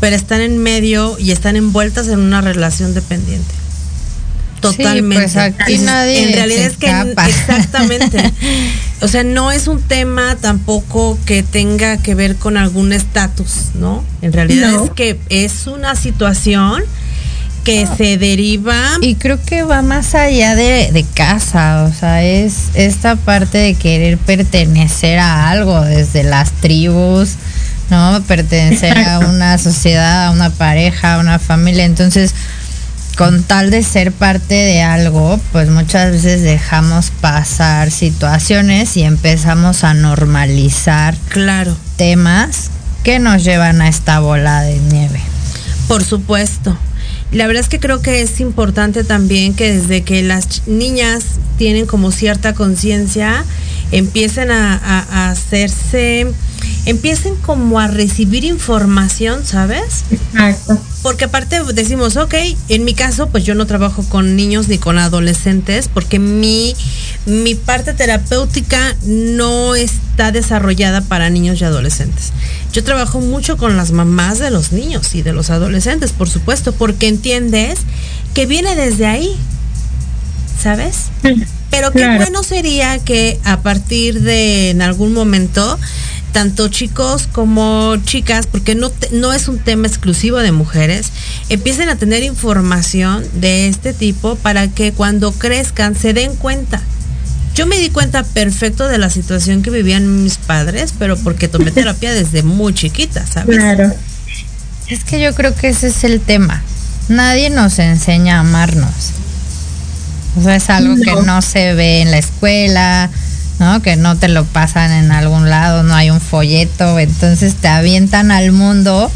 pero 0.00 0.16
están 0.16 0.40
en 0.40 0.58
medio 0.58 1.16
y 1.18 1.30
están 1.30 1.56
envueltas 1.56 2.08
en 2.08 2.18
una 2.18 2.40
relación 2.40 2.92
dependiente. 2.92 3.63
Totalmente. 4.70 5.28
Sí, 5.28 5.34
pues 5.34 5.36
aquí 5.36 5.78
nadie 5.78 6.28
en 6.28 6.32
realidad 6.32 6.66
es 6.66 6.76
que 6.76 6.86
exactamente. 7.26 8.32
o 9.00 9.08
sea, 9.08 9.24
no 9.24 9.52
es 9.52 9.68
un 9.68 9.82
tema 9.82 10.36
tampoco 10.36 11.18
que 11.26 11.42
tenga 11.42 11.96
que 11.98 12.14
ver 12.14 12.36
con 12.36 12.56
algún 12.56 12.92
estatus, 12.92 13.70
¿no? 13.74 14.04
En 14.22 14.32
realidad 14.32 14.84
es 14.84 14.90
que 14.90 15.18
es 15.28 15.66
una 15.66 15.94
situación 15.94 16.82
que 17.64 17.88
se 17.96 18.18
deriva. 18.18 18.98
Y 19.00 19.14
creo 19.14 19.42
que 19.42 19.62
va 19.62 19.82
más 19.82 20.14
allá 20.14 20.54
de, 20.54 20.90
de, 20.92 21.04
casa, 21.14 21.84
o 21.84 21.92
sea, 21.92 22.22
es 22.22 22.68
esta 22.74 23.16
parte 23.16 23.58
de 23.58 23.74
querer 23.74 24.18
pertenecer 24.18 25.18
a 25.18 25.48
algo, 25.48 25.80
desde 25.80 26.24
las 26.24 26.52
tribus, 26.52 27.30
¿no? 27.90 28.22
Pertenecer 28.26 28.96
a 28.98 29.18
una 29.20 29.58
sociedad, 29.58 30.26
a 30.26 30.30
una 30.30 30.50
pareja, 30.50 31.14
a 31.14 31.18
una 31.18 31.38
familia. 31.38 31.84
Entonces, 31.84 32.34
con 33.16 33.42
tal 33.42 33.70
de 33.70 33.82
ser 33.82 34.12
parte 34.12 34.54
de 34.54 34.82
algo, 34.82 35.38
pues 35.52 35.68
muchas 35.68 36.12
veces 36.12 36.42
dejamos 36.42 37.10
pasar 37.20 37.90
situaciones 37.90 38.96
y 38.96 39.02
empezamos 39.02 39.84
a 39.84 39.94
normalizar 39.94 41.14
claro. 41.28 41.76
temas 41.96 42.70
que 43.02 43.18
nos 43.18 43.44
llevan 43.44 43.80
a 43.82 43.88
esta 43.88 44.20
bola 44.20 44.62
de 44.62 44.78
nieve. 44.78 45.20
Por 45.88 46.04
supuesto. 46.04 46.76
La 47.30 47.46
verdad 47.46 47.62
es 47.62 47.68
que 47.68 47.80
creo 47.80 48.00
que 48.00 48.22
es 48.22 48.40
importante 48.40 49.04
también 49.04 49.54
que 49.54 49.72
desde 49.72 50.02
que 50.02 50.22
las 50.22 50.66
niñas 50.66 51.24
tienen 51.58 51.86
como 51.86 52.10
cierta 52.10 52.54
conciencia, 52.54 53.44
empiecen 53.92 54.50
a, 54.50 54.74
a, 54.76 55.30
hacerse, 55.30 56.32
empiecen 56.86 57.36
como 57.36 57.80
a 57.80 57.88
recibir 57.88 58.44
información, 58.44 59.44
¿sabes? 59.44 60.04
Exacto 60.10 60.80
porque 61.04 61.26
aparte 61.26 61.62
decimos, 61.74 62.16
ok, 62.16 62.34
en 62.70 62.86
mi 62.86 62.94
caso, 62.94 63.28
pues 63.28 63.44
yo 63.44 63.54
no 63.54 63.66
trabajo 63.66 64.02
con 64.08 64.36
niños 64.36 64.68
ni 64.68 64.78
con 64.78 64.96
adolescentes, 64.96 65.86
porque 65.92 66.18
mi, 66.18 66.74
mi 67.26 67.54
parte 67.54 67.92
terapéutica 67.92 68.96
no 69.04 69.74
está 69.74 70.32
desarrollada 70.32 71.02
para 71.02 71.28
niños 71.28 71.60
y 71.60 71.64
adolescentes. 71.64 72.32
Yo 72.72 72.82
trabajo 72.84 73.20
mucho 73.20 73.58
con 73.58 73.76
las 73.76 73.90
mamás 73.90 74.38
de 74.38 74.50
los 74.50 74.72
niños 74.72 75.14
y 75.14 75.20
de 75.20 75.34
los 75.34 75.50
adolescentes, 75.50 76.12
por 76.12 76.30
supuesto, 76.30 76.72
porque 76.72 77.06
entiendes 77.06 77.80
que 78.32 78.46
viene 78.46 78.74
desde 78.74 79.04
ahí, 79.04 79.36
¿sabes? 80.58 81.10
Pero 81.68 81.92
qué 81.92 82.16
bueno 82.16 82.42
sería 82.42 82.98
que 82.98 83.38
a 83.44 83.60
partir 83.60 84.22
de 84.22 84.70
en 84.70 84.80
algún 84.80 85.12
momento 85.12 85.78
tanto 86.34 86.66
chicos 86.68 87.28
como 87.30 87.96
chicas, 88.04 88.48
porque 88.48 88.74
no, 88.74 88.90
no 89.12 89.32
es 89.32 89.46
un 89.46 89.60
tema 89.60 89.86
exclusivo 89.86 90.38
de 90.38 90.50
mujeres, 90.50 91.12
empiecen 91.48 91.88
a 91.88 91.96
tener 91.96 92.24
información 92.24 93.24
de 93.34 93.68
este 93.68 93.94
tipo 93.94 94.34
para 94.34 94.66
que 94.66 94.92
cuando 94.92 95.30
crezcan 95.30 95.94
se 95.94 96.12
den 96.12 96.34
cuenta. 96.34 96.82
Yo 97.54 97.66
me 97.66 97.78
di 97.78 97.88
cuenta 97.88 98.24
perfecto 98.24 98.88
de 98.88 98.98
la 98.98 99.10
situación 99.10 99.62
que 99.62 99.70
vivían 99.70 100.24
mis 100.24 100.36
padres, 100.36 100.92
pero 100.98 101.16
porque 101.16 101.46
tomé 101.46 101.70
terapia 101.70 102.12
desde 102.12 102.42
muy 102.42 102.74
chiquita, 102.74 103.24
¿sabes? 103.24 103.56
Claro. 103.56 103.94
Es 104.88 105.04
que 105.04 105.20
yo 105.20 105.32
creo 105.36 105.54
que 105.54 105.68
ese 105.68 105.86
es 105.86 106.02
el 106.02 106.20
tema. 106.20 106.64
Nadie 107.08 107.48
nos 107.48 107.78
enseña 107.78 108.38
a 108.38 108.40
amarnos. 108.40 109.12
O 110.36 110.42
sea, 110.42 110.56
es 110.56 110.68
algo 110.68 110.96
que 110.96 111.14
no 111.24 111.40
se 111.42 111.74
ve 111.74 112.00
en 112.00 112.10
la 112.10 112.18
escuela, 112.18 113.08
¿no? 113.58 113.82
Que 113.82 113.96
no 113.96 114.16
te 114.16 114.28
lo 114.28 114.44
pasan 114.44 114.92
en 114.92 115.12
algún 115.12 115.50
lado, 115.50 115.82
no 115.82 115.94
hay 115.94 116.10
un 116.10 116.20
folleto, 116.20 116.98
entonces 116.98 117.54
te 117.56 117.68
avientan 117.68 118.30
al 118.30 118.52
mundo 118.52 119.10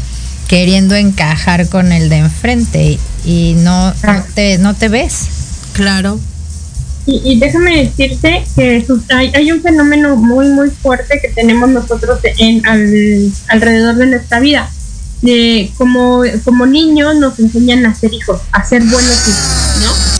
queriendo 0.47 0.95
encajar 0.95 1.69
con 1.69 1.91
el 1.91 2.09
de 2.09 2.17
enfrente 2.17 2.99
y, 3.23 3.53
no, 3.59 3.93
no, 4.03 4.25
te, 4.33 4.57
no 4.57 4.73
te 4.73 4.89
ves. 4.89 5.27
Claro. 5.73 6.19
Y, 7.05 7.39
déjame 7.39 7.85
decirte 7.85 8.43
que 8.55 8.85
hay, 9.09 9.51
un 9.51 9.61
fenómeno 9.61 10.15
muy, 10.15 10.47
muy 10.49 10.69
fuerte 10.69 11.19
que 11.21 11.29
tenemos 11.29 11.69
nosotros 11.69 12.19
en, 12.23 12.61
alrededor 13.47 13.95
de 13.95 14.05
nuestra 14.07 14.39
vida. 14.39 14.69
De, 15.21 15.71
como, 15.77 16.23
como 16.45 16.65
niños 16.65 17.15
nos 17.15 17.39
enseñan 17.39 17.85
a 17.85 17.93
ser 17.93 18.13
hijos, 18.13 18.41
a 18.51 18.63
ser 18.63 18.83
buenos 18.83 19.27
hijos, 19.27 19.83
¿no? 19.83 20.18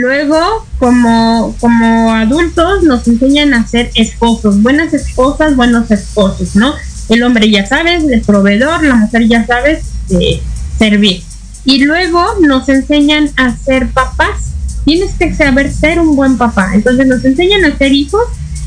Luego, 0.00 0.64
como, 0.78 1.56
como 1.58 2.12
adultos, 2.14 2.84
nos 2.84 3.08
enseñan 3.08 3.52
a 3.52 3.66
ser 3.66 3.90
esposos, 3.96 4.62
buenas 4.62 4.94
esposas, 4.94 5.56
buenos 5.56 5.90
esposos, 5.90 6.54
¿no? 6.54 6.72
El 7.08 7.24
hombre 7.24 7.50
ya 7.50 7.66
sabes, 7.66 8.04
el 8.04 8.20
proveedor, 8.20 8.84
la 8.84 8.94
mujer 8.94 9.26
ya 9.26 9.44
sabes, 9.44 9.86
eh, 10.10 10.40
servir. 10.78 11.24
Y 11.64 11.82
luego 11.84 12.22
nos 12.40 12.68
enseñan 12.68 13.30
a 13.36 13.56
ser 13.56 13.88
papás. 13.88 14.52
Tienes 14.84 15.14
que 15.18 15.34
saber 15.34 15.72
ser 15.72 15.98
un 15.98 16.14
buen 16.14 16.38
papá. 16.38 16.70
Entonces 16.74 17.04
nos 17.08 17.24
enseñan 17.24 17.64
a 17.64 17.76
ser 17.76 17.92
hijos, 17.92 18.22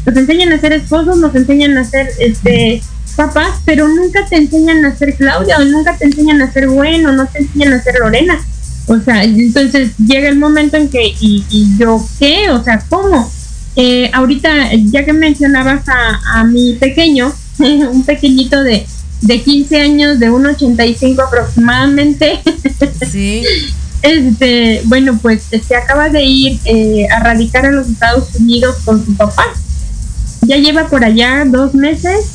nos 0.06 0.18
enseñan 0.18 0.52
a 0.52 0.60
ser 0.60 0.74
esposos, 0.74 1.18
nos 1.18 1.34
enseñan 1.34 1.78
a 1.78 1.86
ser 1.86 2.10
este 2.20 2.84
papás, 3.16 3.62
pero 3.64 3.88
nunca 3.88 4.26
te 4.26 4.36
enseñan 4.36 4.84
a 4.84 4.96
ser 4.98 5.16
Claudia, 5.16 5.60
o 5.60 5.64
nunca 5.64 5.96
te 5.98 6.06
enseñan 6.06 6.42
a 6.42 6.52
ser 6.52 6.68
bueno, 6.68 7.14
no 7.14 7.26
te 7.28 7.40
enseñan 7.40 7.72
a 7.72 7.82
ser 7.82 7.96
Lorena 8.00 8.38
o 8.92 9.00
sea, 9.00 9.24
entonces 9.24 9.92
llega 9.98 10.28
el 10.28 10.38
momento 10.38 10.76
en 10.76 10.90
que, 10.90 11.16
¿y, 11.22 11.46
yo 11.78 12.06
qué? 12.20 12.50
O 12.50 12.62
sea, 12.62 12.84
¿cómo? 12.90 13.32
Eh, 13.78 14.12
ahorita, 14.14 14.74
ya 14.92 15.06
que 15.06 15.14
mencionabas 15.14 15.84
a, 15.88 16.44
mi 16.44 16.74
pequeño, 16.74 17.34
un 17.60 18.04
pequeñito 18.04 18.62
de, 18.62 18.86
de 19.22 19.42
15 19.42 19.80
años, 19.80 20.20
de 20.20 20.30
1,85 20.30 21.26
aproximadamente. 21.26 22.42
Sí. 23.10 23.44
Este, 24.04 24.82
bueno, 24.86 25.20
pues 25.22 25.44
se 25.44 25.76
acaba 25.76 26.10
de 26.10 26.24
ir 26.24 26.60
eh, 26.66 27.06
a 27.12 27.20
radicar 27.20 27.68
a 27.68 27.72
los 27.72 27.88
Estados 27.88 28.34
Unidos 28.34 28.78
con 28.84 29.06
su 29.06 29.16
papá. 29.16 29.46
Ya 30.42 30.58
lleva 30.58 30.88
por 30.88 31.06
allá 31.06 31.46
dos 31.46 31.76
meses 31.76 32.26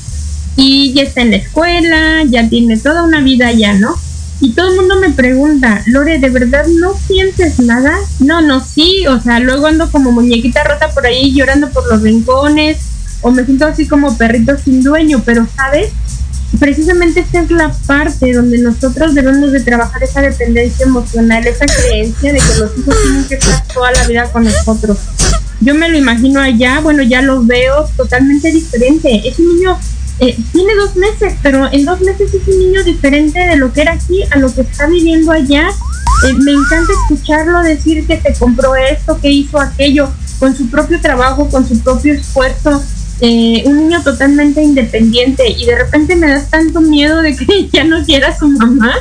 y 0.55 0.93
ya 0.93 1.03
está 1.03 1.23
en 1.23 1.33
la 1.33 1.39
escuela, 1.39 2.23
ya 2.29 2.49
tiene 2.49 2.77
toda 2.77 3.03
una 3.03 3.21
vida 3.21 3.49
allá, 3.49 3.73
¿no? 3.73 3.97
Y 4.41 4.53
todo 4.53 4.70
el 4.70 4.76
mundo 4.76 4.97
me 5.01 5.11
pregunta, 5.11 5.82
Lore, 5.87 6.18
¿de 6.18 6.28
verdad 6.28 6.66
no 6.66 6.95
sientes 6.95 7.59
nada? 7.61 7.97
No, 8.20 8.43
no, 8.43 8.62
sí, 8.62 9.07
o 9.07 9.20
sea, 9.20 9.41
luego 9.41 9.66
ando 9.66 9.91
como 9.91 10.12
muñequita 10.12 10.62
rota 10.64 10.91
por 10.91 11.07
ahí 11.07 11.32
llorando 11.32 11.70
por 11.70 11.91
los 11.91 12.03
rincones, 12.03 12.78
o 13.22 13.30
me 13.30 13.45
siento 13.45 13.66
así 13.66 13.87
como 13.89 14.16
perrito 14.18 14.57
sin 14.59 14.82
dueño, 14.82 15.22
pero 15.24 15.47
¿sabes? 15.57 15.91
Precisamente 16.61 17.20
esta 17.20 17.41
es 17.41 17.51
la 17.51 17.72
parte 17.87 18.32
donde 18.32 18.59
nosotros 18.59 19.14
debemos 19.14 19.53
de 19.53 19.61
trabajar 19.61 20.03
esa 20.03 20.20
dependencia 20.20 20.87
emocional, 20.87 21.47
esa 21.47 21.66
creencia 21.66 22.32
de 22.32 22.39
que 22.39 22.61
los 22.61 22.78
hijos 22.78 22.95
tienen 23.03 23.24
que 23.24 23.34
estar 23.34 23.66
toda 23.72 23.91
la 23.93 24.07
vida 24.07 24.30
con 24.30 24.45
nosotros. 24.45 24.99
Yo 25.61 25.74
me 25.74 25.89
lo 25.89 25.97
imagino 25.97 26.41
allá, 26.41 26.80
bueno, 26.80 27.03
ya 27.03 27.22
lo 27.22 27.43
veo 27.43 27.89
totalmente 27.97 28.53
diferente. 28.53 29.22
Ese 29.26 29.43
niño 29.43 29.78
eh, 30.19 30.37
tiene 30.53 30.75
dos 30.77 30.97
meses, 30.97 31.35
pero 31.43 31.71
en 31.71 31.85
dos 31.85 32.01
meses 32.01 32.33
es 32.33 32.49
un 32.49 32.59
niño 32.59 32.83
diferente 32.85 33.39
de 33.39 33.57
lo 33.57 33.73
que 33.73 33.83
era 33.83 33.93
aquí 33.93 34.23
a 34.31 34.39
lo 34.39 34.53
que 34.55 34.62
está 34.62 34.87
viviendo 34.87 35.31
allá. 35.31 35.69
Eh, 35.69 36.33
me 36.43 36.53
encanta 36.53 36.93
escucharlo 36.93 37.62
decir 37.62 38.07
que 38.07 38.21
se 38.21 38.33
compró 38.39 38.75
esto, 38.77 39.21
que 39.21 39.31
hizo 39.31 39.61
aquello, 39.61 40.09
con 40.39 40.57
su 40.57 40.71
propio 40.71 41.01
trabajo, 41.01 41.49
con 41.49 41.69
su 41.69 41.79
propio 41.81 42.14
esfuerzo. 42.14 42.83
Eh, 43.21 43.62
un 43.64 43.79
niño 43.79 44.03
totalmente 44.03 44.62
independiente 44.62 45.49
y 45.49 45.64
de 45.64 45.75
repente 45.75 46.17
me 46.17 46.29
das 46.29 46.51
tanto 46.51 46.83
miedo 46.83 47.23
de 47.23 47.35
que 47.35 47.69
ya 47.73 47.85
no 47.85 48.05
quiera 48.05 48.37
su 48.39 48.47
mamá, 48.47 48.93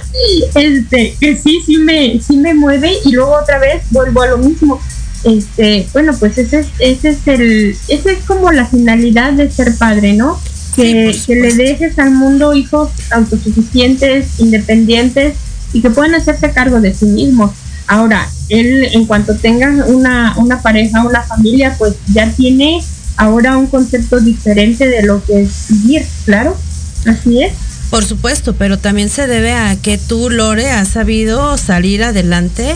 este, 0.56 1.18
que 1.20 1.36
sí, 1.36 1.62
sí 1.66 1.78
me, 1.80 2.22
sí 2.22 2.38
me 2.38 2.54
mueve 2.54 2.94
y 3.04 3.12
luego 3.12 3.34
otra 3.34 3.60
vez 3.60 3.84
vuelvo 3.92 4.22
a 4.22 4.28
lo 4.28 4.38
mismo. 4.38 4.80
Este, 5.26 5.88
bueno, 5.92 6.14
pues 6.18 6.38
ese 6.38 6.60
es, 6.60 6.68
ese 6.80 7.10
es 7.10 7.28
el, 7.28 7.78
esa 7.88 8.12
es 8.12 8.24
como 8.26 8.52
la 8.52 8.66
finalidad 8.66 9.34
de 9.34 9.50
ser 9.52 9.76
padre, 9.78 10.14
¿no? 10.14 10.40
Que, 10.76 11.16
le 11.28 11.54
dejes 11.54 11.98
al 12.00 12.12
mundo 12.12 12.54
hijos 12.54 12.90
autosuficientes, 13.12 14.40
independientes 14.40 15.36
y 15.74 15.82
que 15.82 15.90
puedan 15.90 16.16
hacerse 16.16 16.52
cargo 16.52 16.82
de 16.82 16.94
sí 16.94 17.06
mismos. 17.06 17.52
Ahora, 17.88 18.28
él 18.50 18.90
en 18.94 19.06
cuanto 19.06 19.36
tenga 19.36 19.70
una, 19.88 20.36
una 20.38 20.62
pareja, 20.62 21.04
una 21.06 21.24
familia, 21.24 21.76
pues 21.78 21.96
ya 22.14 22.30
tiene 22.32 22.82
ahora 23.18 23.58
un 23.58 23.68
concepto 23.68 24.20
diferente 24.20 24.88
de 24.88 25.04
lo 25.04 25.24
que 25.24 25.44
es 25.44 25.66
vivir, 25.70 26.06
claro, 26.26 26.58
así 27.06 27.44
es. 27.44 27.54
Por 27.90 28.04
supuesto, 28.04 28.56
pero 28.56 28.80
también 28.80 29.10
se 29.10 29.28
debe 29.28 29.54
a 29.54 29.76
que 29.76 29.98
tú, 29.98 30.30
Lore, 30.30 30.72
has 30.72 30.90
sabido 30.90 31.58
salir 31.58 32.04
adelante, 32.04 32.76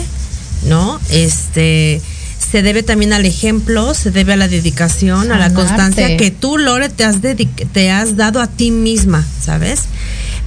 ¿no? 0.66 1.00
Este, 1.10 2.00
se 2.50 2.62
debe 2.62 2.82
también 2.82 3.12
al 3.12 3.26
ejemplo, 3.26 3.94
se 3.94 4.10
debe 4.10 4.32
a 4.32 4.36
la 4.36 4.48
dedicación, 4.48 5.30
a 5.30 5.38
la 5.38 5.54
constancia 5.54 6.16
que 6.16 6.30
tú, 6.30 6.58
Lore, 6.58 6.88
te 6.88 7.04
has, 7.04 7.18
te 7.72 7.90
has 7.90 8.16
dado 8.16 8.40
a 8.40 8.48
ti 8.48 8.72
misma, 8.72 9.24
¿sabes? 9.40 9.82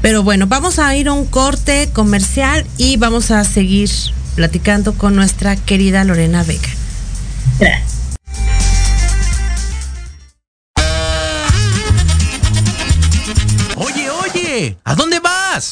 Pero 0.01 0.21
bueno, 0.21 0.47
vamos 0.47 0.79
a 0.79 0.93
ir 0.97 1.07
a 1.07 1.13
un 1.13 1.25
corte 1.25 1.89
comercial 1.93 2.65
y 2.77 2.97
vamos 2.97 3.31
a 3.31 3.43
seguir 3.45 3.89
platicando 4.35 4.93
con 4.95 5.15
nuestra 5.15 5.55
querida 5.55 6.03
Lorena 6.03 6.43
Vega. 6.43 6.69
Gracias. 7.59 7.93
Oye, 13.75 14.09
oye, 14.09 14.77
¿a 14.83 14.95
dónde 14.95 15.19
vas? 15.21 15.71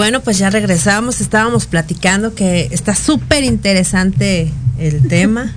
Bueno, 0.00 0.22
pues 0.22 0.38
ya 0.38 0.48
regresamos, 0.48 1.20
estábamos 1.20 1.66
platicando 1.66 2.34
que 2.34 2.68
está 2.70 2.94
súper 2.94 3.44
interesante 3.44 4.50
el 4.78 5.06
tema. 5.08 5.54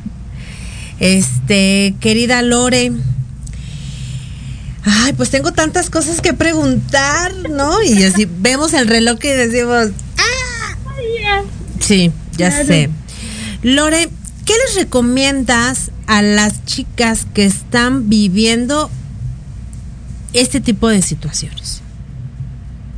Este, 0.99 1.95
querida 2.01 2.41
Lore, 2.41 2.91
ay, 4.83 5.13
pues 5.13 5.29
tengo 5.29 5.53
tantas 5.53 5.89
cosas 5.89 6.19
que 6.19 6.33
preguntar, 6.33 7.33
¿no? 7.51 7.81
Y 7.83 8.03
así 8.03 8.27
vemos 8.39 8.73
el 8.73 8.89
reloj 8.89 9.17
y 9.23 9.29
decimos, 9.29 9.91
¡ah! 10.17 11.43
Sí, 11.79 12.11
ya 12.35 12.51
sé. 12.51 12.89
Lore, 13.61 14.09
¿qué 14.43 14.53
les 14.65 14.75
recomiendas 14.75 15.89
a 16.05 16.21
las 16.21 16.65
chicas 16.65 17.25
que 17.33 17.45
están 17.45 18.09
viviendo 18.09 18.91
este 20.33 20.59
tipo 20.59 20.89
de 20.89 21.01
situaciones? 21.01 21.82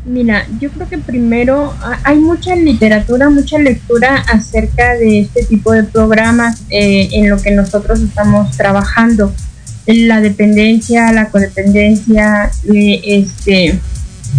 Mira, 0.06 0.45
yo 0.60 0.70
creo 0.70 0.88
que 0.88 0.99
primero 0.99 1.74
hay 2.03 2.18
mucha 2.18 2.56
literatura, 2.56 3.28
mucha 3.32 3.58
lectura 3.58 4.24
acerca 4.32 4.93
de 4.93 5.22
este 5.22 5.43
tipo 5.45 5.72
de 5.72 5.84
programas 5.84 6.62
eh, 6.70 7.10
en 7.14 7.28
lo 7.28 7.41
que 7.41 7.49
nosotros 7.49 7.99
estamos 8.01 8.56
trabajando. 8.56 9.34
La 9.88 10.22
dependencia, 10.22 11.12
la 11.12 11.30
codependencia, 11.30 12.51
eh, 12.72 13.01
este, 13.03 13.80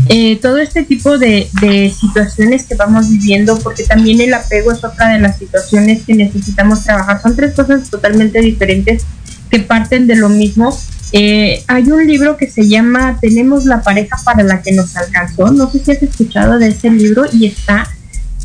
eh, 0.09 0.37
todo 0.37 0.59
este 0.59 0.85
tipo 0.85 1.19
de, 1.19 1.49
de, 1.61 1.91
situaciones 1.91 2.65
que 2.65 2.77
vamos 2.77 3.11
viviendo, 3.11 3.59
porque 3.59 3.83
también 3.83 4.21
el 4.21 4.35
apego 4.35 4.71
es 4.71 4.85
otra 4.85 5.15
de 5.15 5.19
las 5.19 5.37
situaciones 5.37 6.05
que 6.05 6.15
necesitamos 6.15 6.85
trabajar. 6.85 7.21
Son 7.21 7.35
tres 7.35 7.55
cosas 7.55 7.91
totalmente 7.91 8.41
diferentes 8.41 9.05
que 9.51 9.59
parten 9.59 10.07
de 10.07 10.15
lo 10.15 10.29
mismo 10.29 10.77
eh, 11.13 11.63
hay 11.69 11.85
un 11.91 12.07
libro 12.07 12.37
que 12.37 12.51
se 12.51 12.69
llama 12.69 13.19
Tenemos 13.21 13.65
la 13.65 13.83
pareja 13.83 14.17
para 14.25 14.43
la 14.43 14.63
que 14.63 14.73
nos 14.73 14.97
alcanzó. 14.97 15.51
No 15.51 15.71
sé 15.71 15.85
si 15.85 15.93
has 15.93 16.03
escuchado 16.03 16.59
de 16.59 16.69
ese 16.69 16.91
libro 16.91 17.25
y 17.33 17.47
está 17.47 17.89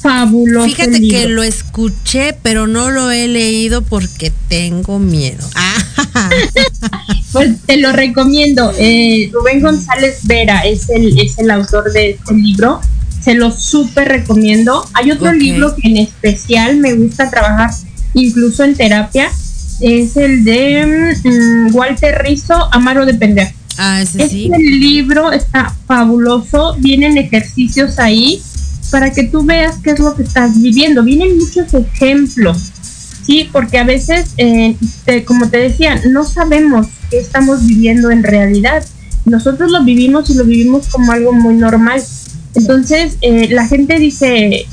fabuloso. 0.01 0.67
Fíjate 0.67 1.07
que 1.07 1.27
lo 1.27 1.43
escuché, 1.43 2.35
pero 2.41 2.67
no 2.67 2.91
lo 2.91 3.11
he 3.11 3.27
leído 3.27 3.81
porque 3.81 4.31
tengo 4.47 4.99
miedo. 4.99 5.47
pues 7.31 7.61
te 7.65 7.77
lo 7.77 7.91
recomiendo. 7.91 8.73
Eh, 8.77 9.29
Rubén 9.33 9.61
González 9.61 10.19
Vera 10.23 10.61
es 10.61 10.89
el, 10.89 11.19
es 11.19 11.37
el 11.39 11.49
autor 11.51 11.91
de 11.91 12.11
este 12.11 12.33
libro. 12.33 12.79
Se 13.21 13.35
lo 13.35 13.51
súper 13.51 14.07
recomiendo. 14.07 14.87
Hay 14.93 15.11
otro 15.11 15.31
libro 15.31 15.75
que 15.75 15.87
en 15.87 15.97
especial 15.97 16.77
me 16.77 16.93
gusta 16.93 17.29
trabajar 17.29 17.69
incluso 18.13 18.63
en 18.63 18.75
terapia 18.75 19.31
es 19.81 20.15
el 20.15 20.43
de 20.43 21.15
mm, 21.23 21.75
Walter 21.75 22.21
Rizzo, 22.23 22.53
Amaro 22.71 23.05
de 23.05 23.15
Pender. 23.15 23.53
Ah, 23.77 24.01
ese 24.01 24.29
sí. 24.29 24.45
Este 24.51 24.63
libro 24.63 25.31
está 25.31 25.73
fabuloso, 25.87 26.75
vienen 26.79 27.17
ejercicios 27.17 27.97
ahí 27.99 28.41
para 28.91 29.11
que 29.11 29.23
tú 29.23 29.43
veas 29.43 29.77
qué 29.83 29.91
es 29.91 29.99
lo 29.99 30.15
que 30.15 30.23
estás 30.23 30.61
viviendo. 30.61 31.03
Vienen 31.03 31.37
muchos 31.37 31.73
ejemplos, 31.73 32.71
¿sí? 33.25 33.49
Porque 33.51 33.79
a 33.79 33.83
veces, 33.83 34.33
eh, 34.37 34.75
como 35.25 35.49
te 35.49 35.57
decía, 35.57 35.99
no 36.09 36.25
sabemos 36.25 36.87
qué 37.09 37.19
estamos 37.19 37.65
viviendo 37.65 38.11
en 38.11 38.23
realidad. 38.23 38.85
Nosotros 39.25 39.71
lo 39.71 39.83
vivimos 39.83 40.29
y 40.29 40.35
lo 40.35 40.43
vivimos 40.43 40.87
como 40.87 41.11
algo 41.11 41.31
muy 41.31 41.55
normal. 41.55 42.03
Entonces, 42.53 43.17
eh, 43.21 43.47
la 43.49 43.65
gente 43.67 43.97
dice, 43.97 44.65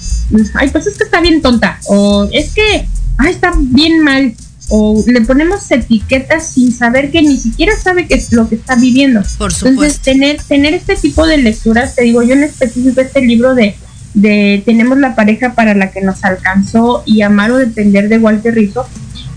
ay, 0.55 0.71
pues 0.71 0.87
es 0.87 0.99
que 0.99 1.05
está 1.05 1.21
bien 1.21 1.41
tonta, 1.41 1.79
o 1.87 2.29
es 2.33 2.53
que, 2.53 2.89
ay, 3.19 3.31
está 3.31 3.53
bien 3.57 4.03
mal 4.03 4.35
o 4.69 5.03
le 5.07 5.21
ponemos 5.23 5.71
etiquetas 5.71 6.53
sin 6.53 6.73
saber 6.73 7.11
que 7.11 7.23
ni 7.23 7.37
siquiera 7.37 7.73
sabe 7.77 8.07
qué 8.07 8.15
es 8.15 8.33
lo 8.33 8.49
que 8.49 8.57
está 8.57 8.77
viviendo. 8.77 9.23
Por 9.39 9.53
Entonces, 9.53 10.01
tener, 10.01 10.43
tener 10.43 10.75
este 10.75 10.97
tipo 10.97 11.27
de 11.27 11.39
lecturas, 11.39 11.95
te 11.95 12.03
digo, 12.05 12.23
yo 12.23 12.35
en 12.35 12.45
específico 12.45 13.01
este 13.01 13.21
libro 13.23 13.55
de, 13.55 13.77
de 14.15 14.63
Tenemos 14.65 14.99
la 14.99 15.15
pareja 15.15 15.55
para 15.55 15.75
la 15.75 15.91
que 15.91 16.01
nos 16.01 16.25
alcanzó 16.25 17.03
y 17.07 17.23
Amar 17.23 17.51
o 17.53 17.57
Depender 17.57 18.09
de 18.09 18.19
Walter 18.19 18.55
Rizzo, 18.55 18.87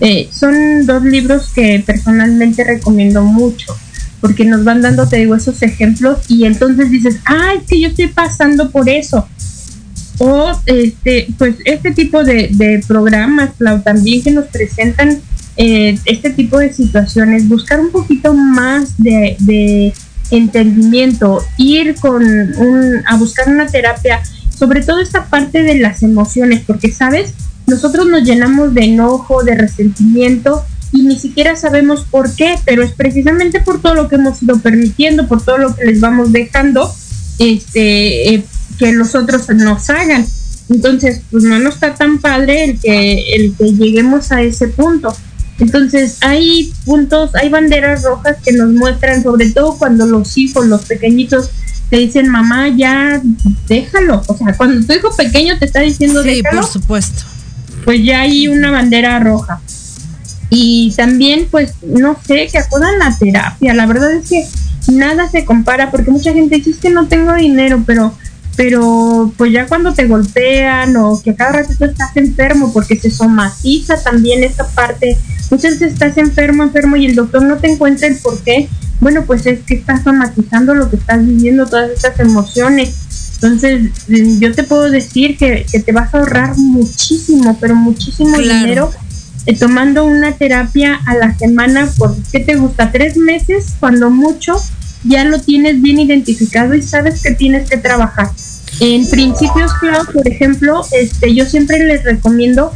eh, 0.00 0.28
son 0.32 0.86
dos 0.86 1.04
libros 1.04 1.50
que 1.54 1.82
personalmente 1.86 2.64
recomiendo 2.64 3.22
mucho 3.22 3.74
porque 4.22 4.44
nos 4.44 4.62
van 4.62 4.80
dando, 4.82 5.08
te 5.08 5.16
digo, 5.16 5.34
esos 5.34 5.62
ejemplos 5.62 6.18
y 6.28 6.44
entonces 6.44 6.90
dices, 6.90 7.18
ay, 7.24 7.58
que 7.68 7.80
yo 7.80 7.88
estoy 7.88 8.06
pasando 8.06 8.70
por 8.70 8.88
eso. 8.88 9.28
O 10.18 10.52
este, 10.66 11.28
pues 11.38 11.56
este 11.64 11.92
tipo 11.92 12.22
de, 12.22 12.48
de 12.52 12.82
programas, 12.86 13.50
también 13.84 14.22
que 14.22 14.30
nos 14.30 14.46
presentan 14.46 15.20
eh, 15.56 15.98
este 16.04 16.30
tipo 16.30 16.58
de 16.58 16.72
situaciones, 16.72 17.48
buscar 17.48 17.80
un 17.80 17.90
poquito 17.90 18.34
más 18.34 18.96
de, 18.98 19.36
de 19.40 19.92
entendimiento, 20.30 21.44
ir 21.58 21.94
con 21.96 22.22
un, 22.22 23.02
a 23.06 23.16
buscar 23.16 23.48
una 23.48 23.66
terapia, 23.66 24.22
sobre 24.56 24.82
todo 24.82 25.00
esta 25.00 25.26
parte 25.26 25.62
de 25.62 25.78
las 25.78 26.02
emociones, 26.02 26.62
porque 26.66 26.90
sabes, 26.90 27.34
nosotros 27.66 28.06
nos 28.06 28.22
llenamos 28.22 28.74
de 28.74 28.84
enojo, 28.84 29.44
de 29.44 29.54
resentimiento 29.54 30.64
y 30.92 31.02
ni 31.02 31.18
siquiera 31.18 31.56
sabemos 31.56 32.04
por 32.10 32.34
qué, 32.34 32.56
pero 32.64 32.82
es 32.82 32.92
precisamente 32.92 33.60
por 33.60 33.80
todo 33.80 33.94
lo 33.94 34.08
que 34.08 34.16
hemos 34.16 34.42
ido 34.42 34.58
permitiendo, 34.58 35.26
por 35.26 35.42
todo 35.42 35.58
lo 35.58 35.74
que 35.74 35.84
les 35.84 36.00
vamos 36.00 36.32
dejando, 36.32 36.92
este, 37.38 38.34
eh, 38.34 38.44
que 38.82 38.92
los 38.92 39.14
otros 39.14 39.48
nos 39.50 39.88
hagan. 39.90 40.26
Entonces, 40.68 41.20
pues 41.30 41.44
no 41.44 41.58
nos 41.60 41.74
está 41.74 41.94
tan 41.94 42.20
padre 42.20 42.64
el 42.64 42.80
que, 42.80 43.36
el 43.36 43.54
que 43.54 43.72
lleguemos 43.74 44.32
a 44.32 44.42
ese 44.42 44.66
punto. 44.66 45.14
Entonces, 45.60 46.18
hay 46.20 46.72
puntos, 46.84 47.30
hay 47.36 47.48
banderas 47.48 48.02
rojas 48.02 48.38
que 48.44 48.52
nos 48.52 48.70
muestran, 48.70 49.22
sobre 49.22 49.50
todo 49.50 49.78
cuando 49.78 50.04
los 50.06 50.36
hijos, 50.36 50.66
los 50.66 50.84
pequeñitos, 50.86 51.50
te 51.90 51.98
dicen, 51.98 52.28
mamá, 52.28 52.70
ya 52.70 53.22
déjalo. 53.68 54.20
O 54.26 54.36
sea, 54.36 54.56
cuando 54.56 54.84
tu 54.84 54.92
hijo 54.92 55.14
pequeño 55.14 55.58
te 55.60 55.66
está 55.66 55.80
diciendo, 55.80 56.24
sí, 56.24 56.42
por 56.50 56.64
supuesto. 56.64 57.22
Pues 57.84 58.02
ya 58.02 58.22
hay 58.22 58.48
una 58.48 58.72
bandera 58.72 59.20
roja. 59.20 59.60
Y 60.50 60.92
también, 60.96 61.46
pues, 61.50 61.74
no 61.82 62.18
sé, 62.26 62.48
que 62.50 62.58
acudan 62.58 63.00
a 63.00 63.10
la 63.10 63.16
terapia. 63.16 63.74
La 63.74 63.86
verdad 63.86 64.12
es 64.12 64.28
que 64.28 64.44
nada 64.90 65.30
se 65.30 65.44
compara, 65.44 65.92
porque 65.92 66.10
mucha 66.10 66.32
gente 66.32 66.56
dice, 66.56 66.70
es 66.70 66.78
que 66.78 66.90
no 66.90 67.06
tengo 67.06 67.34
dinero, 67.34 67.84
pero 67.86 68.12
pero 68.56 69.32
pues 69.36 69.52
ya 69.52 69.66
cuando 69.66 69.94
te 69.94 70.06
golpean 70.06 70.96
o 70.96 71.20
que 71.22 71.30
a 71.30 71.36
cada 71.36 71.52
ratito 71.52 71.84
estás 71.84 72.16
enfermo 72.16 72.72
porque 72.72 72.98
se 72.98 73.10
somatiza 73.10 74.02
también 74.02 74.44
esa 74.44 74.66
parte, 74.68 75.16
muchas 75.50 75.72
veces 75.72 75.94
estás 75.94 76.18
enfermo, 76.18 76.62
enfermo 76.62 76.96
y 76.96 77.06
el 77.06 77.14
doctor 77.14 77.42
no 77.42 77.58
te 77.58 77.70
encuentra 77.70 78.08
el 78.08 78.16
por 78.16 78.38
qué, 78.42 78.68
bueno 79.00 79.24
pues 79.24 79.46
es 79.46 79.60
que 79.60 79.74
estás 79.74 80.02
somatizando 80.02 80.74
lo 80.74 80.90
que 80.90 80.96
estás 80.96 81.24
viviendo, 81.24 81.66
todas 81.66 81.90
estas 81.90 82.18
emociones. 82.20 82.94
Entonces 83.34 83.90
yo 84.38 84.52
te 84.52 84.62
puedo 84.62 84.88
decir 84.88 85.36
que, 85.36 85.66
que 85.70 85.80
te 85.80 85.90
vas 85.90 86.14
a 86.14 86.18
ahorrar 86.18 86.56
muchísimo, 86.56 87.58
pero 87.60 87.74
muchísimo 87.74 88.38
dinero 88.38 88.92
eh, 89.44 89.58
tomando 89.58 90.04
una 90.04 90.32
terapia 90.32 91.00
a 91.04 91.14
la 91.14 91.36
semana 91.36 91.90
por, 91.98 92.14
¿qué 92.30 92.38
te 92.38 92.54
gusta? 92.54 92.92
Tres 92.92 93.16
meses, 93.16 93.74
cuando 93.80 94.08
mucho, 94.08 94.54
ya 95.02 95.24
lo 95.24 95.40
tienes 95.40 95.82
bien 95.82 95.98
identificado 95.98 96.74
y 96.74 96.82
sabes 96.82 97.22
que 97.22 97.32
tienes 97.32 97.68
que 97.68 97.76
trabajar. 97.76 98.30
En 98.84 99.08
principios, 99.08 99.72
claro, 99.74 100.04
por 100.12 100.26
ejemplo, 100.26 100.84
este, 100.90 101.32
yo 101.36 101.44
siempre 101.44 101.84
les 101.84 102.02
recomiendo 102.02 102.72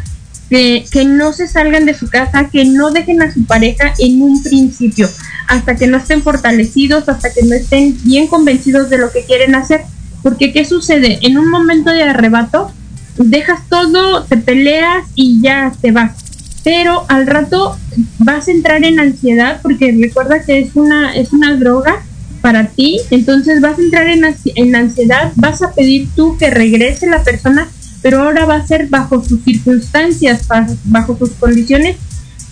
que, 0.49 0.85
que 0.93 1.05
no 1.05 1.33
se 1.33 1.49
salgan 1.49 1.85
de 1.85 1.95
su 1.95 2.09
casa, 2.09 2.49
que 2.49 2.65
no 2.65 2.93
dejen 2.93 3.23
a 3.23 3.35
su 3.35 3.45
pareja 3.45 3.93
en 3.99 4.23
un 4.23 4.41
principio, 4.41 5.09
hasta 5.49 5.75
que 5.75 5.89
no 5.89 5.97
estén 5.97 6.23
fortalecidos, 6.23 7.09
hasta 7.09 7.33
que 7.33 7.43
no 7.43 7.57
estén 7.57 7.99
bien 8.05 8.29
convencidos 8.29 8.89
de 8.89 8.99
lo 8.99 9.11
que 9.11 9.25
quieren 9.25 9.57
hacer. 9.57 9.81
Porque 10.23 10.53
¿qué 10.53 10.65
sucede? 10.65 11.19
En 11.23 11.39
un 11.39 11.51
momento 11.51 11.91
de 11.91 12.05
arrebato, 12.05 12.71
dejas 13.17 13.69
todo, 13.69 14.23
te 14.23 14.37
peleas 14.37 15.07
y 15.17 15.41
ya 15.41 15.73
te 15.81 15.91
vas 15.91 16.13
pero 16.63 17.05
al 17.07 17.29
rato 17.29 17.79
vas 18.19 18.49
a 18.49 18.51
entrar 18.51 18.85
en 18.85 18.99
ansiedad 18.99 19.61
porque 19.63 19.97
recuerda 20.03 20.43
que 20.43 20.59
es 20.59 20.75
una, 20.75 21.15
es 21.15 21.33
una 21.33 21.55
droga 21.55 22.03
para 22.47 22.69
ti, 22.69 23.01
entonces 23.11 23.61
vas 23.61 23.77
a 23.77 23.83
entrar 23.83 24.07
en, 24.07 24.23
en 24.55 24.77
ansiedad, 24.77 25.33
vas 25.35 25.63
a 25.63 25.73
pedir 25.73 26.09
tú 26.15 26.39
que 26.39 26.49
regrese 26.49 27.09
la 27.09 27.25
persona, 27.25 27.67
pero 28.03 28.23
ahora 28.23 28.45
va 28.45 28.55
a 28.55 28.65
ser 28.65 28.87
bajo 28.87 29.21
sus 29.25 29.43
circunstancias, 29.43 30.47
bajo 30.85 31.19
sus 31.19 31.31
condiciones 31.31 31.97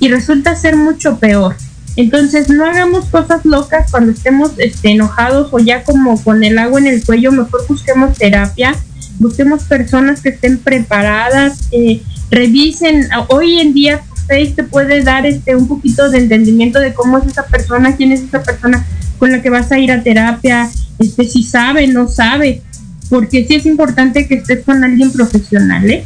y 0.00 0.08
resulta 0.08 0.56
ser 0.56 0.74
mucho 0.74 1.20
peor. 1.20 1.54
Entonces 1.94 2.48
no 2.48 2.66
hagamos 2.66 3.04
cosas 3.04 3.44
locas 3.44 3.92
cuando 3.92 4.10
estemos 4.10 4.50
este, 4.58 4.90
enojados 4.90 5.50
o 5.52 5.60
ya 5.60 5.84
como 5.84 6.20
con 6.24 6.42
el 6.42 6.58
agua 6.58 6.80
en 6.80 6.88
el 6.88 7.04
cuello, 7.04 7.30
mejor 7.30 7.64
busquemos 7.68 8.18
terapia, 8.18 8.74
busquemos 9.20 9.62
personas 9.62 10.22
que 10.22 10.30
estén 10.30 10.58
preparadas, 10.58 11.68
eh, 11.70 12.02
revisen, 12.32 13.08
hoy 13.28 13.60
en 13.60 13.72
día 13.72 14.02
Facebook 14.26 14.56
te 14.56 14.64
puede 14.64 15.04
dar 15.04 15.24
este 15.24 15.54
un 15.54 15.68
poquito 15.68 16.10
de 16.10 16.18
entendimiento 16.18 16.80
de 16.80 16.94
cómo 16.94 17.18
es 17.18 17.26
esa 17.26 17.46
persona, 17.46 17.94
quién 17.94 18.10
es 18.10 18.22
esa 18.22 18.42
persona 18.42 18.84
con 19.18 19.32
la 19.32 19.42
que 19.42 19.50
vas 19.50 19.70
a 19.72 19.78
ir 19.78 19.92
a 19.92 20.02
terapia, 20.02 20.70
este 20.98 21.24
si 21.24 21.42
sabe, 21.42 21.86
no 21.86 22.08
sabe, 22.08 22.62
porque 23.08 23.46
sí 23.46 23.54
es 23.54 23.66
importante 23.66 24.26
que 24.26 24.36
estés 24.36 24.64
con 24.64 24.82
alguien 24.84 25.12
profesional, 25.12 25.88
¿eh? 25.90 26.04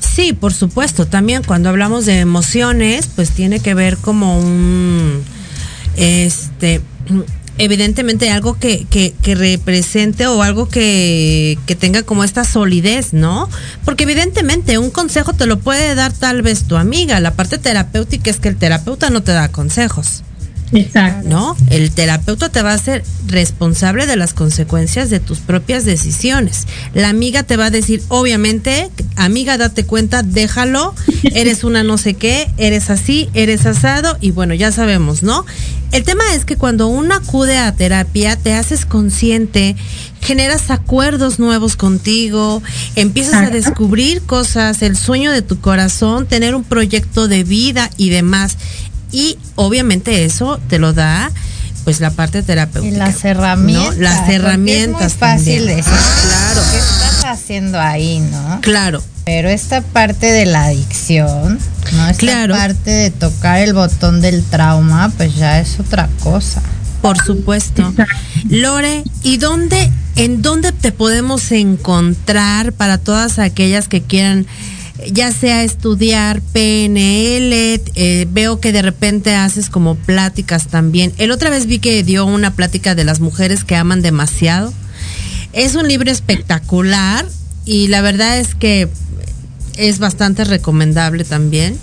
Sí, 0.00 0.32
por 0.32 0.52
supuesto. 0.52 1.06
También 1.06 1.42
cuando 1.42 1.68
hablamos 1.68 2.06
de 2.06 2.20
emociones, 2.20 3.08
pues 3.14 3.30
tiene 3.30 3.58
que 3.60 3.74
ver 3.74 3.96
como 3.96 4.38
un 4.38 5.22
este 5.96 6.80
evidentemente 7.58 8.30
algo 8.30 8.58
que, 8.58 8.86
que, 8.90 9.14
que, 9.22 9.34
represente 9.34 10.26
o 10.26 10.42
algo 10.42 10.68
que, 10.68 11.56
que 11.66 11.76
tenga 11.76 12.02
como 12.02 12.24
esta 12.24 12.44
solidez, 12.44 13.12
¿no? 13.12 13.48
Porque 13.84 14.04
evidentemente 14.04 14.78
un 14.78 14.90
consejo 14.90 15.32
te 15.34 15.46
lo 15.46 15.60
puede 15.60 15.94
dar 15.94 16.12
tal 16.12 16.42
vez 16.42 16.64
tu 16.64 16.76
amiga. 16.76 17.20
La 17.20 17.34
parte 17.34 17.58
terapéutica 17.58 18.30
es 18.30 18.40
que 18.40 18.48
el 18.48 18.56
terapeuta 18.56 19.10
no 19.10 19.22
te 19.22 19.32
da 19.32 19.48
consejos. 19.48 20.24
Exacto. 20.74 21.28
¿No? 21.28 21.56
El 21.70 21.90
terapeuta 21.92 22.48
te 22.48 22.62
va 22.62 22.72
a 22.72 22.78
ser 22.78 23.04
responsable 23.26 24.06
de 24.06 24.16
las 24.16 24.34
consecuencias 24.34 25.08
de 25.08 25.20
tus 25.20 25.38
propias 25.38 25.84
decisiones. 25.84 26.66
La 26.92 27.08
amiga 27.08 27.44
te 27.44 27.56
va 27.56 27.66
a 27.66 27.70
decir, 27.70 28.02
obviamente, 28.08 28.90
amiga, 29.16 29.56
date 29.56 29.84
cuenta, 29.84 30.22
déjalo, 30.22 30.94
eres 31.34 31.64
una 31.64 31.84
no 31.84 31.96
sé 31.96 32.14
qué, 32.14 32.50
eres 32.56 32.90
así, 32.90 33.30
eres 33.34 33.66
asado, 33.66 34.18
y 34.20 34.32
bueno, 34.32 34.54
ya 34.54 34.72
sabemos, 34.72 35.22
¿no? 35.22 35.46
El 35.92 36.02
tema 36.02 36.24
es 36.34 36.44
que 36.44 36.56
cuando 36.56 36.88
uno 36.88 37.14
acude 37.14 37.56
a 37.56 37.72
terapia, 37.72 38.34
te 38.34 38.52
haces 38.52 38.84
consciente, 38.84 39.76
generas 40.20 40.72
acuerdos 40.72 41.38
nuevos 41.38 41.76
contigo, 41.76 42.62
empiezas 42.96 43.46
a 43.46 43.50
descubrir 43.50 44.22
cosas, 44.22 44.82
el 44.82 44.96
sueño 44.96 45.30
de 45.30 45.42
tu 45.42 45.60
corazón, 45.60 46.26
tener 46.26 46.56
un 46.56 46.64
proyecto 46.64 47.28
de 47.28 47.44
vida 47.44 47.90
y 47.96 48.10
demás 48.10 48.56
y 49.14 49.38
obviamente 49.54 50.24
eso 50.24 50.60
te 50.68 50.80
lo 50.80 50.92
da 50.92 51.30
pues 51.84 52.00
la 52.00 52.10
parte 52.10 52.42
terapéutica. 52.42 52.94
Y 52.94 52.98
las 52.98 53.24
herramientas. 53.24 53.98
Las 53.98 54.28
herramientas. 54.28 55.02
Es 55.02 55.12
muy 55.12 55.18
fácil 55.18 55.66
decir, 55.66 55.84
claro. 55.84 56.62
¿Qué 56.72 56.78
estás 56.78 57.24
haciendo 57.24 57.78
ahí, 57.78 58.20
no? 58.20 58.60
Claro. 58.62 59.02
Pero 59.24 59.48
esta 59.48 59.82
parte 59.82 60.32
de 60.32 60.46
la 60.46 60.64
adicción, 60.64 61.58
¿no? 61.92 62.08
Esta 62.08 62.18
claro. 62.18 62.54
parte 62.54 62.90
de 62.90 63.10
tocar 63.10 63.60
el 63.60 63.74
botón 63.74 64.20
del 64.20 64.42
trauma, 64.44 65.12
pues 65.16 65.36
ya 65.36 65.60
es 65.60 65.78
otra 65.78 66.08
cosa. 66.20 66.62
Por 67.00 67.22
supuesto. 67.22 67.92
Lore, 68.48 69.04
¿y 69.22 69.36
dónde, 69.36 69.90
en 70.16 70.42
dónde 70.42 70.72
te 70.72 70.90
podemos 70.90 71.52
encontrar 71.52 72.72
para 72.72 72.98
todas 72.98 73.38
aquellas 73.38 73.88
que 73.88 74.02
quieran 74.02 74.46
ya 75.12 75.32
sea 75.32 75.62
estudiar 75.62 76.40
PNL, 76.52 77.80
eh, 77.94 78.26
veo 78.30 78.60
que 78.60 78.72
de 78.72 78.82
repente 78.82 79.34
haces 79.34 79.68
como 79.68 79.94
pláticas 79.96 80.68
también. 80.68 81.12
El 81.18 81.30
otra 81.30 81.50
vez 81.50 81.66
vi 81.66 81.78
que 81.78 82.02
dio 82.02 82.26
una 82.26 82.54
plática 82.54 82.94
de 82.94 83.04
las 83.04 83.20
mujeres 83.20 83.64
que 83.64 83.76
aman 83.76 84.02
demasiado. 84.02 84.72
Es 85.52 85.74
un 85.74 85.88
libro 85.88 86.10
espectacular 86.10 87.26
y 87.64 87.88
la 87.88 88.00
verdad 88.02 88.38
es 88.38 88.54
que 88.54 88.88
es 89.76 89.98
bastante 89.98 90.44
recomendable 90.44 91.24
también. 91.24 91.78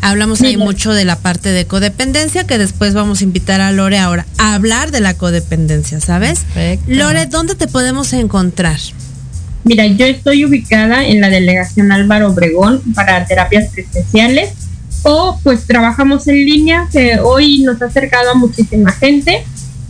Hablamos 0.00 0.40
ahí 0.40 0.56
mucho 0.56 0.92
de 0.92 1.04
la 1.04 1.16
parte 1.16 1.50
de 1.50 1.64
codependencia, 1.66 2.44
que 2.44 2.58
después 2.58 2.92
vamos 2.92 3.20
a 3.20 3.24
invitar 3.24 3.60
a 3.60 3.70
Lore 3.70 3.98
ahora 3.98 4.26
a 4.36 4.54
hablar 4.54 4.90
de 4.90 5.00
la 5.00 5.14
codependencia, 5.14 6.00
¿sabes? 6.00 6.40
Perfecto. 6.40 6.86
Lore, 6.88 7.26
¿dónde 7.26 7.54
te 7.54 7.68
podemos 7.68 8.12
encontrar? 8.12 8.80
Mira, 9.64 9.86
yo 9.86 10.06
estoy 10.06 10.44
ubicada 10.44 11.06
en 11.06 11.20
la 11.20 11.30
delegación 11.30 11.92
Álvaro 11.92 12.30
Obregón 12.30 12.80
para 12.94 13.24
terapias 13.26 13.76
especiales 13.76 14.52
o 15.04 15.38
pues 15.42 15.66
trabajamos 15.66 16.26
en 16.28 16.36
línea 16.36 16.88
que 16.90 17.18
hoy 17.20 17.62
nos 17.62 17.80
ha 17.82 17.86
acercado 17.86 18.30
a 18.30 18.34
muchísima 18.34 18.92
gente. 18.92 19.44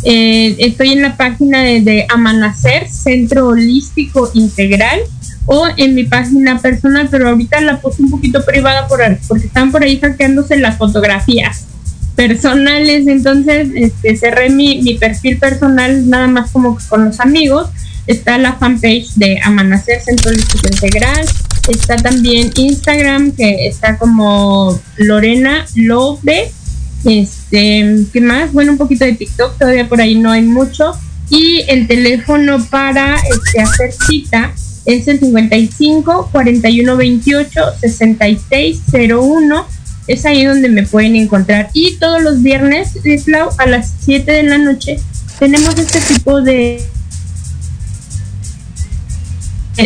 Eh, 0.04 0.56
estoy 0.58 0.92
en 0.92 1.02
la 1.02 1.16
página 1.16 1.62
de, 1.62 1.80
de, 1.80 2.06
Amanacer, 2.08 2.88
Centro 2.88 3.48
Holístico 3.48 4.30
Integral, 4.34 5.00
o 5.46 5.66
en 5.76 5.94
mi 5.94 6.04
página 6.04 6.58
personal, 6.58 7.08
pero 7.10 7.28
ahorita 7.28 7.60
la 7.60 7.80
puse 7.80 8.02
un 8.02 8.10
poquito 8.10 8.44
privada 8.44 8.86
por, 8.88 9.00
porque 9.28 9.46
están 9.46 9.72
por 9.72 9.82
ahí 9.82 9.98
hackeándose 9.98 10.56
las 10.56 10.76
fotografías 10.76 11.66
personales, 12.14 13.06
entonces 13.06 13.68
este, 13.74 14.16
cerré 14.16 14.50
mi, 14.50 14.82
mi 14.82 14.94
perfil 14.94 15.38
personal 15.38 16.08
nada 16.08 16.26
más 16.28 16.50
como 16.50 16.78
con 16.88 17.06
los 17.06 17.20
amigos. 17.20 17.68
Está 18.06 18.38
la 18.38 18.54
fanpage 18.54 19.14
de 19.14 19.38
Amanecer 19.42 20.00
Centro 20.00 20.32
Integral, 20.32 21.24
está 21.68 21.96
también 21.96 22.50
Instagram 22.56 23.32
que 23.32 23.66
está 23.66 23.96
como 23.96 24.80
Lorena 24.96 25.64
Love, 25.76 26.50
este, 27.04 28.04
¿qué 28.12 28.20
más? 28.20 28.52
Bueno, 28.52 28.72
un 28.72 28.78
poquito 28.78 29.04
de 29.04 29.12
TikTok, 29.12 29.58
todavía 29.58 29.88
por 29.88 30.00
ahí 30.00 30.14
no 30.16 30.30
hay 30.30 30.42
mucho. 30.42 30.92
Y 31.30 31.64
el 31.68 31.86
teléfono 31.86 32.64
para 32.66 33.16
este, 33.16 33.60
hacer 33.60 33.92
cita 33.92 34.52
es 34.84 35.08
el 35.08 35.18
55 35.20 36.28
41 36.32 36.96
28 36.96 37.60
66 37.80 38.80
01 38.92 39.66
es 40.06 40.26
ahí 40.26 40.44
donde 40.44 40.68
me 40.68 40.84
pueden 40.84 41.16
encontrar. 41.16 41.70
Y 41.72 41.96
todos 41.96 42.22
los 42.22 42.42
viernes, 42.42 42.90
Clau, 43.24 43.50
a 43.58 43.66
las 43.66 43.92
7 44.00 44.30
de 44.30 44.42
la 44.42 44.58
noche, 44.58 44.98
tenemos 45.38 45.78
este 45.78 46.00
tipo 46.00 46.42
de 46.42 46.82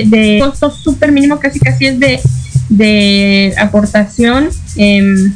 de 0.05 0.39
costo 0.41 0.71
súper 0.71 1.13
mínimo, 1.13 1.39
casi 1.39 1.59
casi 1.61 1.87
es 1.87 1.99
de, 1.99 2.21
de 2.69 3.55
aportación. 3.59 4.49
Em, 4.77 5.33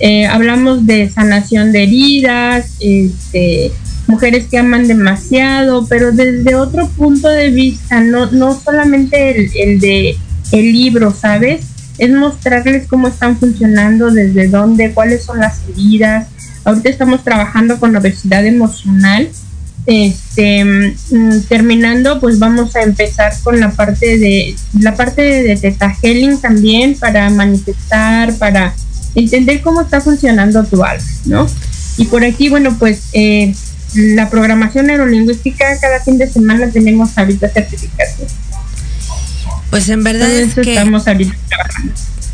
eh, 0.00 0.26
hablamos 0.26 0.86
de 0.86 1.08
sanación 1.08 1.72
de 1.72 1.84
heridas, 1.84 2.76
este, 2.80 3.72
mujeres 4.06 4.46
que 4.50 4.58
aman 4.58 4.88
demasiado, 4.88 5.86
pero 5.86 6.12
desde 6.12 6.54
otro 6.54 6.88
punto 6.88 7.28
de 7.28 7.50
vista, 7.50 8.00
no, 8.00 8.30
no 8.30 8.58
solamente 8.58 9.30
el, 9.30 9.50
el 9.54 9.80
de 9.80 10.16
el 10.52 10.72
libro, 10.72 11.12
¿sabes? 11.12 11.74
es 11.98 12.10
mostrarles 12.10 12.86
cómo 12.88 13.08
están 13.08 13.36
funcionando, 13.38 14.10
desde 14.10 14.48
dónde, 14.48 14.92
cuáles 14.92 15.24
son 15.24 15.38
las 15.38 15.60
heridas. 15.68 16.28
Ahorita 16.64 16.88
estamos 16.88 17.22
trabajando 17.22 17.78
con 17.78 17.94
obesidad 17.94 18.44
emocional. 18.44 19.28
Este, 19.86 20.64
mm, 20.64 21.40
terminando, 21.48 22.18
pues 22.18 22.38
vamos 22.38 22.74
a 22.74 22.82
empezar 22.82 23.32
con 23.42 23.60
la 23.60 23.70
parte 23.72 24.16
de 24.16 24.56
la 24.80 24.96
parte 24.96 25.20
de 25.20 25.56
Teta 25.56 25.94
Healing 26.02 26.40
también 26.40 26.94
para 26.94 27.28
manifestar, 27.28 28.34
para 28.38 28.74
entender 29.14 29.60
cómo 29.60 29.82
está 29.82 30.00
funcionando 30.00 30.64
tu 30.64 30.82
alma, 30.82 31.04
¿no? 31.26 31.46
Y 31.98 32.06
por 32.06 32.24
aquí, 32.24 32.48
bueno, 32.48 32.76
pues 32.78 33.02
eh, 33.12 33.54
la 33.94 34.30
programación 34.30 34.86
neurolingüística 34.86 35.78
cada 35.80 36.00
fin 36.00 36.18
de 36.18 36.28
semana 36.28 36.70
tenemos 36.70 37.16
ahorita 37.16 37.48
certificación. 37.48 38.28
Pues 39.70 39.88
en 39.88 40.02
verdad 40.02 40.30
es 40.30 40.54
que 40.54 40.70
estamos 40.70 41.04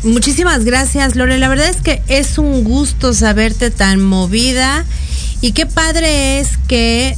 Muchísimas 0.03 0.63
gracias, 0.63 1.15
Lore. 1.15 1.37
La 1.37 1.47
verdad 1.47 1.69
es 1.69 1.77
que 1.77 2.01
es 2.07 2.37
un 2.37 2.63
gusto 2.63 3.13
saberte 3.13 3.69
tan 3.69 4.01
movida 4.01 4.85
y 5.41 5.51
qué 5.51 5.65
padre 5.65 6.39
es 6.39 6.49
que 6.67 7.15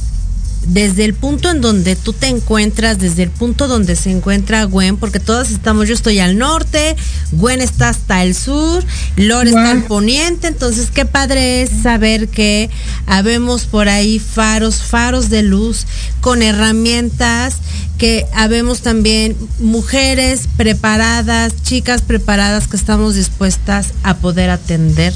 desde 0.66 1.04
el 1.04 1.14
punto 1.14 1.50
en 1.50 1.60
donde 1.60 1.96
tú 1.96 2.12
te 2.12 2.28
encuentras, 2.28 2.98
desde 2.98 3.24
el 3.24 3.30
punto 3.30 3.68
donde 3.68 3.96
se 3.96 4.10
encuentra 4.10 4.64
Gwen, 4.64 4.96
porque 4.96 5.20
todos 5.20 5.50
estamos, 5.50 5.88
yo 5.88 5.94
estoy 5.94 6.18
al 6.18 6.38
norte, 6.38 6.96
Gwen 7.32 7.60
está 7.60 7.90
hasta 7.90 8.22
el 8.22 8.34
sur, 8.34 8.84
Lore 9.16 9.50
está 9.50 9.70
al 9.70 9.84
poniente, 9.84 10.46
entonces 10.48 10.90
qué 10.90 11.04
padre 11.04 11.62
es 11.62 11.70
saber 11.82 12.28
que 12.28 12.70
habemos 13.06 13.66
por 13.66 13.88
ahí 13.88 14.18
faros, 14.18 14.82
faros 14.82 15.30
de 15.30 15.42
luz 15.42 15.86
con 16.20 16.42
herramientas, 16.42 17.56
que 17.98 18.26
habemos 18.34 18.80
también 18.80 19.36
mujeres 19.58 20.48
preparadas, 20.56 21.52
chicas 21.62 22.02
preparadas 22.02 22.66
que 22.68 22.76
estamos 22.76 23.14
dispuestas 23.14 23.92
a 24.02 24.16
poder 24.16 24.50
atender 24.50 25.14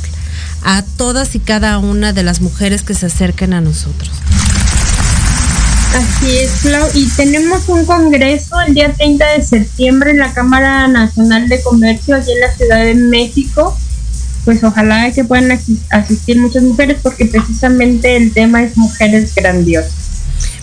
a 0.65 0.83
todas 0.83 1.35
y 1.35 1.41
cada 1.41 1.79
una 1.79 2.13
de 2.13 2.23
las 2.23 2.41
mujeres 2.41 2.83
que 2.83 2.95
se 2.95 3.07
acerquen 3.07 3.53
a 3.53 3.61
nosotros. 3.61 4.11
Así 5.95 6.39
es, 6.39 6.51
Clau. 6.63 6.89
Y 6.95 7.09
tenemos 7.17 7.69
un 7.69 7.85
congreso 7.85 8.61
el 8.67 8.75
día 8.75 8.93
30 8.93 9.25
de 9.33 9.43
septiembre 9.43 10.11
en 10.11 10.19
la 10.19 10.33
Cámara 10.33 10.87
Nacional 10.89 11.49
de 11.49 11.63
Comercio 11.63 12.17
aquí 12.17 12.33
en 12.33 12.41
la 12.41 12.55
Ciudad 12.55 12.85
de 12.85 12.95
México. 12.95 13.77
Pues 14.45 14.63
ojalá 14.65 15.11
que 15.13 15.25
puedan 15.25 15.59
asistir 15.91 16.39
muchas 16.39 16.63
mujeres 16.63 16.99
porque 17.03 17.27
precisamente 17.27 18.17
el 18.17 18.33
tema 18.33 18.63
es 18.63 18.77
mujeres 18.77 19.35
grandiosas. 19.35 19.93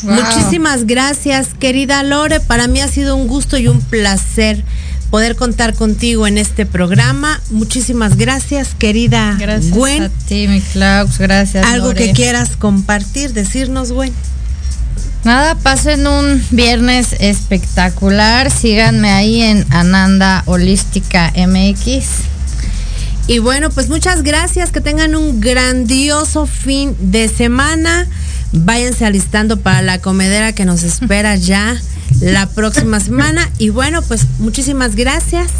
Muchísimas 0.03 0.85
gracias, 0.85 1.49
querida 1.59 2.03
Lore. 2.03 2.39
Para 2.39 2.67
mí 2.67 2.81
ha 2.81 2.87
sido 2.87 3.15
un 3.15 3.27
gusto 3.27 3.57
y 3.57 3.67
un 3.67 3.81
placer 3.81 4.63
poder 5.09 5.35
contar 5.35 5.73
contigo 5.73 6.27
en 6.27 6.37
este 6.37 6.65
programa. 6.65 7.41
Muchísimas 7.49 8.17
gracias, 8.17 8.75
querida 8.77 9.35
gracias 9.39 9.73
Gwen. 9.73 10.03
A 10.03 10.09
ti, 10.09 10.47
mi 10.47 10.61
Klaus, 10.61 11.17
gracias. 11.17 11.65
Algo 11.65 11.93
que 11.93 12.11
quieras 12.11 12.55
compartir, 12.57 13.33
decirnos, 13.33 13.91
Gwen. 13.91 14.13
Nada, 15.25 15.55
pasen 15.55 16.05
un 16.05 16.39
viernes 16.51 17.13
espectacular. 17.19 18.51
Síganme 18.51 19.09
ahí 19.09 19.41
en 19.41 19.65
Ananda 19.73 20.43
Holística 20.45 21.33
MX. 21.35 22.34
Y 23.27 23.39
bueno, 23.39 23.69
pues 23.69 23.89
muchas 23.89 24.23
gracias. 24.23 24.71
Que 24.71 24.81
tengan 24.81 25.15
un 25.15 25.39
grandioso 25.41 26.45
fin 26.45 26.95
de 26.99 27.27
semana. 27.27 28.07
Váyanse 28.51 29.05
alistando 29.05 29.57
para 29.59 29.81
la 29.81 29.99
comedera 29.99 30.53
que 30.53 30.65
nos 30.65 30.83
espera 30.83 31.35
ya 31.35 31.75
la 32.21 32.47
próxima 32.47 32.99
semana. 32.99 33.49
Y 33.57 33.69
bueno, 33.69 34.01
pues 34.01 34.25
muchísimas 34.39 34.95
gracias. 34.95 35.51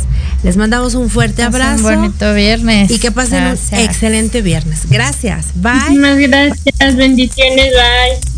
Les 0.44 0.58
mandamos 0.58 0.94
un 0.94 1.10
fuerte 1.10 1.42
abrazo. 1.44 1.88
Un 1.88 1.96
bonito 1.96 2.34
viernes. 2.34 2.92
Y 2.92 3.00
que 3.00 3.12
pasen 3.12 3.44
un 3.46 3.80
excelente 3.80 4.42
viernes. 4.42 4.82
Gracias. 4.90 5.48
Bye. 5.56 5.74
Muchísimas 5.74 6.18
gracias. 6.18 6.96
Bendiciones. 6.96 7.72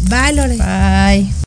Bye. 0.08 0.22
Bye, 0.22 0.34
Lore. 0.34 0.58
Bye. 0.58 1.47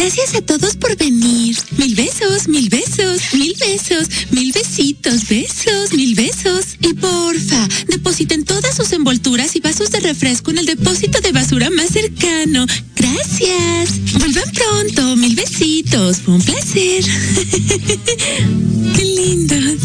Gracias 0.00 0.34
a 0.34 0.40
todos 0.40 0.76
por 0.76 0.96
venir. 0.96 1.58
Mil 1.76 1.94
besos, 1.94 2.48
mil 2.48 2.70
besos, 2.70 3.34
mil 3.34 3.54
besos, 3.60 4.08
mil 4.30 4.50
besitos, 4.50 5.28
besos, 5.28 5.92
mil 5.92 6.14
besos. 6.14 6.78
Y 6.80 6.94
porfa, 6.94 7.68
depositen 7.86 8.46
todas 8.46 8.74
sus 8.74 8.90
envolturas 8.94 9.54
y 9.56 9.60
vasos 9.60 9.90
de 9.90 10.00
refresco 10.00 10.52
en 10.52 10.58
el 10.58 10.64
depósito 10.64 11.20
de 11.20 11.32
basura 11.32 11.68
más 11.68 11.90
cercano. 11.90 12.64
Gracias. 12.96 14.14
Vuelvan 14.18 14.50
pronto, 14.52 15.16
mil 15.16 15.36
besitos. 15.36 16.16
Fue 16.20 16.32
un 16.32 16.42
placer. 16.42 17.04
Qué 18.96 19.04
lindos. 19.04 19.82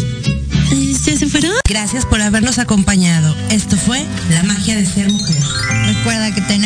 ¿Ya 1.06 1.16
se 1.16 1.26
fueron? 1.28 1.52
Gracias 1.68 2.04
por 2.04 2.20
habernos 2.20 2.58
acompañado. 2.58 3.32
Esto 3.50 3.76
fue 3.76 4.04
La 4.30 4.42
magia 4.42 4.74
de 4.74 4.84
ser 4.84 5.08
mujer. 5.08 5.36
Recuerda 5.84 6.34
que 6.34 6.40
tenemos 6.40 6.65